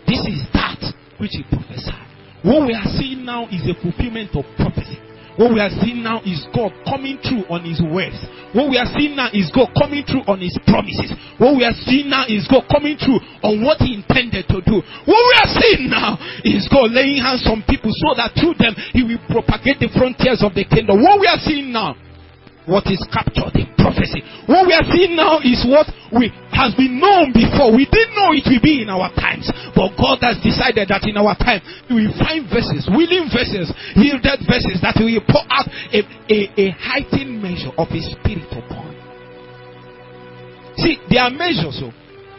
This 0.03 0.21
is 0.27 0.43
that 0.51 0.79
which 1.19 1.39
he 1.39 1.43
prophesied. 1.47 2.03
What 2.43 2.67
we 2.67 2.75
are 2.75 2.89
seeing 2.99 3.23
now 3.23 3.47
is 3.47 3.63
a 3.63 3.75
fulfillment 3.79 4.35
of 4.35 4.43
prophecy. 4.59 4.99
What 5.39 5.49
we 5.49 5.57
are 5.63 5.73
seeing 5.81 6.03
now 6.03 6.21
is 6.21 6.45
God 6.53 6.69
coming 6.85 7.17
through 7.17 7.49
on 7.49 7.65
His 7.65 7.81
words. 7.81 8.19
What 8.53 8.69
we 8.69 8.77
are 8.77 8.85
seeing 8.93 9.17
now 9.17 9.33
is 9.33 9.49
God 9.49 9.73
coming 9.73 10.05
through 10.05 10.21
on 10.29 10.37
His 10.37 10.53
promises. 10.69 11.09
What 11.41 11.57
we 11.57 11.65
are 11.65 11.73
seeing 11.89 12.11
now 12.11 12.29
is 12.29 12.45
God 12.45 12.69
coming 12.69 12.99
through 13.01 13.17
on 13.41 13.65
what 13.65 13.81
He 13.81 13.97
intended 13.97 14.45
to 14.53 14.61
do. 14.61 14.77
What 15.09 15.21
we 15.25 15.33
are 15.41 15.51
seeing 15.57 15.89
now 15.89 16.21
is 16.45 16.69
God 16.69 16.93
laying 16.93 17.17
hands 17.17 17.41
on 17.49 17.65
people 17.65 17.89
so 17.97 18.13
that 18.13 18.37
through 18.37 18.61
them 18.61 18.77
He 18.93 19.01
will 19.01 19.23
propagate 19.25 19.81
the 19.81 19.89
frontiers 19.89 20.45
of 20.45 20.53
the 20.53 20.69
kingdom. 20.69 21.01
What 21.01 21.17
we 21.17 21.25
are 21.25 21.41
seeing 21.41 21.73
now 21.73 21.97
what 22.65 22.87
is 22.87 23.01
captured 23.11 23.53
in 23.59 23.67
prophecy. 23.75 24.23
What 24.47 24.67
we 24.67 24.73
are 24.73 24.87
seeing 24.91 25.15
now 25.15 25.39
is 25.43 25.63
what 25.67 25.87
we 26.11 26.31
has 26.55 26.71
been 26.75 26.99
known 26.99 27.35
before. 27.35 27.75
We 27.75 27.85
didn't 27.89 28.15
know 28.15 28.31
it 28.31 28.47
will 28.47 28.63
be 28.63 28.83
in 28.83 28.89
our 28.89 29.11
times, 29.15 29.51
but 29.75 29.95
God 29.99 30.23
has 30.23 30.39
decided 30.39 30.87
that 30.87 31.03
in 31.03 31.19
our 31.19 31.35
time 31.35 31.59
we 31.91 32.07
will 32.07 32.17
find 32.17 32.47
verses, 32.47 32.87
willing 32.87 33.27
verses, 33.27 33.71
yielded 33.95 34.47
verses 34.47 34.79
that 34.79 34.95
will 34.95 35.23
pour 35.27 35.43
out 35.51 35.67
a, 35.91 35.99
a, 36.31 36.39
a 36.55 36.65
heightened 36.79 37.41
measure 37.41 37.73
of 37.75 37.91
His 37.91 38.07
Spirit 38.15 38.47
upon. 38.51 38.93
See, 40.77 40.97
there 41.09 41.27
are 41.27 41.33
measures. 41.33 41.77
So, 41.79 41.91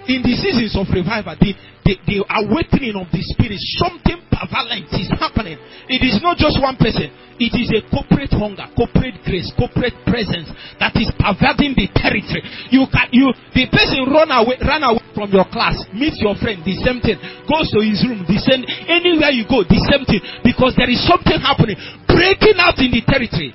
in 0.06 0.20
the 0.20 0.34
seasons 0.36 0.76
of 0.76 0.86
revival, 0.92 1.36
the, 1.38 1.54
the, 1.84 1.94
the 2.08 2.18
awakening 2.24 2.96
of 2.96 3.08
the 3.12 3.20
Spirit, 3.36 3.60
something 3.78 4.18
prevalent 4.32 4.88
is 4.96 5.08
happening. 5.20 5.60
It 5.86 6.00
is 6.00 6.18
not 6.24 6.40
just 6.40 6.56
one 6.58 6.76
person. 6.80 7.12
It 7.36 7.52
is 7.52 7.68
a 7.74 7.82
corporate 7.90 8.32
hunger, 8.32 8.64
corporate 8.72 9.20
grace, 9.26 9.50
corporate 9.58 9.94
presence 10.06 10.48
that 10.78 10.94
is 10.96 11.10
pervading 11.18 11.74
the 11.76 11.90
territory. 11.92 12.42
You 12.70 12.86
can, 12.88 13.10
you, 13.10 13.34
the 13.52 13.66
person 13.68 14.06
run 14.06 14.30
away, 14.30 14.56
run 14.62 14.86
away 14.86 15.02
from 15.12 15.34
your 15.34 15.46
class, 15.50 15.76
meet 15.90 16.14
your 16.22 16.38
friend, 16.38 16.62
the 16.62 16.78
same 16.82 17.02
thing, 17.02 17.18
goes 17.44 17.68
to 17.74 17.82
his 17.82 18.00
room, 18.06 18.22
the 18.24 18.38
same, 18.38 18.62
anywhere 18.86 19.34
you 19.34 19.44
go, 19.44 19.66
the 19.66 19.82
same 19.90 20.06
thing, 20.06 20.22
because 20.46 20.78
there 20.78 20.90
is 20.90 21.02
something 21.04 21.38
happening, 21.42 21.76
breaking 22.06 22.58
out 22.62 22.78
in 22.78 22.94
the 22.94 23.02
territory 23.02 23.50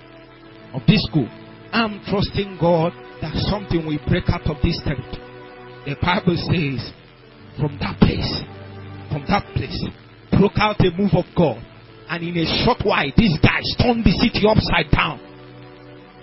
of 0.76 0.84
this 0.86 1.02
school. 1.08 1.28
I'm 1.72 2.04
trusting 2.10 2.58
God 2.60 2.92
that 3.22 3.36
something 3.48 3.86
will 3.86 4.00
break 4.08 4.28
out 4.28 4.48
of 4.48 4.60
this 4.62 4.80
territory. 4.84 5.24
The 5.88 5.96
Bible 6.04 6.36
says, 6.36 6.92
from 7.60 7.78
that 7.80 8.00
place, 8.00 8.42
from 9.12 9.24
that 9.28 9.44
place, 9.54 9.84
broke 10.32 10.58
out 10.58 10.80
a 10.80 10.92
move 10.96 11.12
of 11.14 11.26
God. 11.36 11.60
And 12.10 12.24
in 12.24 12.38
a 12.42 12.48
short 12.66 12.80
while, 12.84 13.12
these 13.16 13.38
guys 13.38 13.68
turned 13.78 14.04
the 14.04 14.16
city 14.18 14.48
upside 14.48 14.90
down. 14.90 15.20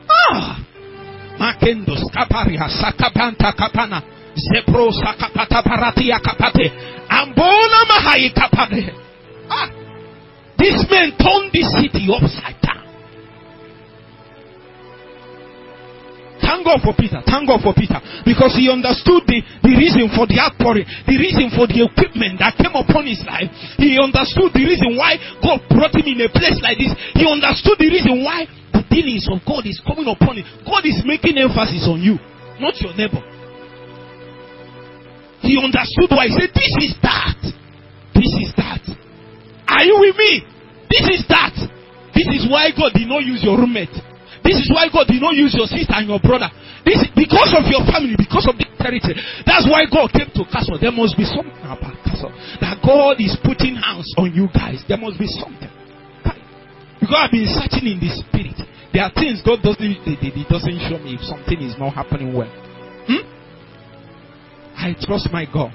Ah! 0.09 0.59
Makendos 1.39 2.03
kaparia 2.11 2.67
sakapanta 2.67 3.53
kapana. 3.55 4.03
Zepro 4.35 4.91
sakapata 4.91 5.63
paratia 5.63 6.19
kapate. 6.19 6.73
Ambola 7.07 7.81
mahai 7.87 8.33
kapade. 8.35 8.91
Ah! 9.49 9.71
These 10.59 10.89
men 10.91 11.13
turned 11.21 11.53
the 11.53 11.63
city 11.79 12.09
upside 12.11 12.56
Thank 16.47 16.63
God 16.63 16.79
for 16.79 16.95
Peter. 16.95 17.19
Thank 17.27 17.51
God 17.51 17.59
for 17.59 17.75
Peter. 17.75 17.99
Because 18.23 18.55
he 18.55 18.71
understood 18.71 19.27
the, 19.27 19.43
the 19.67 19.75
reason 19.75 20.07
for 20.15 20.31
the 20.31 20.39
outpouring, 20.39 20.87
the 20.87 21.19
reason 21.19 21.51
for 21.51 21.67
the 21.67 21.83
equipment 21.83 22.39
that 22.39 22.55
came 22.55 22.71
upon 22.71 23.03
his 23.11 23.19
life. 23.27 23.51
He 23.83 23.99
understood 23.99 24.55
the 24.55 24.63
reason 24.63 24.95
why 24.95 25.19
God 25.43 25.67
brought 25.67 25.91
him 25.99 26.07
in 26.07 26.23
a 26.23 26.31
place 26.31 26.63
like 26.63 26.79
this. 26.79 26.95
He 27.19 27.27
understood 27.27 27.83
the 27.83 27.91
reason 27.91 28.23
why 28.23 28.47
the 28.71 28.87
dealings 28.87 29.27
of 29.27 29.43
God 29.43 29.67
is 29.67 29.83
coming 29.83 30.07
upon 30.07 30.39
him. 30.39 30.47
God 30.63 30.87
is 30.87 31.03
making 31.03 31.35
emphasis 31.35 31.83
on 31.91 31.99
you, 31.99 32.15
not 32.63 32.79
your 32.79 32.95
neighbor. 32.95 33.19
He 35.43 35.59
understood 35.59 36.15
why. 36.15 36.31
He 36.31 36.35
said, 36.39 36.55
This 36.55 36.75
is 36.79 36.95
that. 37.03 37.43
This 38.15 38.31
is 38.39 38.55
that. 38.55 38.87
Are 39.67 39.83
you 39.83 39.99
with 39.99 40.15
me? 40.15 40.47
This 40.95 41.11
is 41.11 41.23
that. 41.27 41.59
This 42.15 42.31
is 42.39 42.47
why 42.47 42.71
God 42.71 42.95
did 42.95 43.11
not 43.11 43.27
use 43.27 43.43
your 43.43 43.59
roommate. 43.59 44.06
This 44.47 44.63
is 44.63 44.71
why 44.71 44.87
God 44.87 45.11
did 45.11 45.19
not 45.19 45.35
use 45.35 45.59
your 45.59 45.67
sister 45.67 45.91
and 45.99 46.07
your 46.07 46.23
brother. 46.23 46.47
This 46.87 47.03
is 47.03 47.11
because 47.19 47.51
of 47.59 47.67
your 47.67 47.83
family, 47.83 48.15
because 48.15 48.47
of 48.47 48.55
the 48.55 48.63
territory. 48.79 49.19
That's 49.43 49.67
why 49.67 49.91
God 49.91 50.15
came 50.15 50.31
to 50.39 50.47
Castle. 50.47 50.79
There 50.79 50.95
must 50.95 51.19
be 51.19 51.27
something 51.27 51.67
about 51.67 51.99
Castle. 52.07 52.31
That 52.63 52.79
God 52.79 53.19
is 53.19 53.35
putting 53.43 53.75
hands 53.75 54.07
on 54.15 54.31
you 54.31 54.47
guys. 54.55 54.87
There 54.87 55.03
must 55.03 55.19
be 55.19 55.27
something. 55.27 55.67
Because 57.03 57.19
I've 57.19 57.35
been 57.35 57.51
searching 57.51 57.91
in 57.91 57.99
the 57.99 58.11
spirit. 58.23 58.55
There 58.95 59.03
are 59.03 59.11
things 59.11 59.43
God 59.43 59.67
doesn't 59.67 59.83
He 59.83 60.47
doesn't 60.47 60.79
show 60.87 61.03
me 61.03 61.19
if 61.19 61.27
something 61.27 61.59
is 61.59 61.75
not 61.75 61.99
happening 61.99 62.31
well. 62.31 62.49
Hmm? 63.11 63.27
I 64.79 64.95
trust 65.03 65.27
my 65.35 65.45
God 65.51 65.75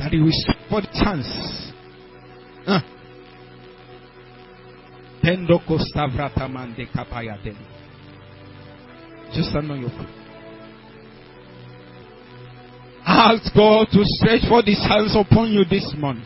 that 0.00 0.16
He 0.16 0.18
will 0.18 0.32
support 0.32 0.88
the 0.88 0.96
chance. 0.96 1.28
Uh. 5.26 5.32
Just 9.34 9.50
stand 9.50 9.70
on 9.72 9.80
your 9.80 9.90
feet. 9.90 10.08
Ask 13.04 13.52
God 13.54 13.88
to 13.90 14.04
stretch 14.04 14.42
for 14.48 14.62
His 14.62 14.78
hands 14.86 15.16
upon 15.16 15.50
you 15.50 15.64
this 15.64 15.92
morning. 15.98 16.24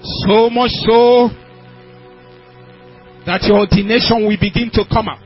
So 0.00 0.48
much 0.48 0.70
so 0.86 1.28
that 3.26 3.42
your 3.42 3.58
ordination 3.58 4.26
will 4.26 4.38
begin 4.40 4.70
to 4.72 4.84
come 4.90 5.08
up. 5.08 5.18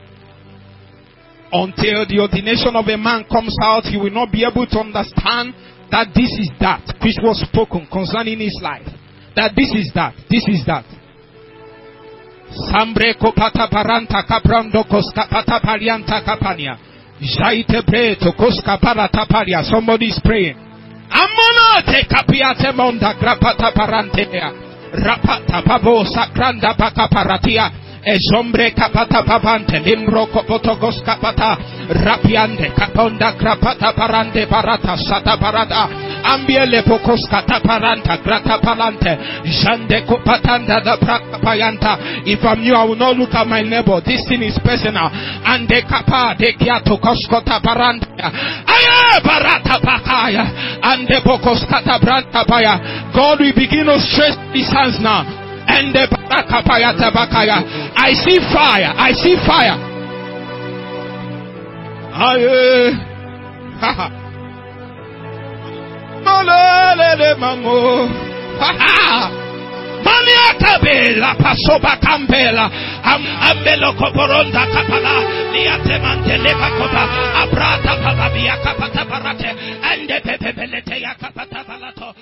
Until 1.53 2.05
the 2.07 2.19
ordination 2.19 2.75
of 2.75 2.85
a 2.87 2.97
man 2.97 3.23
comes 3.31 3.55
out, 3.61 3.83
he 3.83 3.95
will 3.95 4.11
not 4.11 4.31
be 4.31 4.43
able 4.43 4.65
to 4.65 4.79
understand 4.79 5.53
that 5.91 6.15
this 6.15 6.31
is 6.39 6.49
that 6.59 6.81
which 7.03 7.19
was 7.21 7.43
spoken 7.43 7.87
concerning 7.91 8.39
his 8.39 8.57
life. 8.63 8.87
That 9.35 9.51
this 9.55 9.71
is 9.75 9.91
that, 9.95 10.15
this 10.29 10.43
is 10.47 10.63
that. 10.65 10.87
Sambre 12.51 13.15
kopata 13.15 13.67
paranta 13.67 14.23
kaprando 14.27 14.83
koskapata 14.83 15.59
parianta 15.59 16.23
kapania. 16.23 16.77
Jaite 17.19 17.83
preto 17.85 18.33
paria. 19.29 19.63
Somebody 19.63 20.07
is 20.07 20.19
praying. 20.23 20.55
Amona 21.11 21.83
te 21.85 22.07
kapiate 22.07 22.71
monda 22.73 23.13
grapata 23.19 23.71
parantea. 23.71 24.51
Rapata 24.91 25.61
sakranda 26.03 26.75
pakaparatia. 26.75 27.80
Ezombre 28.03 28.71
kapata 28.71 29.23
papante. 29.23 29.79
Limbro 29.79 30.25
kopotogos 30.27 31.01
kapata. 31.05 31.57
Rapiande 31.89 32.71
kaponda 32.73 33.33
krapata 33.37 33.93
parante 33.93 34.45
parata 34.47 34.97
sata 34.97 35.37
parata. 35.37 35.87
Ambiele 36.23 36.81
pokos 36.83 37.27
kata 37.29 37.59
paranta 37.59 38.17
grata 38.17 38.57
palante. 38.57 39.17
Jande 39.45 40.01
kopatanda 40.05 40.81
da 40.81 40.97
prakapayanta. 40.97 41.97
If 42.25 42.43
I'm 42.43 42.63
you, 42.63 42.73
I 42.73 42.83
will 42.85 42.95
not 42.95 43.17
look 43.17 43.33
at 43.33 43.47
my 43.47 43.61
neighbor. 43.61 44.01
This 44.01 44.25
thing 44.27 44.41
is 44.41 44.57
personal. 44.63 45.09
And 45.11 45.67
de 45.67 45.81
kapa 45.81 46.35
de 46.37 46.53
kiato 46.53 46.97
koskota 46.97 47.61
paranta. 47.61 48.07
Aya 48.17 49.21
barata 49.21 49.77
pakaya. 49.81 50.45
And 50.81 51.07
de 51.07 51.21
pokos 51.21 51.65
kata 51.69 51.99
branta 52.01 52.45
paya. 52.45 53.13
God 53.13 53.39
will 53.39 53.53
begin 53.53 53.85
to 53.85 53.99
stretch 53.99 54.37
his 54.53 54.69
hands 54.73 54.97
now. 55.01 55.40
And 55.71 55.95
the. 55.95 56.03
I 57.95 58.13
see 58.13 58.39
fire. 58.51 58.91
I 58.91 59.11
see 59.13 59.35
fire. 59.47 59.77
Aye. 62.11 62.91
Ha 63.79 63.91
ha. 63.97 64.07
Malele 66.25 67.37
mango. 67.39 68.07
Ha 68.59 68.71
ha. 68.79 69.41
Mania 70.03 70.53
tabela 70.59 71.35
pasoba 71.35 71.95
kambela 72.01 72.65
am 73.03 73.23
ambelo 73.49 73.93
koporonda 73.93 74.65
kapala 74.73 75.13
liate 75.53 75.95
mantele 76.03 76.53
pakopa 76.55 77.03
abrata 77.41 77.95
pababia 78.03 78.57
kapata 78.63 79.05
parate 79.05 79.49
ande 79.83 80.19
pepepelete 80.25 81.01
ya 81.01 81.13
kapata 81.15 81.63
palato 81.63 82.15